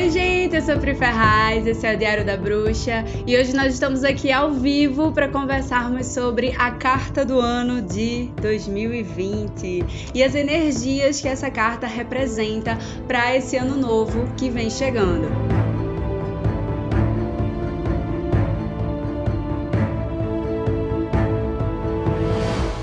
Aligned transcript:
Oi, 0.00 0.08
gente, 0.08 0.56
eu 0.56 0.62
sou 0.62 0.78
Pri 0.78 0.94
Ferraz, 0.94 1.66
esse 1.66 1.86
é 1.86 1.94
o 1.94 1.98
Diário 1.98 2.24
da 2.24 2.34
Bruxa 2.34 3.04
e 3.26 3.36
hoje 3.36 3.54
nós 3.54 3.74
estamos 3.74 4.02
aqui 4.02 4.32
ao 4.32 4.50
vivo 4.50 5.12
para 5.12 5.28
conversarmos 5.28 6.06
sobre 6.06 6.54
a 6.56 6.70
carta 6.70 7.22
do 7.22 7.38
ano 7.38 7.82
de 7.82 8.30
2020 8.40 9.84
e 10.14 10.22
as 10.24 10.34
energias 10.34 11.20
que 11.20 11.28
essa 11.28 11.50
carta 11.50 11.86
representa 11.86 12.78
para 13.06 13.36
esse 13.36 13.58
ano 13.58 13.76
novo 13.76 14.26
que 14.38 14.48
vem 14.48 14.70
chegando. 14.70 15.49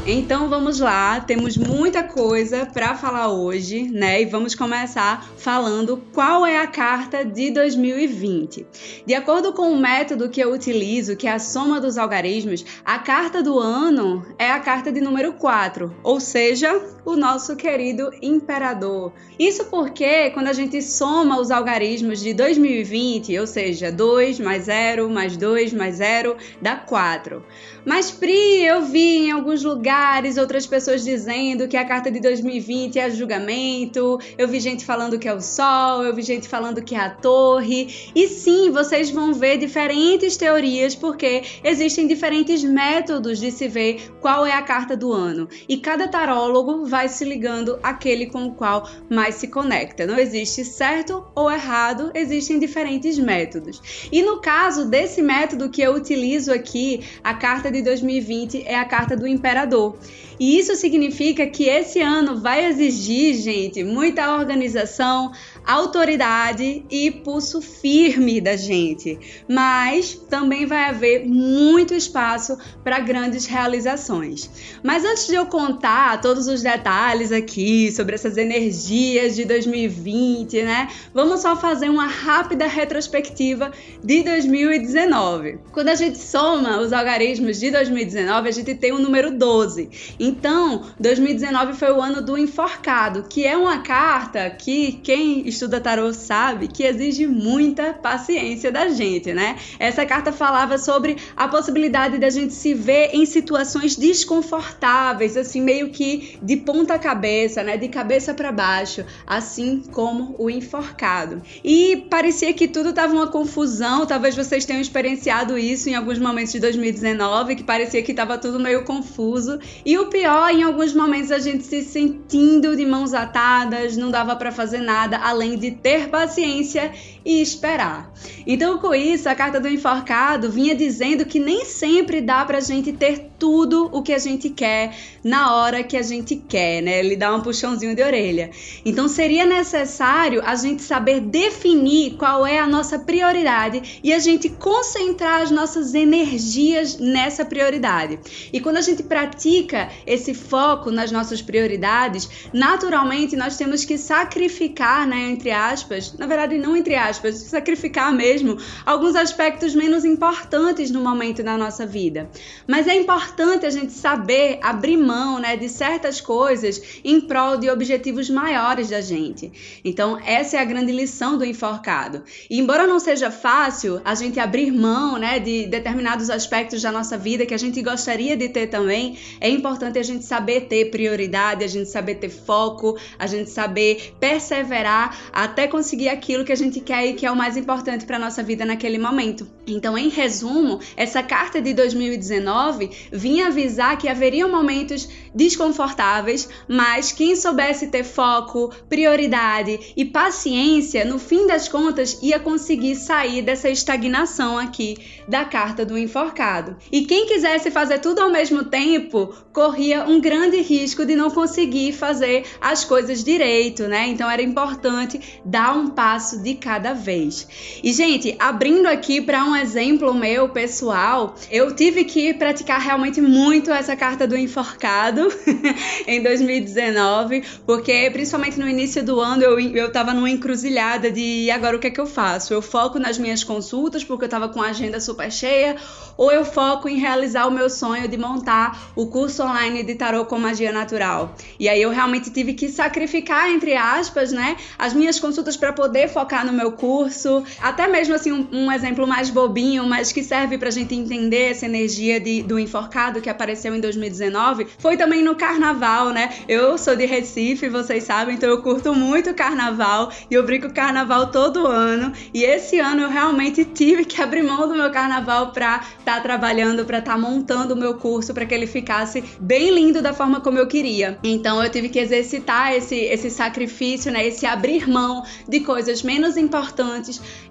Então 0.10 0.48
vamos 0.48 0.80
lá, 0.80 1.20
temos 1.20 1.58
muita 1.58 2.02
coisa 2.02 2.66
para 2.66 2.96
falar 2.96 3.28
hoje, 3.28 3.92
né? 3.92 4.22
E 4.22 4.26
vamos 4.26 4.56
começar 4.56 5.30
falando 5.36 6.02
qual 6.14 6.46
é 6.46 6.60
a 6.60 6.66
carta 6.66 7.26
de 7.26 7.52
2020. 7.52 8.66
De 9.06 9.14
acordo 9.14 9.52
com 9.52 9.70
o 9.70 9.78
método 9.78 10.30
que 10.30 10.40
eu 10.40 10.54
utilizo, 10.54 11.18
que 11.18 11.28
é 11.28 11.34
a 11.34 11.40
soma 11.40 11.82
dos 11.82 11.98
algarismos, 11.98 12.64
a 12.86 13.00
carta 13.00 13.44
do 13.44 13.60
ano 13.60 14.26
é 14.40 14.50
a 14.50 14.62
carta 14.62 14.94
de 14.94 15.02
número 15.02 15.34
4, 15.34 15.94
ou 16.02 16.22
seja, 16.22 16.82
o 17.04 17.18
nosso 17.18 17.58
querido 17.58 18.10
imperador. 18.22 19.12
Isso 19.38 19.66
porque 19.66 20.30
quando 20.30 20.48
a 20.48 20.54
gente 20.54 20.82
soma 20.82 21.38
os 21.38 21.52
algarismos 21.52 22.22
de 22.22 22.34
2020, 22.34 23.38
ou 23.38 23.46
seja, 23.46 23.92
2 23.92 24.40
mais 24.40 24.64
0 24.64 25.10
mais 25.10 25.36
2 25.36 25.74
mais 25.74 25.96
0 25.96 26.38
dá 26.62 26.78
4. 26.78 27.44
Mas 27.88 28.12
Pri, 28.12 28.66
eu 28.66 28.84
vi 28.84 29.28
em 29.28 29.32
alguns 29.32 29.64
lugares 29.64 30.36
outras 30.36 30.68
pessoas 30.68 31.06
dizendo 31.06 31.70
que 31.70 31.78
a 31.78 31.86
carta 31.86 32.12
de 32.12 32.20
2020 32.20 33.00
é 33.00 33.10
julgamento. 33.10 34.20
Eu 34.38 34.46
vi 34.46 34.60
gente 34.60 34.84
falando 34.84 35.18
que 35.18 35.26
é 35.26 35.34
o 35.34 35.40
sol, 35.40 36.04
eu 36.04 36.14
vi 36.14 36.22
gente 36.22 36.50
falando 36.50 36.84
que 36.84 36.96
é 36.96 37.00
a 37.00 37.10
torre. 37.10 38.12
E 38.14 38.28
sim, 38.28 38.72
vocês 38.72 39.10
vão 39.10 39.34
ver 39.34 39.58
diferentes 39.58 40.36
teorias 40.36 40.96
porque 40.96 41.44
existem 41.64 42.06
diferentes 42.06 42.62
métodos 42.62 43.40
de 43.40 43.52
se 43.52 43.70
ver 43.70 44.12
qual 44.20 44.46
é 44.46 44.52
a 44.52 44.62
carta 44.62 44.98
do 44.98 45.14
ano. 45.14 45.48
E 45.70 45.78
cada 45.78 46.10
tarólogo 46.10 46.86
vai 46.86 47.08
se 47.08 47.24
ligando 47.24 47.80
àquele 47.82 48.26
com 48.26 48.48
o 48.48 48.54
qual 48.54 48.86
mais 49.10 49.36
se 49.36 49.48
conecta. 49.48 50.06
Não 50.06 50.20
existe 50.20 50.66
certo 50.66 51.26
ou 51.34 51.50
errado, 51.50 52.12
existem 52.14 52.60
diferentes 52.60 53.18
métodos. 53.18 53.82
E 54.12 54.22
no 54.22 54.42
caso 54.42 54.90
desse 54.90 55.22
método 55.22 55.70
que 55.70 55.82
eu 55.82 55.94
utilizo 55.94 56.52
aqui, 56.52 57.00
a 57.24 57.34
carta 57.34 57.72
de 57.72 57.77
de 57.78 57.84
2020 57.84 58.64
é 58.66 58.76
a 58.76 58.86
carta 58.86 59.16
do 59.16 59.28
imperador. 59.28 59.98
E 60.40 60.60
isso 60.60 60.76
significa 60.76 61.48
que 61.48 61.64
esse 61.64 62.00
ano 62.00 62.40
vai 62.40 62.66
exigir, 62.66 63.36
gente, 63.36 63.84
muita 63.84 64.36
organização, 64.36 65.32
autoridade 65.66 66.86
e 66.92 67.10
pulso 67.10 67.60
firme 67.60 68.40
da 68.40 68.56
gente. 68.56 69.18
Mas 69.50 70.14
também 70.30 70.66
vai 70.66 70.86
haver 70.90 71.26
muito 71.26 71.96
espaço 71.96 72.56
para 72.84 73.00
grandes 73.00 73.48
realizações. 73.48 74.50
Mas 74.84 75.04
antes 75.04 75.28
de 75.28 75.34
eu 75.34 75.48
contar 75.48 76.22
todos 76.22 76.48
os 76.48 76.62
detalhes 76.62 77.32
aqui 77.32 77.92
sobre 77.92 78.14
essas 78.14 78.38
energias 78.38 79.36
de 79.36 79.44
2020, 79.44 80.62
né? 80.62 80.88
Vamos 81.14 81.42
só 81.42 81.56
fazer 81.56 81.90
uma 81.90 82.06
rápida 82.06 82.68
retrospectiva 82.68 83.72
de 84.04 84.22
2019. 84.22 85.60
Quando 85.72 85.90
a 85.90 85.96
gente 85.96 86.20
soma 86.20 86.80
os 86.80 86.94
algarismos 86.94 87.60
de 87.60 87.67
2019, 87.72 88.50
a 88.50 88.52
gente 88.52 88.76
tem 88.76 88.92
o 88.92 89.00
número 89.00 89.32
12. 89.32 90.16
Então, 90.20 90.86
2019 91.00 91.74
foi 91.74 91.92
o 91.92 92.02
ano 92.02 92.22
do 92.22 92.38
enforcado, 92.38 93.26
que 93.30 93.46
é 93.46 93.56
uma 93.56 93.80
carta 93.80 94.50
que 94.50 94.94
quem 95.04 95.48
estuda 95.48 95.80
tarô 95.80 96.14
sabe 96.14 96.68
que 96.68 96.84
exige 96.84 97.28
muita 97.28 97.94
paciência 97.94 98.72
da 98.72 98.90
gente, 98.90 99.34
né? 99.34 99.58
Essa 99.80 100.06
carta 100.06 100.32
falava 100.32 100.78
sobre 100.78 101.18
a 101.36 101.48
possibilidade 101.48 102.18
da 102.18 102.30
gente 102.30 102.54
se 102.54 102.74
ver 102.74 103.12
em 103.14 103.26
situações 103.26 103.96
desconfortáveis, 103.96 105.36
assim, 105.38 105.62
meio 105.62 105.90
que 105.90 106.38
de 106.42 106.58
ponta 106.58 106.98
cabeça, 106.98 107.64
né? 107.64 107.78
De 107.78 107.88
cabeça 107.88 108.34
para 108.34 108.52
baixo, 108.52 109.06
assim 109.26 109.84
como 109.92 110.36
o 110.38 110.50
enforcado. 110.50 111.42
E 111.64 112.06
parecia 112.10 112.54
que 112.54 112.68
tudo 112.68 112.94
tava 112.94 113.14
uma 113.14 113.28
confusão, 113.28 114.06
talvez 114.06 114.36
vocês 114.36 114.66
tenham 114.66 114.82
experienciado 114.82 115.58
isso 115.58 115.90
em 115.90 115.96
alguns 115.96 116.20
momentos 116.20 116.54
de 116.54 116.60
2019, 116.60 117.57
que 117.58 117.64
parecia 117.64 118.02
que 118.02 118.14
tava 118.14 118.38
tudo 118.38 118.60
meio 118.60 118.86
confuso. 118.86 119.60
E 119.86 119.98
o 119.98 120.06
pior, 120.06 120.50
em 120.50 120.64
alguns 120.64 120.94
momentos 120.94 121.32
a 121.32 121.40
gente 121.40 121.66
se 121.66 121.84
sentindo 121.84 122.76
de 122.76 122.86
mãos 122.86 123.14
atadas, 123.14 123.98
não 123.98 124.10
dava 124.10 124.36
para 124.36 124.52
fazer 124.52 124.80
nada 124.80 125.18
além 125.18 125.58
de 125.58 125.72
ter 125.72 126.08
paciência 126.08 126.94
e 127.28 127.42
esperar. 127.42 128.10
Então, 128.48 128.78
com 128.78 128.96
isso, 128.96 129.28
a 129.28 129.36
carta 129.36 129.60
do 129.60 129.68
enforcado 129.68 130.50
vinha 130.50 130.74
dizendo 130.74 131.26
que 131.26 131.40
nem 131.40 131.66
sempre 131.66 132.22
dá 132.22 132.46
pra 132.46 132.62
gente 132.62 132.94
ter 132.94 133.32
tudo 133.38 133.90
o 133.92 134.02
que 134.02 134.14
a 134.14 134.18
gente 134.18 134.50
quer 134.50 134.96
na 135.22 135.54
hora 135.54 135.84
que 135.84 135.98
a 135.98 136.02
gente 136.02 136.38
quer, 136.38 136.82
né? 136.82 137.00
Ele 137.00 137.18
dá 137.18 137.36
um 137.36 137.42
puxãozinho 137.42 137.94
de 137.94 138.02
orelha. 138.02 138.50
Então, 138.86 139.10
seria 139.10 139.46
necessário 139.46 140.42
a 140.46 140.56
gente 140.56 140.82
saber 140.82 141.20
definir 141.20 142.16
qual 142.16 142.48
é 142.48 142.60
a 142.60 142.66
nossa 142.66 142.98
prioridade 142.98 144.00
e 144.02 144.14
a 144.14 144.20
gente 144.20 144.48
concentrar 144.48 145.42
as 145.42 145.52
nossas 145.52 145.94
energias 145.94 146.98
nessa 146.98 147.44
prioridade. 147.44 148.20
E 148.54 148.62
quando 148.62 148.78
a 148.78 148.82
gente 148.82 149.04
pratica 149.04 149.90
esse 150.06 150.34
foco 150.34 150.92
nas 150.92 151.12
nossas 151.12 151.42
prioridades, 151.42 152.30
naturalmente 152.54 153.36
nós 153.36 153.58
temos 153.58 153.84
que 153.84 153.98
sacrificar, 153.98 155.06
né, 155.06 155.30
entre 155.30 155.52
aspas, 155.52 156.14
na 156.18 156.26
verdade 156.26 156.58
não 156.58 156.78
entre 156.78 156.96
aspas, 156.96 157.17
sacrificar 157.34 158.14
mesmo 158.14 158.58
alguns 158.86 159.16
aspectos 159.16 159.76
menos 159.76 160.06
importantes 160.06 160.92
no 160.92 161.02
momento 161.02 161.44
da 161.44 161.58
nossa 161.58 161.86
vida. 161.86 162.30
Mas 162.68 162.88
é 162.88 162.96
importante 162.96 163.66
a 163.66 163.70
gente 163.70 163.92
saber 163.92 164.60
abrir 164.62 164.98
mão, 164.98 165.40
né, 165.40 165.56
de 165.56 165.70
certas 165.70 166.22
coisas 166.22 166.82
em 167.04 167.22
prol 167.22 167.58
de 167.58 167.70
objetivos 167.70 168.30
maiores 168.30 168.90
da 168.90 169.02
gente. 169.02 169.52
Então, 169.84 170.20
essa 170.26 170.58
é 170.58 170.60
a 170.60 170.66
grande 170.66 170.92
lição 170.92 171.38
do 171.38 171.46
enforcado. 171.46 172.24
E 172.50 172.60
embora 172.60 172.88
não 172.88 173.00
seja 173.00 173.32
fácil 173.32 174.02
a 174.04 174.16
gente 174.16 174.40
abrir 174.40 174.72
mão, 174.72 175.18
né, 175.18 175.40
de 175.40 175.66
determinados 175.68 176.30
aspectos 176.30 176.82
da 176.82 176.92
nossa 176.92 177.18
vida 177.18 177.46
que 177.46 177.54
a 177.54 177.58
gente 177.58 177.82
gostaria 177.82 178.36
de 178.36 178.50
ter 178.50 178.68
também, 178.68 179.18
é 179.40 179.50
importante 179.50 180.00
a 180.00 180.04
gente 180.04 180.26
saber 180.26 180.62
ter 180.62 180.92
prioridade, 180.92 181.64
a 181.64 181.68
gente 181.68 181.90
saber 181.90 182.16
ter 182.16 182.30
foco, 182.30 182.98
a 183.18 183.28
gente 183.28 183.50
saber 183.50 184.14
perseverar 184.20 185.18
até 185.32 185.68
conseguir 185.68 186.10
aquilo 186.10 186.46
que 186.46 186.52
a 186.52 186.56
gente 186.56 186.80
quer 186.80 187.07
que 187.14 187.26
é 187.26 187.32
o 187.32 187.36
mais 187.36 187.58
importante 187.58 188.06
para 188.06 188.20
nossa 188.20 188.44
vida 188.44 188.66
naquele 188.66 188.98
momento. 188.98 189.48
Então, 189.66 189.98
em 189.98 190.10
resumo, 190.10 190.80
essa 190.96 191.22
carta 191.22 191.62
de 191.62 191.74
2019 191.74 192.90
vinha 193.12 193.48
avisar 193.48 193.98
que 193.98 194.08
haveriam 194.08 194.50
momentos 194.50 195.08
desconfortáveis, 195.34 196.50
mas 196.68 197.12
quem 197.12 197.36
soubesse 197.36 197.88
ter 197.88 198.04
foco, 198.04 198.74
prioridade 198.90 199.94
e 199.96 200.06
paciência, 200.06 201.06
no 201.06 201.20
fim 201.20 201.46
das 201.46 201.68
contas, 201.68 202.20
ia 202.22 202.40
conseguir 202.40 202.96
sair 202.96 203.42
dessa 203.42 203.70
estagnação 203.70 204.58
aqui 204.58 204.98
da 205.28 205.46
carta 205.46 205.86
do 205.86 205.98
enforcado. 205.98 206.78
E 206.92 207.06
quem 207.06 207.28
quisesse 207.28 207.70
fazer 207.70 208.00
tudo 208.00 208.22
ao 208.22 208.32
mesmo 208.32 208.66
tempo, 208.66 209.34
corria 209.54 210.06
um 210.06 210.20
grande 210.20 210.62
risco 210.62 211.06
de 211.06 211.16
não 211.16 211.30
conseguir 211.30 211.94
fazer 211.94 212.46
as 212.60 212.84
coisas 212.84 213.24
direito, 213.24 213.84
né? 213.84 214.08
Então 214.08 214.30
era 214.30 214.42
importante 214.42 215.42
dar 215.44 215.76
um 215.76 215.88
passo 215.88 216.42
de 216.42 216.56
cada 216.56 216.87
vez. 216.94 217.48
E 217.84 217.92
gente, 217.94 218.36
abrindo 218.40 218.88
aqui 218.88 219.22
para 219.22 219.44
um 219.44 219.56
exemplo 219.56 220.14
meu 220.14 220.50
pessoal, 220.50 221.36
eu 221.52 221.76
tive 221.76 222.04
que 222.04 222.34
praticar 222.34 222.80
realmente 222.80 223.22
muito 223.22 223.72
essa 223.72 223.96
carta 223.96 224.28
do 224.28 224.38
enforcado 224.38 225.28
em 226.08 226.22
2019, 226.22 227.44
porque 227.66 228.10
principalmente 228.12 228.60
no 228.60 228.68
início 228.68 229.04
do 229.04 229.20
ano 229.20 229.44
eu, 229.44 229.60
eu 229.60 229.92
tava 229.92 230.14
numa 230.14 230.30
encruzilhada 230.30 231.12
de 231.12 231.50
agora 231.52 231.78
o 231.78 231.80
que 231.80 231.88
é 231.88 231.92
que 231.92 232.00
eu 232.00 232.08
faço? 232.08 232.54
Eu 232.54 232.62
foco 232.62 233.00
nas 233.00 233.18
minhas 233.18 233.44
consultas, 233.44 234.04
porque 234.04 234.26
eu 234.26 234.30
tava 234.30 234.50
com 234.50 234.62
a 234.62 234.68
agenda 234.68 235.00
super 235.00 235.32
cheia, 235.32 235.76
ou 236.18 236.32
eu 236.32 236.44
foco 236.44 236.90
em 236.90 236.98
realizar 236.98 237.46
o 237.46 237.52
meu 237.52 237.70
sonho 237.70 238.08
de 238.08 238.18
montar 238.18 238.92
o 238.96 239.08
curso 239.08 239.44
online 239.44 239.84
de 239.84 239.96
tarô 239.96 240.26
com 240.26 240.38
magia 240.40 240.72
natural. 240.72 241.36
E 241.60 241.70
aí 241.70 241.82
eu 241.82 241.90
realmente 241.90 242.32
tive 242.32 242.54
que 242.54 242.70
sacrificar, 242.70 243.50
entre 243.50 243.76
aspas, 243.76 244.32
né, 244.32 244.58
as 244.78 244.94
minhas 244.94 245.20
consultas 245.20 245.56
para 245.56 245.72
poder 245.72 246.08
focar 246.10 246.46
no 246.46 246.54
meu 246.54 246.72
curso. 246.78 247.44
Até 247.62 247.88
mesmo 247.88 248.14
assim, 248.14 248.32
um, 248.32 248.48
um, 248.52 248.72
exemplo 248.72 249.06
mais 249.08 249.30
bobinho, 249.30 249.86
mas 249.86 250.12
que 250.12 250.24
serve 250.24 250.58
pra 250.58 250.70
gente 250.70 250.96
entender 250.96 251.52
essa 251.52 251.66
energia 251.66 252.20
de, 252.20 252.44
do 252.44 252.60
enforcado 252.60 253.20
que 253.20 253.30
apareceu 253.30 253.76
em 253.76 253.80
2019, 253.80 254.68
foi 254.78 254.96
também 254.96 255.24
no 255.24 255.36
carnaval, 255.36 256.12
né? 256.12 256.30
Eu 256.48 256.78
sou 256.78 256.96
de 256.96 257.06
Recife, 257.06 257.68
vocês 257.68 258.04
sabem, 258.04 258.36
então 258.36 258.50
eu 258.50 258.62
curto 258.62 258.94
muito 258.94 259.34
carnaval 259.34 260.12
e 260.30 260.34
eu 260.34 260.44
brinco 260.44 260.72
carnaval 260.72 261.32
todo 261.32 261.68
ano. 261.68 262.14
E 262.34 262.44
esse 262.44 262.80
ano 262.80 263.02
eu 263.02 263.10
realmente 263.10 263.66
tive 263.66 264.06
que 264.06 264.22
abrir 264.22 264.44
mão 264.44 264.68
do 264.68 264.76
meu 264.76 264.92
carnaval 264.92 265.52
para 265.52 265.82
estar 266.00 266.16
tá 266.16 266.22
trabalhando, 266.22 266.86
para 266.86 267.00
estar 267.00 267.14
tá 267.14 267.18
montando 267.18 267.74
o 267.74 267.78
meu 267.78 267.96
curso 267.96 268.34
para 268.34 268.46
que 268.46 268.54
ele 268.54 268.68
ficasse 268.68 269.24
bem 269.40 269.74
lindo 269.74 270.02
da 270.02 270.14
forma 270.14 270.40
como 270.40 270.58
eu 270.58 270.68
queria. 270.68 271.18
Então 271.24 271.64
eu 271.64 271.70
tive 271.70 271.90
que 271.90 272.00
exercitar 272.00 272.74
esse, 272.74 272.96
esse 272.96 273.30
sacrifício, 273.30 274.12
né? 274.12 274.28
Esse 274.28 274.46
abrir 274.46 274.88
mão 274.88 275.24
de 275.48 275.62
coisas 275.62 276.04
menos 276.04 276.38
importantes 276.38 276.67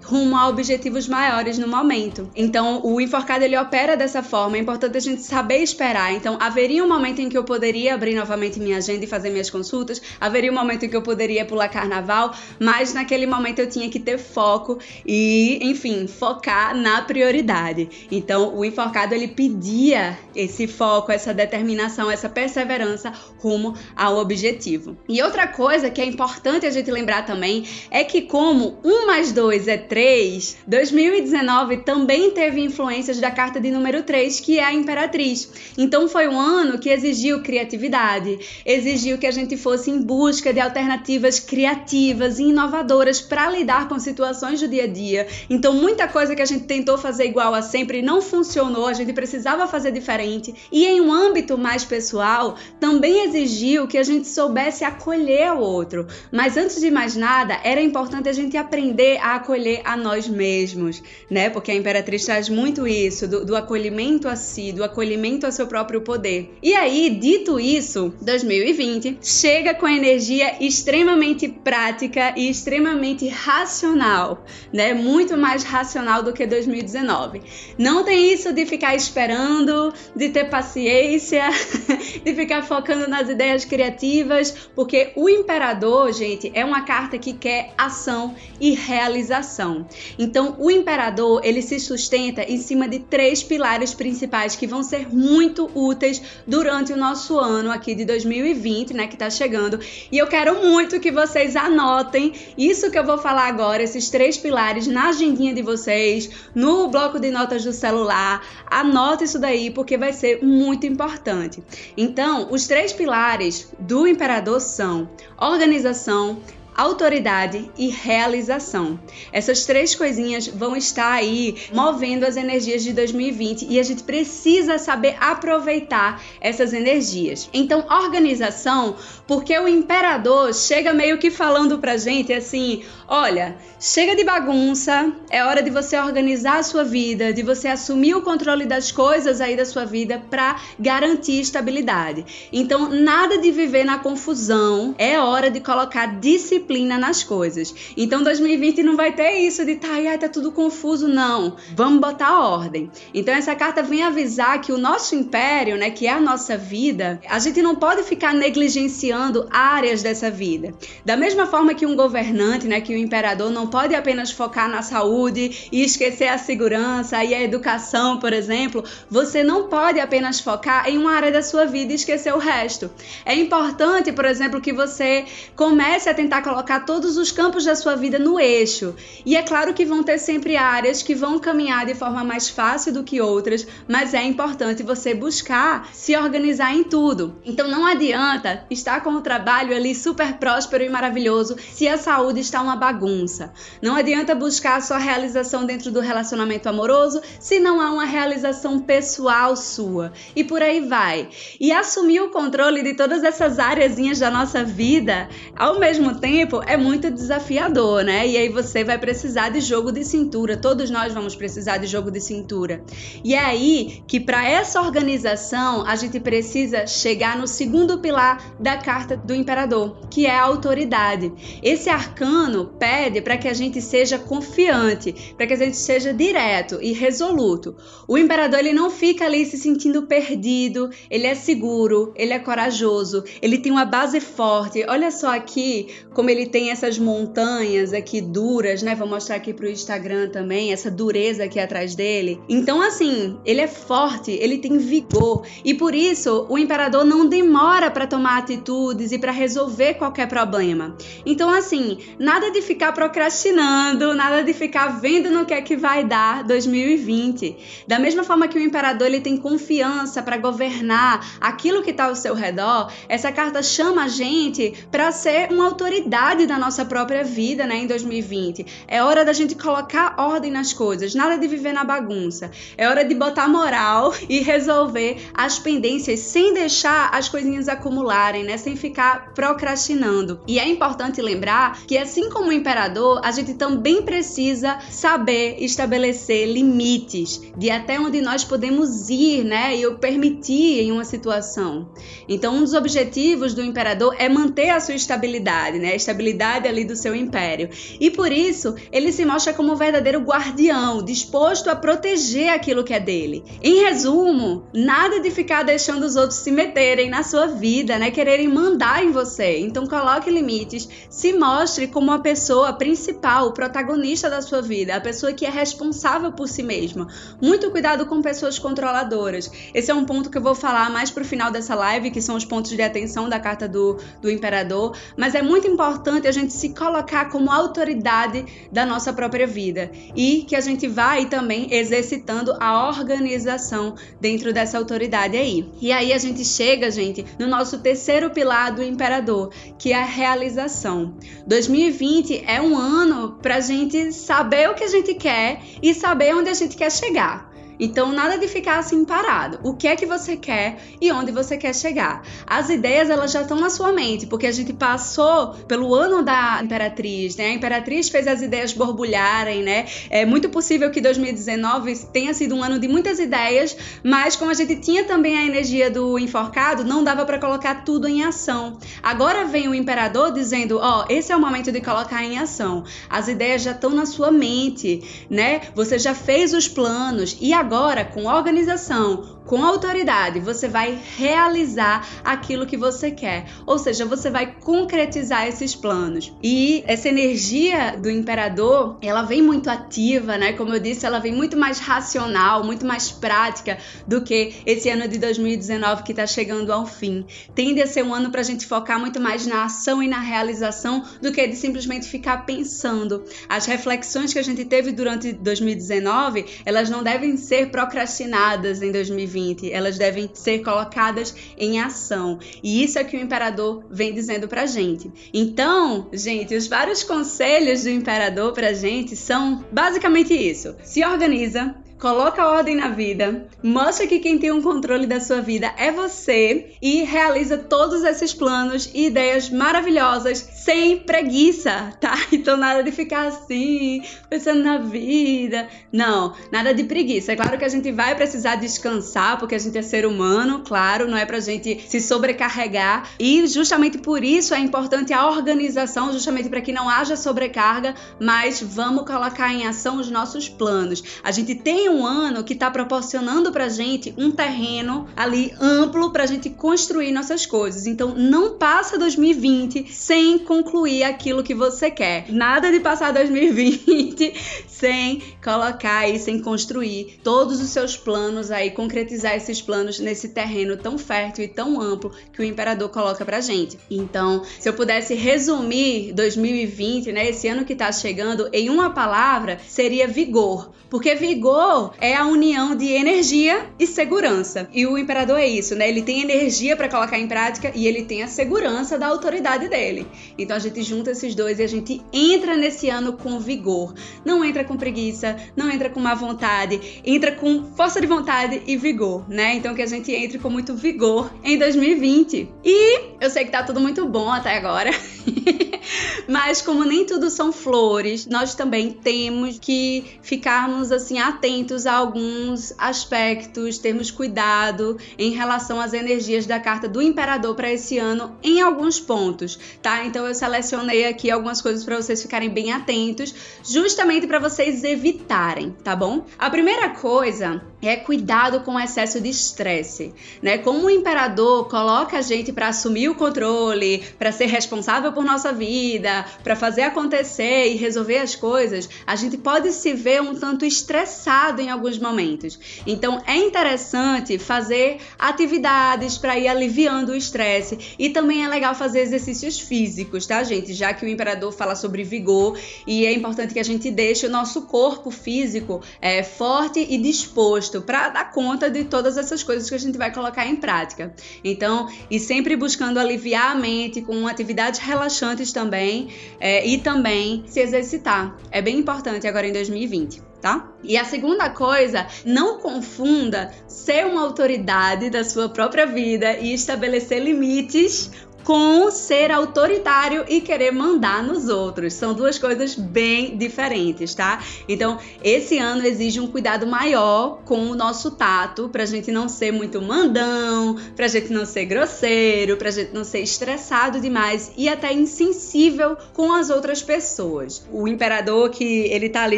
rumo 0.03 0.37
a 0.37 0.47
objetivos 0.47 1.07
maiores 1.07 1.57
no 1.57 1.67
momento. 1.67 2.29
Então, 2.35 2.81
o 2.83 3.01
enforcado 3.01 3.43
ele 3.43 3.57
opera 3.57 3.95
dessa 3.97 4.23
forma. 4.23 4.57
É 4.57 4.59
importante 4.59 4.97
a 4.97 5.01
gente 5.01 5.21
saber 5.21 5.57
esperar. 5.57 6.13
Então, 6.13 6.37
haveria 6.39 6.83
um 6.83 6.87
momento 6.87 7.19
em 7.19 7.29
que 7.29 7.37
eu 7.37 7.43
poderia 7.43 7.93
abrir 7.93 8.15
novamente 8.15 8.59
minha 8.59 8.77
agenda 8.77 9.03
e 9.03 9.07
fazer 9.07 9.29
minhas 9.29 9.49
consultas, 9.49 10.01
haveria 10.19 10.51
um 10.51 10.55
momento 10.55 10.85
em 10.85 10.89
que 10.89 10.95
eu 10.95 11.01
poderia 11.01 11.45
pular 11.45 11.67
carnaval, 11.67 12.33
mas 12.59 12.93
naquele 12.93 13.25
momento 13.25 13.59
eu 13.59 13.69
tinha 13.69 13.89
que 13.89 13.99
ter 13.99 14.17
foco 14.17 14.79
e, 15.05 15.59
enfim, 15.61 16.07
focar 16.07 16.75
na 16.75 17.01
prioridade. 17.01 18.07
Então, 18.11 18.55
o 18.55 18.63
enforcado 18.63 19.13
ele 19.13 19.27
pedia 19.27 20.17
esse 20.35 20.67
foco, 20.67 21.11
essa 21.11 21.33
determinação, 21.33 22.09
essa 22.09 22.29
perseverança 22.29 23.11
rumo 23.39 23.73
ao 23.95 24.17
objetivo. 24.17 24.97
E 25.07 25.21
outra 25.21 25.47
coisa 25.47 25.89
que 25.89 26.01
é 26.01 26.05
importante 26.05 26.65
a 26.65 26.69
gente 26.69 26.89
lembrar 26.91 27.25
também 27.25 27.65
é 27.89 28.03
que 28.03 28.21
como 28.21 28.79
1 29.07 29.09
mais 29.09 29.31
2 29.31 29.69
é 29.69 29.77
3, 29.77 30.57
2019 30.67 31.77
também 31.77 32.29
teve 32.31 32.59
influências 32.59 33.17
da 33.21 33.31
carta 33.31 33.57
de 33.57 33.71
número 33.71 34.03
3, 34.03 34.41
que 34.41 34.59
é 34.59 34.65
a 34.65 34.73
Imperatriz. 34.73 35.49
Então 35.77 36.09
foi 36.09 36.27
um 36.27 36.37
ano 36.37 36.77
que 36.77 36.89
exigiu 36.89 37.41
criatividade, 37.41 38.37
exigiu 38.65 39.17
que 39.17 39.25
a 39.25 39.31
gente 39.31 39.55
fosse 39.55 39.89
em 39.89 40.01
busca 40.01 40.51
de 40.51 40.59
alternativas 40.59 41.39
criativas 41.39 42.37
e 42.37 42.49
inovadoras 42.49 43.21
para 43.21 43.49
lidar 43.49 43.87
com 43.87 43.97
situações 43.97 44.59
do 44.59 44.67
dia 44.67 44.83
a 44.83 44.87
dia. 44.87 45.25
Então 45.49 45.73
muita 45.73 46.05
coisa 46.09 46.35
que 46.35 46.41
a 46.41 46.45
gente 46.45 46.65
tentou 46.65 46.97
fazer 46.97 47.27
igual 47.27 47.53
a 47.53 47.61
sempre 47.61 48.01
não 48.01 48.21
funcionou, 48.21 48.87
a 48.87 48.93
gente 48.93 49.13
precisava 49.13 49.67
fazer 49.67 49.91
diferente. 49.91 50.53
E 50.69 50.85
em 50.85 50.99
um 50.99 51.13
âmbito 51.13 51.57
mais 51.57 51.85
pessoal, 51.85 52.57
também 52.77 53.23
exigiu 53.23 53.87
que 53.87 53.97
a 53.97 54.03
gente 54.03 54.27
soubesse 54.27 54.83
acolher 54.83 55.53
o 55.53 55.59
outro. 55.59 56.05
Mas 56.29 56.57
antes 56.57 56.81
de 56.81 56.91
mais 56.91 57.15
nada, 57.15 57.57
era 57.63 57.81
importante 57.81 58.27
a 58.27 58.33
gente 58.33 58.57
aprender 58.57 58.96
a 59.21 59.35
acolher 59.35 59.81
a 59.83 59.95
nós 59.95 60.27
mesmos, 60.27 61.03
né? 61.29 61.49
Porque 61.49 61.71
a 61.71 61.75
Imperatriz 61.75 62.25
traz 62.25 62.49
muito 62.49 62.87
isso, 62.87 63.27
do, 63.27 63.45
do 63.45 63.55
acolhimento 63.55 64.27
a 64.27 64.35
si, 64.35 64.71
do 64.71 64.83
acolhimento 64.83 65.45
ao 65.45 65.51
seu 65.51 65.67
próprio 65.67 66.01
poder. 66.01 66.57
E 66.63 66.73
aí, 66.73 67.09
dito 67.09 67.59
isso, 67.59 68.13
2020 68.21 69.19
chega 69.21 69.73
com 69.73 69.87
energia 69.87 70.55
extremamente 70.63 71.47
prática 71.47 72.33
e 72.35 72.49
extremamente 72.49 73.27
racional, 73.27 74.45
né? 74.73 74.93
Muito 74.93 75.37
mais 75.37 75.63
racional 75.63 76.23
do 76.23 76.33
que 76.33 76.45
2019. 76.45 77.41
Não 77.77 78.03
tem 78.03 78.33
isso 78.33 78.51
de 78.53 78.65
ficar 78.65 78.95
esperando, 78.95 79.93
de 80.15 80.29
ter 80.29 80.49
paciência, 80.49 81.49
de 82.23 82.33
ficar 82.33 82.63
focando 82.63 83.07
nas 83.07 83.29
ideias 83.29 83.65
criativas, 83.65 84.69
porque 84.75 85.11
o 85.15 85.29
imperador, 85.29 86.11
gente, 86.13 86.51
é 86.53 86.63
uma 86.63 86.81
carta 86.81 87.17
que 87.17 87.33
quer 87.33 87.73
ação 87.77 88.35
e 88.59 88.73
realização. 88.87 89.85
Então, 90.17 90.55
o 90.57 90.71
imperador, 90.71 91.41
ele 91.43 91.61
se 91.61 91.77
sustenta 91.77 92.41
em 92.43 92.57
cima 92.57 92.87
de 92.87 92.99
três 92.99 93.43
pilares 93.43 93.93
principais 93.93 94.55
que 94.55 94.65
vão 94.65 94.81
ser 94.81 95.13
muito 95.13 95.69
úteis 95.75 96.21
durante 96.47 96.93
o 96.93 96.97
nosso 96.97 97.37
ano 97.37 97.69
aqui 97.69 97.93
de 97.93 98.05
2020, 98.05 98.93
né, 98.93 99.07
que 99.07 99.15
está 99.15 99.29
chegando. 99.29 99.77
E 100.09 100.17
eu 100.17 100.27
quero 100.27 100.63
muito 100.65 101.01
que 101.01 101.11
vocês 101.11 101.57
anotem 101.57 102.33
isso 102.57 102.89
que 102.89 102.97
eu 102.97 103.05
vou 103.05 103.17
falar 103.17 103.47
agora, 103.47 103.83
esses 103.83 104.09
três 104.09 104.37
pilares 104.37 104.87
na 104.87 105.09
agendinha 105.09 105.53
de 105.53 105.61
vocês, 105.61 106.29
no 106.55 106.87
bloco 106.87 107.19
de 107.19 107.29
notas 107.29 107.65
do 107.65 107.73
celular. 107.73 108.41
Anote 108.65 109.25
isso 109.25 109.37
daí 109.37 109.69
porque 109.69 109.97
vai 109.97 110.13
ser 110.13 110.41
muito 110.41 110.85
importante. 110.85 111.61
Então, 111.97 112.47
os 112.51 112.65
três 112.67 112.93
pilares 112.93 113.69
do 113.77 114.07
imperador 114.07 114.61
são 114.61 115.09
organização, 115.37 116.39
autoridade 116.77 117.71
e 117.75 117.89
realização. 117.89 118.99
Essas 119.31 119.65
três 119.65 119.95
coisinhas 119.95 120.47
vão 120.47 120.75
estar 120.75 121.11
aí 121.11 121.55
movendo 121.73 122.23
as 122.23 122.37
energias 122.37 122.83
de 122.83 122.93
2020 122.93 123.65
e 123.67 123.79
a 123.79 123.83
gente 123.83 124.03
precisa 124.03 124.77
saber 124.77 125.17
aproveitar 125.19 126.21
essas 126.39 126.73
energias. 126.73 127.49
Então, 127.51 127.87
organização, 127.89 128.95
porque 129.25 129.57
o 129.57 129.67
imperador 129.67 130.53
chega 130.53 130.93
meio 130.93 131.17
que 131.17 131.31
falando 131.31 131.79
pra 131.79 131.97
gente 131.97 132.31
assim: 132.31 132.83
olha, 133.07 133.57
chega 133.79 134.15
de 134.15 134.23
bagunça, 134.23 135.11
é 135.31 135.43
hora 135.43 135.63
de 135.63 135.71
você 135.71 135.97
organizar 135.97 136.59
a 136.59 136.63
sua 136.63 136.83
vida, 136.83 137.33
de 137.33 137.41
você 137.41 137.67
assumir 137.67 138.13
o 138.13 138.21
controle 138.21 138.67
das 138.67 138.91
coisas 138.91 139.41
aí 139.41 139.57
da 139.57 139.65
sua 139.65 139.83
vida 139.83 140.21
para 140.29 140.57
garantir 140.79 141.39
estabilidade. 141.39 142.47
Então, 142.53 142.89
nada 142.89 143.39
de 143.39 143.51
viver 143.51 143.83
na 143.83 143.97
confusão, 143.97 144.93
é 144.99 145.19
hora 145.19 145.49
de 145.49 145.59
colocar 145.59 146.19
disciplina 146.19 146.66
disciplina 146.67 146.97
nas 146.97 147.23
coisas. 147.23 147.73
Então 147.95 148.21
2020 148.21 148.83
não 148.83 148.97
vai 148.97 149.13
ter 149.13 149.39
isso 149.39 149.65
de 149.65 149.75
tá, 149.75 149.87
ai, 149.93 150.17
tá 150.17 150.27
tudo 150.27 150.51
confuso, 150.51 151.07
não. 151.07 151.55
Vamos 151.73 152.01
botar 152.01 152.39
ordem. 152.39 152.91
Então 153.13 153.33
essa 153.33 153.55
carta 153.55 153.81
vem 153.81 154.03
avisar 154.03 154.59
que 154.59 154.71
o 154.71 154.77
nosso 154.77 155.15
império, 155.15 155.77
né, 155.77 155.89
que 155.89 156.05
é 156.05 156.11
a 156.11 156.19
nossa 156.19 156.57
vida, 156.57 157.21
a 157.27 157.39
gente 157.39 157.61
não 157.61 157.75
pode 157.75 158.03
ficar 158.03 158.33
negligenciando 158.33 159.47
áreas 159.49 160.03
dessa 160.03 160.29
vida. 160.29 160.73
Da 161.05 161.15
mesma 161.15 161.47
forma 161.47 161.73
que 161.73 161.85
um 161.85 161.95
governante, 161.95 162.67
né, 162.67 162.81
que 162.81 162.93
o 162.93 162.97
imperador 162.97 163.49
não 163.49 163.67
pode 163.67 163.95
apenas 163.95 164.31
focar 164.31 164.69
na 164.69 164.81
saúde 164.81 165.69
e 165.71 165.83
esquecer 165.83 166.27
a 166.27 166.37
segurança 166.37 167.23
e 167.23 167.33
a 167.33 167.41
educação, 167.41 168.19
por 168.19 168.33
exemplo, 168.33 168.83
você 169.09 169.43
não 169.43 169.67
pode 169.69 169.99
apenas 169.99 170.39
focar 170.39 170.89
em 170.89 170.97
uma 170.97 171.13
área 171.13 171.31
da 171.31 171.41
sua 171.41 171.65
vida 171.65 171.93
e 171.93 171.95
esquecer 171.95 172.33
o 172.33 172.37
resto. 172.37 172.91
É 173.25 173.33
importante, 173.33 174.11
por 174.11 174.25
exemplo, 174.25 174.59
que 174.59 174.73
você 174.73 175.25
comece 175.55 176.09
a 176.09 176.13
tentar 176.13 176.41
colocar 176.41 176.56
colocar 176.57 176.79
todos 176.79 177.17
os 177.17 177.31
campos 177.31 177.65
da 177.65 177.75
sua 177.75 177.95
vida 177.95 178.17
no 178.17 178.39
eixo. 178.39 178.95
E 179.23 179.35
é 179.35 179.43
claro 179.43 179.75
que 179.75 179.85
vão 179.85 180.01
ter 180.01 180.17
sempre 180.17 180.57
áreas 180.57 181.03
que 181.03 181.13
vão 181.13 181.37
caminhar 181.37 181.85
de 181.85 181.93
forma 181.93 182.23
mais 182.23 182.49
fácil 182.49 182.91
do 182.91 183.03
que 183.03 183.21
outras, 183.21 183.67
mas 183.87 184.15
é 184.15 184.23
importante 184.23 184.81
você 184.81 185.13
buscar 185.13 185.87
se 185.93 186.17
organizar 186.17 186.73
em 186.73 186.83
tudo. 186.83 187.35
Então 187.45 187.67
não 187.67 187.85
adianta 187.85 188.65
estar 188.71 189.01
com 189.01 189.11
o 189.11 189.21
trabalho 189.21 189.75
ali 189.75 189.93
super 189.93 190.33
próspero 190.37 190.83
e 190.83 190.89
maravilhoso 190.89 191.55
se 191.73 191.87
a 191.87 191.95
saúde 191.95 192.39
está 192.39 192.59
uma 192.59 192.75
bagunça. 192.75 193.53
Não 193.79 193.95
adianta 193.95 194.33
buscar 194.33 194.77
a 194.77 194.81
sua 194.81 194.97
realização 194.97 195.63
dentro 195.63 195.91
do 195.91 195.99
relacionamento 195.99 196.67
amoroso 196.67 197.21
se 197.39 197.59
não 197.59 197.79
há 197.79 197.91
uma 197.91 198.05
realização 198.05 198.79
pessoal 198.79 199.55
sua. 199.55 200.11
E 200.35 200.43
por 200.43 200.63
aí 200.63 200.81
vai. 200.81 201.29
E 201.59 201.71
assumir 201.71 202.21
o 202.21 202.31
controle 202.31 202.81
de 202.81 202.95
todas 202.95 203.23
essas 203.23 203.59
áreas 203.59 203.97
da 204.19 204.31
nossa 204.31 204.63
vida, 204.63 205.27
ao 205.55 205.79
mesmo 205.79 206.15
tempo 206.15 206.46
é 206.65 206.77
muito 206.77 207.11
desafiador, 207.11 208.03
né? 208.03 208.27
E 208.27 208.37
aí 208.37 208.49
você 208.49 208.83
vai 208.83 208.97
precisar 208.97 209.49
de 209.49 209.61
jogo 209.61 209.91
de 209.91 210.03
cintura. 210.03 210.57
Todos 210.57 210.89
nós 210.89 211.13
vamos 211.13 211.35
precisar 211.35 211.77
de 211.77 211.87
jogo 211.87 212.09
de 212.09 212.21
cintura. 212.21 212.83
E 213.23 213.33
é 213.33 213.39
aí 213.39 214.03
que 214.07 214.19
para 214.19 214.47
essa 214.47 214.81
organização 214.81 215.85
a 215.85 215.95
gente 215.95 216.19
precisa 216.19 216.87
chegar 216.87 217.37
no 217.37 217.47
segundo 217.47 217.99
pilar 217.99 218.55
da 218.59 218.77
carta 218.77 219.17
do 219.17 219.33
imperador, 219.33 219.97
que 220.09 220.25
é 220.25 220.31
a 220.31 220.43
autoridade. 220.43 221.31
Esse 221.61 221.89
arcano 221.89 222.65
pede 222.79 223.21
para 223.21 223.37
que 223.37 223.47
a 223.47 223.53
gente 223.53 223.81
seja 223.81 224.17
confiante, 224.17 225.33
para 225.35 225.47
que 225.47 225.53
a 225.53 225.57
gente 225.57 225.77
seja 225.77 226.13
direto 226.13 226.79
e 226.81 226.93
resoluto. 226.93 227.75
O 228.07 228.17
imperador 228.17 228.59
ele 228.59 228.73
não 228.73 228.89
fica 228.89 229.25
ali 229.25 229.45
se 229.45 229.57
sentindo 229.57 230.03
perdido, 230.03 230.89
ele 231.09 231.27
é 231.27 231.35
seguro, 231.35 232.13
ele 232.15 232.33
é 232.33 232.39
corajoso, 232.39 233.23
ele 233.41 233.57
tem 233.57 233.71
uma 233.71 233.85
base 233.85 234.19
forte. 234.19 234.85
Olha 234.87 235.11
só 235.11 235.35
aqui 235.35 235.87
como 236.13 236.26
ele 236.29 236.37
ele 236.37 236.45
tem 236.45 236.69
essas 236.69 236.99
montanhas 236.99 237.93
aqui 237.93 238.21
duras, 238.21 238.83
né? 238.83 238.93
Vou 238.93 239.07
mostrar 239.07 239.35
aqui 239.35 239.51
pro 239.51 239.67
Instagram 239.67 240.29
também, 240.29 240.71
essa 240.71 240.91
dureza 240.91 241.43
aqui 241.43 241.59
atrás 241.59 241.95
dele. 241.95 242.39
Então, 242.47 242.79
assim, 242.79 243.39
ele 243.43 243.59
é 243.59 243.67
forte, 243.67 244.31
ele 244.31 244.59
tem 244.59 244.77
vigor. 244.77 245.43
E 245.65 245.73
por 245.73 245.95
isso, 245.95 246.45
o 246.47 246.57
imperador 246.57 247.03
não 247.03 247.25
demora 247.25 247.89
para 247.89 248.05
tomar 248.05 248.37
atitudes 248.37 249.11
e 249.11 249.17
para 249.17 249.31
resolver 249.31 249.95
qualquer 249.95 250.27
problema. 250.27 250.95
Então, 251.25 251.49
assim, 251.49 251.97
nada 252.19 252.51
de 252.51 252.61
ficar 252.61 252.91
procrastinando, 252.91 254.13
nada 254.13 254.43
de 254.43 254.53
ficar 254.53 254.99
vendo 254.99 255.31
no 255.31 255.45
que 255.45 255.53
é 255.53 255.61
que 255.61 255.75
vai 255.75 256.03
dar 256.03 256.43
2020. 256.43 257.85
Da 257.87 257.97
mesma 257.97 258.23
forma 258.23 258.47
que 258.47 258.59
o 258.59 258.61
imperador 258.61 259.07
ele 259.07 259.21
tem 259.21 259.37
confiança 259.37 260.21
para 260.21 260.37
governar 260.37 261.37
aquilo 261.41 261.81
que 261.81 261.91
está 261.91 262.05
ao 262.05 262.15
seu 262.15 262.35
redor, 262.35 262.91
essa 263.09 263.31
carta 263.31 263.63
chama 263.63 264.03
a 264.03 264.07
gente 264.07 264.73
para 264.91 265.11
ser 265.11 265.51
uma 265.51 265.65
autoridade 265.65 266.16
da 266.17 266.57
nossa 266.57 266.83
própria 266.83 267.23
vida, 267.23 267.67
né, 267.67 267.77
em 267.77 267.85
2020. 267.85 268.65
É 268.87 269.03
hora 269.03 269.23
da 269.23 269.33
gente 269.33 269.53
colocar 269.53 270.15
ordem 270.17 270.49
nas 270.49 270.73
coisas, 270.73 271.13
nada 271.13 271.37
de 271.37 271.47
viver 271.47 271.73
na 271.73 271.83
bagunça. 271.83 272.49
É 272.75 272.87
hora 272.87 273.05
de 273.05 273.13
botar 273.13 273.47
moral 273.47 274.15
e 274.27 274.39
resolver 274.39 275.29
as 275.31 275.59
pendências 275.59 276.19
sem 276.21 276.55
deixar 276.55 277.11
as 277.13 277.29
coisinhas 277.29 277.67
acumularem, 277.67 278.43
né, 278.43 278.57
sem 278.57 278.75
ficar 278.75 279.31
procrastinando. 279.35 280.39
E 280.47 280.57
é 280.57 280.67
importante 280.67 281.21
lembrar 281.21 281.85
que 281.85 281.95
assim 281.95 282.31
como 282.31 282.49
o 282.49 282.53
imperador, 282.53 283.21
a 283.23 283.31
gente 283.31 283.53
também 283.53 284.01
precisa 284.01 284.79
saber 284.89 285.57
estabelecer 285.59 286.47
limites 286.51 287.41
de 287.55 287.69
até 287.69 287.99
onde 287.99 288.21
nós 288.21 288.43
podemos 288.43 289.07
ir, 289.09 289.43
né, 289.43 289.77
e 289.77 289.85
o 289.85 289.99
permitir 289.99 290.81
em 290.81 290.91
uma 290.91 291.05
situação. 291.05 291.89
Então, 292.27 292.55
um 292.55 292.61
dos 292.61 292.73
objetivos 292.73 293.53
do 293.53 293.61
imperador 293.61 294.15
é 294.17 294.27
manter 294.27 294.69
a 294.71 294.79
sua 294.79 294.95
estabilidade, 294.95 295.77
né? 295.77 295.95
Estabilidade 296.07 296.69
ali 296.69 296.85
do 296.85 296.95
seu 296.95 297.13
império. 297.13 297.69
E 297.99 298.09
por 298.09 298.31
isso, 298.31 298.75
ele 298.93 299.11
se 299.11 299.25
mostra 299.25 299.53
como 299.53 299.73
um 299.73 299.75
verdadeiro 299.75 300.21
guardião, 300.21 301.03
disposto 301.03 301.69
a 301.69 301.75
proteger 301.75 302.49
aquilo 302.49 302.83
que 302.83 302.93
é 302.93 302.99
dele. 302.99 303.43
Em 303.61 303.83
resumo, 303.83 304.63
nada 304.73 305.19
de 305.19 305.29
ficar 305.29 305.63
deixando 305.63 306.03
os 306.03 306.15
outros 306.15 306.39
se 306.39 306.49
meterem 306.49 307.09
na 307.09 307.23
sua 307.23 307.47
vida, 307.47 307.99
né? 307.99 308.09
Quererem 308.09 308.47
mandar 308.47 309.03
em 309.03 309.11
você. 309.11 309.59
Então 309.59 309.85
coloque 309.85 310.31
limites, 310.31 310.87
se 311.09 311.33
mostre 311.33 311.87
como 311.87 312.09
a 312.11 312.19
pessoa 312.19 312.71
principal, 312.71 313.47
o 313.47 313.53
protagonista 313.53 314.29
da 314.29 314.41
sua 314.41 314.61
vida, 314.61 314.95
a 314.95 315.01
pessoa 315.01 315.33
que 315.33 315.45
é 315.45 315.49
responsável 315.49 316.31
por 316.31 316.47
si 316.47 316.63
mesma. 316.63 317.07
Muito 317.41 317.69
cuidado 317.69 318.05
com 318.05 318.21
pessoas 318.21 318.57
controladoras. 318.57 319.51
Esse 319.73 319.91
é 319.91 319.93
um 319.93 320.05
ponto 320.05 320.29
que 320.29 320.37
eu 320.37 320.41
vou 320.41 320.55
falar 320.55 320.89
mais 320.89 321.11
pro 321.11 321.25
final 321.25 321.51
dessa 321.51 321.75
live, 321.75 322.11
que 322.11 322.21
são 322.21 322.37
os 322.37 322.45
pontos 322.45 322.71
de 322.71 322.81
atenção 322.81 323.27
da 323.27 323.39
carta 323.39 323.67
do, 323.67 323.97
do 324.21 324.31
imperador, 324.31 324.95
mas 325.17 325.35
é 325.35 325.41
muito 325.41 325.67
importante 325.67 325.96
a 326.27 326.31
gente 326.31 326.53
se 326.53 326.69
colocar 326.69 327.29
como 327.29 327.51
autoridade 327.51 328.45
da 328.71 328.85
nossa 328.85 329.11
própria 329.13 329.47
vida 329.47 329.91
e 330.15 330.45
que 330.47 330.55
a 330.55 330.61
gente 330.61 330.87
vai 330.87 331.25
também 331.25 331.73
exercitando 331.73 332.55
a 332.59 332.87
organização 332.87 333.95
dentro 334.19 334.53
dessa 334.53 334.77
autoridade 334.77 335.37
aí. 335.37 335.69
E 335.81 335.91
aí 335.91 336.13
a 336.13 336.17
gente 336.17 336.43
chega, 336.45 336.91
gente, 336.91 337.25
no 337.39 337.47
nosso 337.47 337.79
terceiro 337.79 338.29
pilar 338.29 338.73
do 338.73 338.83
imperador, 338.83 339.51
que 339.77 339.91
é 339.91 340.01
a 340.01 340.05
realização. 340.05 341.13
2020 341.45 342.43
é 342.45 342.61
um 342.61 342.77
ano 342.77 343.37
para 343.41 343.55
a 343.55 343.61
gente 343.61 344.11
saber 344.11 344.69
o 344.69 344.75
que 344.75 344.83
a 344.83 344.89
gente 344.89 345.13
quer 345.13 345.61
e 345.81 345.93
saber 345.93 346.35
onde 346.35 346.49
a 346.49 346.53
gente 346.53 346.75
quer 346.75 346.91
chegar. 346.91 347.56
Então, 347.79 348.11
nada 348.11 348.37
de 348.37 348.47
ficar 348.47 348.79
assim 348.79 349.05
parado. 349.05 349.59
O 349.63 349.73
que 349.73 349.87
é 349.87 349.95
que 349.95 350.05
você 350.05 350.35
quer 350.35 350.79
e 350.99 351.11
onde 351.11 351.31
você 351.31 351.57
quer 351.57 351.75
chegar? 351.75 352.23
As 352.45 352.69
ideias, 352.69 353.09
elas 353.09 353.31
já 353.31 353.41
estão 353.41 353.59
na 353.59 353.69
sua 353.69 353.91
mente, 353.91 354.25
porque 354.25 354.47
a 354.47 354.51
gente 354.51 354.73
passou 354.73 355.53
pelo 355.67 355.93
ano 355.93 356.23
da 356.23 356.59
Imperatriz, 356.63 357.35
né? 357.35 357.47
A 357.47 357.53
Imperatriz 357.53 358.09
fez 358.09 358.27
as 358.27 358.41
ideias 358.41 358.73
borbulharem, 358.73 359.63
né? 359.63 359.85
É 360.09 360.25
muito 360.25 360.49
possível 360.49 360.89
que 360.89 360.99
2019 360.99 361.95
tenha 362.11 362.33
sido 362.33 362.55
um 362.55 362.63
ano 362.63 362.79
de 362.79 362.87
muitas 362.87 363.19
ideias, 363.19 363.77
mas 364.03 364.35
como 364.35 364.49
a 364.49 364.53
gente 364.53 364.75
tinha 364.77 365.03
também 365.03 365.37
a 365.37 365.45
energia 365.45 365.91
do 365.91 366.17
enforcado, 366.17 366.83
não 366.83 367.03
dava 367.03 367.25
para 367.25 367.39
colocar 367.39 367.83
tudo 367.85 368.07
em 368.07 368.23
ação. 368.23 368.77
Agora 369.03 369.45
vem 369.45 369.67
o 369.67 369.75
imperador 369.75 370.31
dizendo: 370.31 370.79
"Ó, 370.81 371.01
oh, 371.01 371.13
esse 371.13 371.31
é 371.31 371.35
o 371.35 371.39
momento 371.39 371.71
de 371.71 371.81
colocar 371.81 372.23
em 372.23 372.39
ação. 372.39 372.83
As 373.09 373.27
ideias 373.27 373.61
já 373.61 373.71
estão 373.71 373.91
na 373.91 374.05
sua 374.05 374.31
mente, 374.31 375.27
né? 375.29 375.61
Você 375.75 375.99
já 375.99 376.15
fez 376.15 376.53
os 376.53 376.67
planos 376.67 377.37
e 377.39 377.53
agora 377.53 377.66
agora, 377.67 378.05
com 378.05 378.27
organização, 378.27 379.36
com 379.47 379.63
autoridade, 379.63 380.41
você 380.41 380.67
vai 380.67 380.99
realizar 381.15 382.05
aquilo 382.23 382.65
que 382.65 382.75
você 382.75 383.09
quer. 383.09 383.45
Ou 383.65 383.79
seja, 383.79 384.05
você 384.05 384.29
vai 384.29 384.53
concretizar 384.59 385.47
esses 385.47 385.73
planos. 385.73 386.33
E 386.43 386.83
essa 386.85 387.07
energia 387.07 387.95
do 387.97 388.09
imperador, 388.09 388.97
ela 389.01 389.23
vem 389.23 389.41
muito 389.41 389.69
ativa, 389.69 390.37
né? 390.37 390.51
Como 390.51 390.73
eu 390.73 390.79
disse, 390.79 391.05
ela 391.05 391.19
vem 391.19 391.33
muito 391.33 391.55
mais 391.55 391.79
racional, 391.79 392.63
muito 392.63 392.85
mais 392.85 393.09
prática 393.09 393.77
do 394.05 394.21
que 394.21 394.55
esse 394.65 394.89
ano 394.89 395.07
de 395.07 395.17
2019 395.17 396.03
que 396.03 396.11
está 396.11 396.27
chegando 396.27 396.71
ao 396.71 396.85
fim. 396.85 397.25
Tende 397.55 397.81
a 397.81 397.87
ser 397.87 398.03
um 398.03 398.13
ano 398.13 398.29
para 398.29 398.41
a 398.41 398.43
gente 398.43 398.65
focar 398.65 398.99
muito 398.99 399.19
mais 399.19 399.47
na 399.47 399.63
ação 399.63 400.03
e 400.03 400.09
na 400.09 400.19
realização 400.19 401.03
do 401.21 401.31
que 401.31 401.47
de 401.47 401.55
simplesmente 401.55 402.07
ficar 402.07 402.45
pensando. 402.45 403.23
As 403.47 403.65
reflexões 403.65 404.33
que 404.33 404.39
a 404.39 404.43
gente 404.43 404.65
teve 404.65 404.91
durante 404.91 405.31
2019, 405.31 406.45
elas 406.65 406.89
não 406.89 407.01
devem 407.01 407.37
ser 407.37 407.69
procrastinadas 407.69 408.81
em 408.81 408.91
2020 408.91 409.36
2020, 409.37 409.71
elas 409.71 409.97
devem 409.97 410.29
ser 410.33 410.59
colocadas 410.59 411.35
em 411.57 411.79
ação. 411.79 412.39
E 412.63 412.83
isso 412.83 412.97
é 412.97 413.03
que 413.03 413.15
o 413.15 413.19
imperador 413.19 413.85
vem 413.89 414.13
dizendo 414.13 414.47
pra 414.47 414.65
gente. 414.65 415.11
Então, 415.33 416.09
gente, 416.11 416.55
os 416.55 416.67
vários 416.67 417.03
conselhos 417.03 417.83
do 417.83 417.89
imperador 417.89 418.53
pra 418.53 418.73
gente 418.73 419.15
são 419.15 419.63
basicamente 419.71 420.33
isso. 420.33 420.75
Se 420.83 421.05
organiza, 421.05 421.75
coloca 421.99 422.47
ordem 422.47 422.75
na 422.75 422.89
vida, 422.89 423.47
mostra 423.63 424.05
que 424.07 424.19
quem 424.19 424.37
tem 424.37 424.51
o 424.51 424.57
um 424.57 424.61
controle 424.61 425.07
da 425.07 425.19
sua 425.19 425.41
vida 425.41 425.73
é 425.77 425.91
você 425.91 426.75
e 426.81 427.03
realiza 427.03 427.57
todos 427.57 428.03
esses 428.03 428.33
planos 428.33 428.89
e 428.93 429.07
ideias 429.07 429.49
maravilhosas 429.49 430.37
sem 430.37 430.97
preguiça, 430.97 431.93
tá? 431.99 432.15
Então 432.37 432.55
nada 432.55 432.83
de 432.83 432.91
ficar 432.91 433.27
assim, 433.27 434.03
pensando 434.29 434.63
na 434.63 434.77
vida. 434.77 435.67
Não, 435.91 436.35
nada 436.51 436.73
de 436.73 436.83
preguiça. 436.83 437.31
É 437.31 437.35
claro 437.35 437.57
que 437.57 437.65
a 437.65 437.69
gente 437.69 437.91
vai 437.91 438.15
precisar 438.15 438.55
descansar, 438.55 439.39
porque 439.39 439.55
a 439.55 439.59
gente 439.59 439.77
é 439.77 439.81
ser 439.81 440.05
humano, 440.05 440.61
claro, 440.65 441.07
não 441.07 441.17
é 441.17 441.25
pra 441.25 441.39
gente 441.39 441.83
se 441.87 441.99
sobrecarregar. 441.99 443.09
E 443.19 443.47
justamente 443.47 443.97
por 443.97 444.23
isso 444.23 444.53
é 444.53 444.59
importante 444.59 445.13
a 445.13 445.27
organização, 445.27 446.11
justamente 446.13 446.49
para 446.49 446.61
que 446.61 446.71
não 446.71 446.87
haja 446.87 447.15
sobrecarga, 447.15 447.95
mas 448.19 448.61
vamos 448.61 449.05
colocar 449.05 449.51
em 449.51 449.65
ação 449.65 449.97
os 449.97 450.11
nossos 450.11 450.47
planos. 450.47 451.03
A 451.23 451.31
gente 451.31 451.55
tem 451.55 451.86
um 451.89 452.05
ano 452.05 452.43
que 452.43 452.53
está 452.53 452.69
proporcionando 452.69 453.51
para 453.51 453.69
gente 453.69 454.13
um 454.17 454.31
terreno 454.31 455.07
ali 455.15 455.53
amplo 455.59 456.11
para 456.11 456.25
gente 456.25 456.49
construir 456.49 457.11
nossas 457.11 457.45
coisas. 457.45 457.87
Então, 457.87 458.13
não 458.15 458.57
passa 458.57 458.97
2020 458.97 459.91
sem 459.91 460.39
concluir 460.39 461.03
aquilo 461.03 461.43
que 461.43 461.53
você 461.53 461.89
quer. 461.89 462.25
Nada 462.29 462.71
de 462.71 462.79
passar 462.79 463.11
2020 463.13 464.33
sem 464.67 465.21
colocar 465.43 466.07
e 466.07 466.19
sem 466.19 466.39
construir 466.39 467.19
todos 467.23 467.61
os 467.61 467.69
seus 467.69 467.97
planos 467.97 468.51
aí, 468.51 468.71
concretizar 468.71 469.35
esses 469.35 469.61
planos 469.61 469.99
nesse 469.99 470.29
terreno 470.29 470.77
tão 470.77 470.97
fértil 470.97 471.43
e 471.43 471.47
tão 471.47 471.81
amplo 471.81 472.11
que 472.31 472.41
o 472.41 472.45
imperador 472.45 472.89
coloca 472.89 473.25
pra 473.25 473.41
gente. 473.41 473.77
Então, 473.89 474.43
se 474.59 474.69
eu 474.69 474.73
pudesse 474.73 475.13
resumir 475.15 476.13
2020, 476.13 477.11
né, 477.11 477.29
esse 477.29 477.47
ano 477.47 477.65
que 477.65 477.75
tá 477.75 477.91
chegando, 477.91 478.49
em 478.53 478.69
uma 478.69 478.91
palavra, 478.91 479.59
seria 479.67 480.07
vigor. 480.07 480.71
Porque 480.89 481.15
vigor 481.15 481.76
é 481.99 482.15
a 482.15 482.25
união 482.25 482.75
de 482.75 482.87
energia 482.91 483.69
e 483.79 483.85
segurança. 483.85 484.67
E 484.73 484.85
o 484.85 484.97
imperador 484.97 485.37
é 485.39 485.47
isso, 485.47 485.75
né? 485.75 485.87
Ele 485.87 486.01
tem 486.01 486.21
energia 486.21 486.75
para 486.75 486.89
colocar 486.89 487.17
em 487.17 487.27
prática 487.27 487.71
e 487.73 487.87
ele 487.87 488.03
tem 488.03 488.23
a 488.23 488.27
segurança 488.27 488.97
da 488.97 489.07
autoridade 489.07 489.67
dele. 489.69 490.07
Então 490.37 490.55
a 490.55 490.59
gente 490.59 490.81
junta 490.83 491.11
esses 491.11 491.35
dois 491.35 491.59
e 491.59 491.63
a 491.63 491.67
gente 491.67 492.01
entra 492.11 492.55
nesse 492.55 492.89
ano 492.89 493.13
com 493.13 493.39
vigor. 493.39 493.93
Não 494.25 494.43
entra 494.43 494.63
com 494.63 494.77
preguiça, 494.77 495.35
não 495.55 495.69
entra 495.69 495.89
com 495.89 495.99
má 495.99 496.13
vontade, 496.13 497.01
entra 497.05 497.31
com 497.31 497.63
força 497.75 498.01
de 498.01 498.07
vontade 498.07 498.61
e 498.65 498.77
vigor, 498.77 499.27
né? 499.29 499.55
Então 499.55 499.75
que 499.75 499.81
a 499.81 499.85
gente 499.85 500.11
entre 500.11 500.39
com 500.39 500.49
muito 500.49 500.75
vigor 500.75 501.31
em 501.43 501.57
2020. 501.57 502.49
E 502.63 502.99
eu 503.19 503.29
sei 503.29 503.45
que 503.45 503.51
tá 503.51 503.63
tudo 503.63 503.79
muito 503.79 504.05
bom 504.07 504.31
até 504.31 504.57
agora. 504.57 504.91
Mas 506.27 506.61
como 506.61 506.83
nem 506.83 507.05
tudo 507.05 507.29
são 507.29 507.51
flores, 507.53 508.25
nós 508.25 508.55
também 508.55 508.91
temos 508.91 509.57
que 509.59 510.03
ficarmos 510.21 510.91
assim 510.91 511.19
atentos 511.19 511.66
a 511.75 511.93
alguns 511.93 512.73
aspectos, 512.77 513.77
termos 513.77 514.09
cuidado 514.09 514.97
em 515.17 515.31
relação 515.31 515.81
às 515.81 515.93
energias 515.93 516.45
da 516.45 516.59
carta 516.59 516.87
do 516.87 517.01
imperador 517.01 517.55
para 517.55 517.71
esse 517.71 517.97
ano 517.97 518.37
em 518.41 518.61
alguns 518.61 518.99
pontos, 518.99 519.59
tá? 519.81 520.05
Então 520.05 520.25
eu 520.25 520.33
selecionei 520.33 521.05
aqui 521.05 521.29
algumas 521.29 521.61
coisas 521.61 521.83
para 521.83 521.97
vocês 521.97 522.21
ficarem 522.21 522.49
bem 522.49 522.71
atentos, 522.71 523.33
justamente 523.63 524.27
para 524.27 524.39
vocês 524.39 524.83
evitarem, 524.83 525.75
tá 525.83 525.95
bom? 525.95 526.25
A 526.37 526.49
primeira 526.49 526.89
coisa 526.89 527.61
é 527.81 527.95
cuidado 527.95 528.61
com 528.61 528.75
o 528.75 528.79
excesso 528.79 529.21
de 529.21 529.29
estresse, 529.29 530.13
né? 530.41 530.57
Como 530.57 530.87
o 530.87 530.89
imperador 530.89 531.67
coloca 531.67 532.17
a 532.17 532.21
gente 532.21 532.51
para 532.51 532.69
assumir 532.69 533.09
o 533.09 533.15
controle, 533.15 534.03
para 534.17 534.31
ser 534.31 534.45
responsável 534.45 535.11
por 535.11 535.23
nossa 535.23 535.53
vida, 535.53 536.25
para 536.43 536.55
fazer 536.55 536.83
acontecer 536.83 537.71
e 537.71 537.75
resolver 537.75 538.17
as 538.17 538.35
coisas, 538.35 538.89
a 539.05 539.15
gente 539.15 539.37
pode 539.37 539.71
se 539.71 539.93
ver 539.93 540.21
um 540.21 540.33
tanto 540.33 540.65
estressado 540.65 541.56
estressado 541.57 541.61
em 541.61 541.69
alguns 541.69 541.97
momentos. 541.97 542.59
Então 542.85 543.21
é 543.25 543.35
interessante 543.35 544.37
fazer 544.37 544.99
atividades 545.17 546.17
para 546.17 546.37
ir 546.37 546.47
aliviando 546.47 547.11
o 547.11 547.15
estresse 547.15 547.95
e 547.97 548.09
também 548.09 548.45
é 548.45 548.47
legal 548.47 548.75
fazer 548.75 548.99
exercícios 549.01 549.59
físicos, 549.59 550.25
tá, 550.25 550.43
gente? 550.43 550.73
Já 550.73 550.93
que 550.93 551.05
o 551.05 551.09
imperador 551.09 551.51
fala 551.51 551.75
sobre 551.75 552.03
vigor 552.03 552.57
e 552.85 553.05
é 553.05 553.11
importante 553.11 553.53
que 553.53 553.59
a 553.59 553.63
gente 553.63 553.89
deixe 553.89 554.25
o 554.25 554.29
nosso 554.29 554.63
corpo 554.63 555.09
físico 555.09 555.81
é, 556.01 556.23
forte 556.23 556.85
e 556.87 556.97
disposto 556.97 557.81
para 557.81 558.09
dar 558.09 558.31
conta 558.31 558.69
de 558.69 558.83
todas 558.85 559.17
essas 559.17 559.43
coisas 559.43 559.67
que 559.67 559.75
a 559.75 559.79
gente 559.79 559.97
vai 559.97 560.13
colocar 560.13 560.45
em 560.45 560.55
prática. 560.55 561.13
Então, 561.43 561.89
e 562.09 562.19
sempre 562.19 562.55
buscando 562.55 562.99
aliviar 562.99 563.51
a 563.51 563.55
mente 563.55 564.01
com 564.01 564.27
atividades 564.27 564.79
relaxantes 564.79 565.51
também 565.51 566.09
é, 566.39 566.65
e 566.67 566.77
também 566.77 567.43
se 567.47 567.59
exercitar. 567.59 568.37
É 568.51 568.61
bem 568.61 568.77
importante 568.77 569.27
agora 569.27 569.47
em 569.47 569.53
2020 569.53 570.27
tá? 570.41 570.71
E 570.83 570.97
a 570.97 571.03
segunda 571.03 571.49
coisa, 571.49 572.07
não 572.25 572.59
confunda 572.59 573.51
ser 573.67 574.05
uma 574.05 574.21
autoridade 574.21 575.09
da 575.09 575.23
sua 575.23 575.49
própria 575.49 575.85
vida 575.85 576.37
e 576.37 576.53
estabelecer 576.53 577.21
limites 577.21 578.11
com 578.47 578.89
ser 578.89 579.29
autoritário 579.29 580.23
e 580.29 580.39
querer 580.39 580.71
mandar 580.71 581.21
nos 581.21 581.49
outros. 581.49 581.91
São 581.91 582.13
duas 582.13 582.39
coisas 582.39 582.75
bem 582.75 583.35
diferentes, 583.35 584.15
tá? 584.15 584.41
Então, 584.69 584.99
esse 585.21 585.57
ano 585.57 585.85
exige 585.85 586.21
um 586.21 586.27
cuidado 586.27 586.65
maior 586.65 587.41
com 587.43 587.69
o 587.69 587.75
nosso 587.75 588.11
tato, 588.11 588.69
pra 588.69 588.85
gente 588.85 589.11
não 589.11 589.27
ser 589.27 589.51
muito 589.51 589.81
mandão, 589.81 590.77
pra 590.95 591.09
gente 591.09 591.29
não 591.29 591.45
ser 591.45 591.65
grosseiro, 591.65 592.55
pra 592.55 592.71
gente 592.71 592.93
não 592.93 593.03
ser 593.03 593.19
estressado 593.19 593.99
demais 593.99 594.49
e 594.55 594.69
até 594.69 594.93
insensível 594.93 595.97
com 596.13 596.31
as 596.31 596.49
outras 596.49 596.81
pessoas. 596.81 597.67
O 597.69 597.85
imperador 597.85 598.49
que 598.49 598.63
ele 598.63 599.09
tá 599.09 599.23
ali 599.23 599.37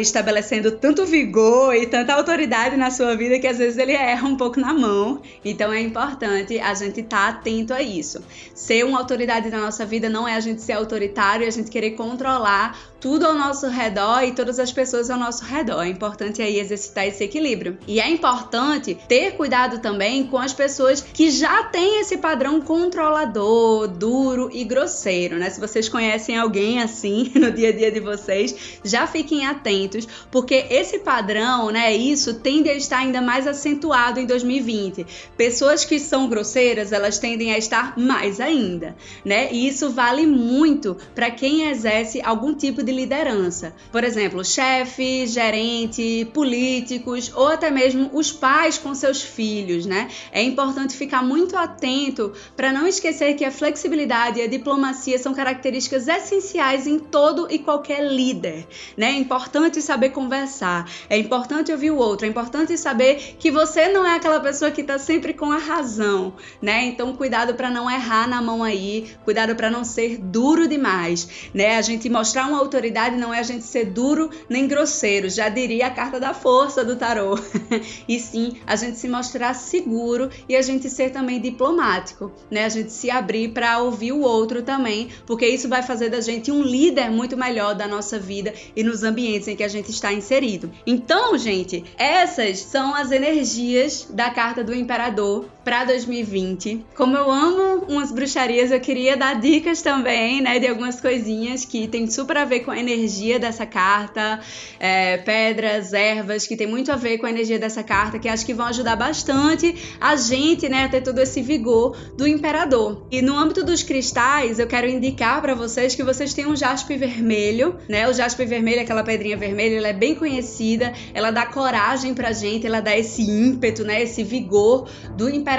estabelecendo 0.00 0.70
tanto 0.70 1.04
vigor 1.04 1.74
e 1.74 1.84
tanta 1.84 2.14
autoridade 2.14 2.76
na 2.76 2.92
sua 2.92 3.16
vida 3.16 3.40
que 3.40 3.48
às 3.48 3.58
vezes 3.58 3.76
ele 3.76 3.90
erra 3.90 4.28
um 4.28 4.36
pouco 4.36 4.60
na 4.60 4.72
mão. 4.72 5.20
Então 5.44 5.72
é 5.72 5.80
importante 5.80 6.60
a 6.60 6.72
gente 6.74 7.00
estar 7.00 7.32
tá 7.32 7.38
atento 7.40 7.74
a 7.74 7.82
isso. 7.82 8.22
Ser 8.54 8.84
um 8.84 8.99
autoridade 9.00 9.50
na 9.50 9.58
nossa 9.58 9.84
vida 9.84 10.08
não 10.08 10.26
é 10.26 10.34
a 10.34 10.40
gente 10.40 10.62
ser 10.62 10.72
autoritário 10.72 11.44
e 11.44 11.48
a 11.48 11.50
gente 11.50 11.70
querer 11.70 11.92
controlar 11.92 12.78
tudo 13.00 13.26
ao 13.26 13.34
nosso 13.34 13.66
redor 13.66 14.22
e 14.22 14.32
todas 14.32 14.58
as 14.58 14.70
pessoas 14.70 15.08
ao 15.08 15.18
nosso 15.18 15.44
redor. 15.44 15.82
É 15.82 15.88
importante 15.88 16.42
aí 16.42 16.60
exercitar 16.60 17.06
esse 17.06 17.24
equilíbrio. 17.24 17.78
E 17.86 17.98
é 17.98 18.08
importante 18.08 18.96
ter 19.08 19.32
cuidado 19.32 19.78
também 19.78 20.26
com 20.26 20.36
as 20.36 20.52
pessoas 20.52 21.00
que 21.00 21.30
já 21.30 21.64
têm 21.64 22.00
esse 22.00 22.18
padrão 22.18 22.60
controlador, 22.60 23.88
duro 23.88 24.50
e 24.52 24.64
grosseiro, 24.64 25.38
né? 25.38 25.48
Se 25.48 25.58
vocês 25.58 25.88
conhecem 25.88 26.36
alguém 26.36 26.82
assim 26.82 27.32
no 27.34 27.50
dia 27.50 27.70
a 27.70 27.72
dia 27.72 27.90
de 27.90 28.00
vocês, 28.00 28.54
já 28.84 29.06
fiquem 29.06 29.46
atentos, 29.46 30.06
porque 30.30 30.66
esse 30.68 30.98
padrão, 30.98 31.70
né, 31.70 31.94
isso 31.94 32.34
tende 32.34 32.68
a 32.68 32.74
estar 32.74 32.98
ainda 32.98 33.22
mais 33.22 33.46
acentuado 33.46 34.20
em 34.20 34.26
2020. 34.26 35.06
Pessoas 35.36 35.84
que 35.84 35.98
são 35.98 36.28
grosseiras, 36.28 36.92
elas 36.92 37.18
tendem 37.18 37.52
a 37.52 37.58
estar 37.58 37.98
mais 37.98 38.40
ainda, 38.40 38.89
né? 39.24 39.50
E 39.52 39.66
isso 39.66 39.90
vale 39.90 40.26
muito 40.26 40.96
para 41.14 41.30
quem 41.30 41.68
exerce 41.70 42.20
algum 42.22 42.54
tipo 42.54 42.82
de 42.82 42.90
de 42.90 42.96
liderança. 42.96 43.72
Por 43.92 44.02
exemplo, 44.02 44.44
chefe, 44.44 45.26
gerente, 45.26 46.28
políticos 46.34 47.32
ou 47.34 47.48
até 47.48 47.70
mesmo 47.70 48.10
os 48.12 48.32
pais 48.32 48.76
com 48.76 48.94
seus 48.94 49.22
filhos, 49.22 49.86
né? 49.86 50.08
É 50.32 50.42
importante 50.42 50.96
ficar 50.96 51.22
muito 51.22 51.56
atento 51.56 52.32
para 52.56 52.72
não 52.72 52.86
esquecer 52.86 53.34
que 53.34 53.44
a 53.44 53.50
flexibilidade 53.50 54.40
e 54.40 54.42
a 54.42 54.48
diplomacia 54.48 55.18
são 55.18 55.32
características 55.32 56.08
essenciais 56.08 56.86
em 56.86 56.98
todo 56.98 57.46
e 57.50 57.58
qualquer 57.58 58.02
líder, 58.02 58.66
né? 58.96 59.10
É 59.10 59.18
importante 59.18 59.80
saber 59.80 60.10
conversar, 60.10 60.90
é 61.08 61.16
importante 61.16 61.70
ouvir 61.70 61.92
o 61.92 61.96
outro, 61.96 62.26
é 62.26 62.28
importante 62.28 62.76
saber 62.76 63.36
que 63.38 63.50
você 63.50 63.88
não 63.88 64.04
é 64.04 64.16
aquela 64.16 64.40
pessoa 64.40 64.70
que 64.70 64.80
está 64.80 64.98
sempre 64.98 65.32
com 65.32 65.52
a 65.52 65.58
razão, 65.58 66.34
né? 66.60 66.84
Então 66.86 67.14
cuidado 67.14 67.54
para 67.54 67.70
não 67.70 67.88
errar 67.90 68.28
na 68.28 68.42
mão 68.42 68.64
aí, 68.64 68.79
cuidado 69.24 69.54
para 69.54 69.70
não 69.70 69.84
ser 69.84 70.18
duro 70.18 70.66
demais, 70.66 71.28
né? 71.54 71.76
A 71.76 71.82
gente 71.82 72.08
mostrar 72.08 72.46
uma 72.46 72.58
autoridade 72.58 72.80
autoridade 72.80 73.16
não 73.16 73.32
é 73.32 73.38
a 73.38 73.42
gente 73.42 73.64
ser 73.64 73.86
duro 73.86 74.30
nem 74.48 74.66
grosseiro, 74.66 75.28
já 75.28 75.48
diria 75.48 75.86
a 75.86 75.90
carta 75.90 76.18
da 76.18 76.34
força 76.34 76.84
do 76.84 76.96
tarô. 76.96 77.38
e 78.08 78.18
sim, 78.18 78.56
a 78.66 78.76
gente 78.76 78.98
se 78.98 79.08
mostrar 79.08 79.54
seguro 79.54 80.30
e 80.48 80.56
a 80.56 80.62
gente 80.62 80.88
ser 80.88 81.10
também 81.10 81.40
diplomático, 81.40 82.32
né? 82.50 82.64
A 82.64 82.68
gente 82.68 82.92
se 82.92 83.10
abrir 83.10 83.50
para 83.50 83.78
ouvir 83.80 84.12
o 84.12 84.20
outro 84.20 84.62
também, 84.62 85.08
porque 85.26 85.46
isso 85.46 85.68
vai 85.68 85.82
fazer 85.82 86.08
da 86.08 86.20
gente 86.20 86.50
um 86.50 86.62
líder 86.62 87.10
muito 87.10 87.36
melhor 87.36 87.74
da 87.74 87.86
nossa 87.86 88.18
vida 88.18 88.52
e 88.74 88.82
nos 88.82 89.02
ambientes 89.02 89.48
em 89.48 89.56
que 89.56 89.64
a 89.64 89.68
gente 89.68 89.90
está 89.90 90.12
inserido. 90.12 90.70
Então, 90.86 91.36
gente, 91.36 91.84
essas 91.96 92.60
são 92.60 92.94
as 92.94 93.10
energias 93.10 94.08
da 94.10 94.30
carta 94.30 94.64
do 94.64 94.74
imperador 94.74 95.46
para 95.64 95.84
2020. 95.84 96.84
Como 96.94 97.16
eu 97.16 97.30
amo 97.30 97.84
umas 97.88 98.10
bruxarias, 98.10 98.70
eu 98.70 98.80
queria 98.80 99.16
dar 99.16 99.40
dicas 99.40 99.82
também, 99.82 100.40
né, 100.40 100.58
de 100.58 100.66
algumas 100.66 101.00
coisinhas 101.00 101.64
que 101.64 101.86
tem 101.86 102.08
super 102.10 102.36
a 102.36 102.44
ver 102.44 102.60
com 102.60 102.70
a 102.70 102.78
energia 102.78 103.38
dessa 103.38 103.66
carta, 103.66 104.40
é, 104.78 105.18
pedras, 105.18 105.92
ervas, 105.92 106.46
que 106.46 106.56
tem 106.56 106.66
muito 106.66 106.90
a 106.90 106.96
ver 106.96 107.18
com 107.18 107.26
a 107.26 107.30
energia 107.30 107.58
dessa 107.58 107.82
carta, 107.82 108.18
que 108.18 108.28
acho 108.28 108.44
que 108.46 108.54
vão 108.54 108.66
ajudar 108.66 108.96
bastante 108.96 109.74
a 110.00 110.16
gente, 110.16 110.68
né, 110.68 110.84
a 110.84 110.88
ter 110.88 111.02
todo 111.02 111.18
esse 111.18 111.42
vigor 111.42 111.96
do 112.16 112.26
imperador. 112.26 113.06
E 113.10 113.22
no 113.22 113.36
âmbito 113.36 113.64
dos 113.64 113.82
cristais, 113.82 114.58
eu 114.58 114.66
quero 114.66 114.88
indicar 114.88 115.40
para 115.40 115.54
vocês 115.54 115.94
que 115.94 116.02
vocês 116.02 116.34
têm 116.34 116.46
um 116.46 116.56
jaspe 116.56 116.96
vermelho, 116.96 117.76
né? 117.88 118.08
O 118.08 118.12
jaspe 118.12 118.44
vermelho, 118.44 118.80
aquela 118.82 119.02
pedrinha 119.02 119.36
vermelha, 119.36 119.76
ela 119.76 119.88
é 119.88 119.92
bem 119.92 120.14
conhecida, 120.14 120.92
ela 121.12 121.30
dá 121.30 121.46
coragem 121.46 122.14
pra 122.14 122.32
gente, 122.32 122.66
ela 122.66 122.80
dá 122.80 122.96
esse 122.96 123.22
ímpeto, 123.22 123.84
né, 123.84 124.02
esse 124.02 124.22
vigor 124.22 124.88
do 125.16 125.28
imperador. 125.28 125.50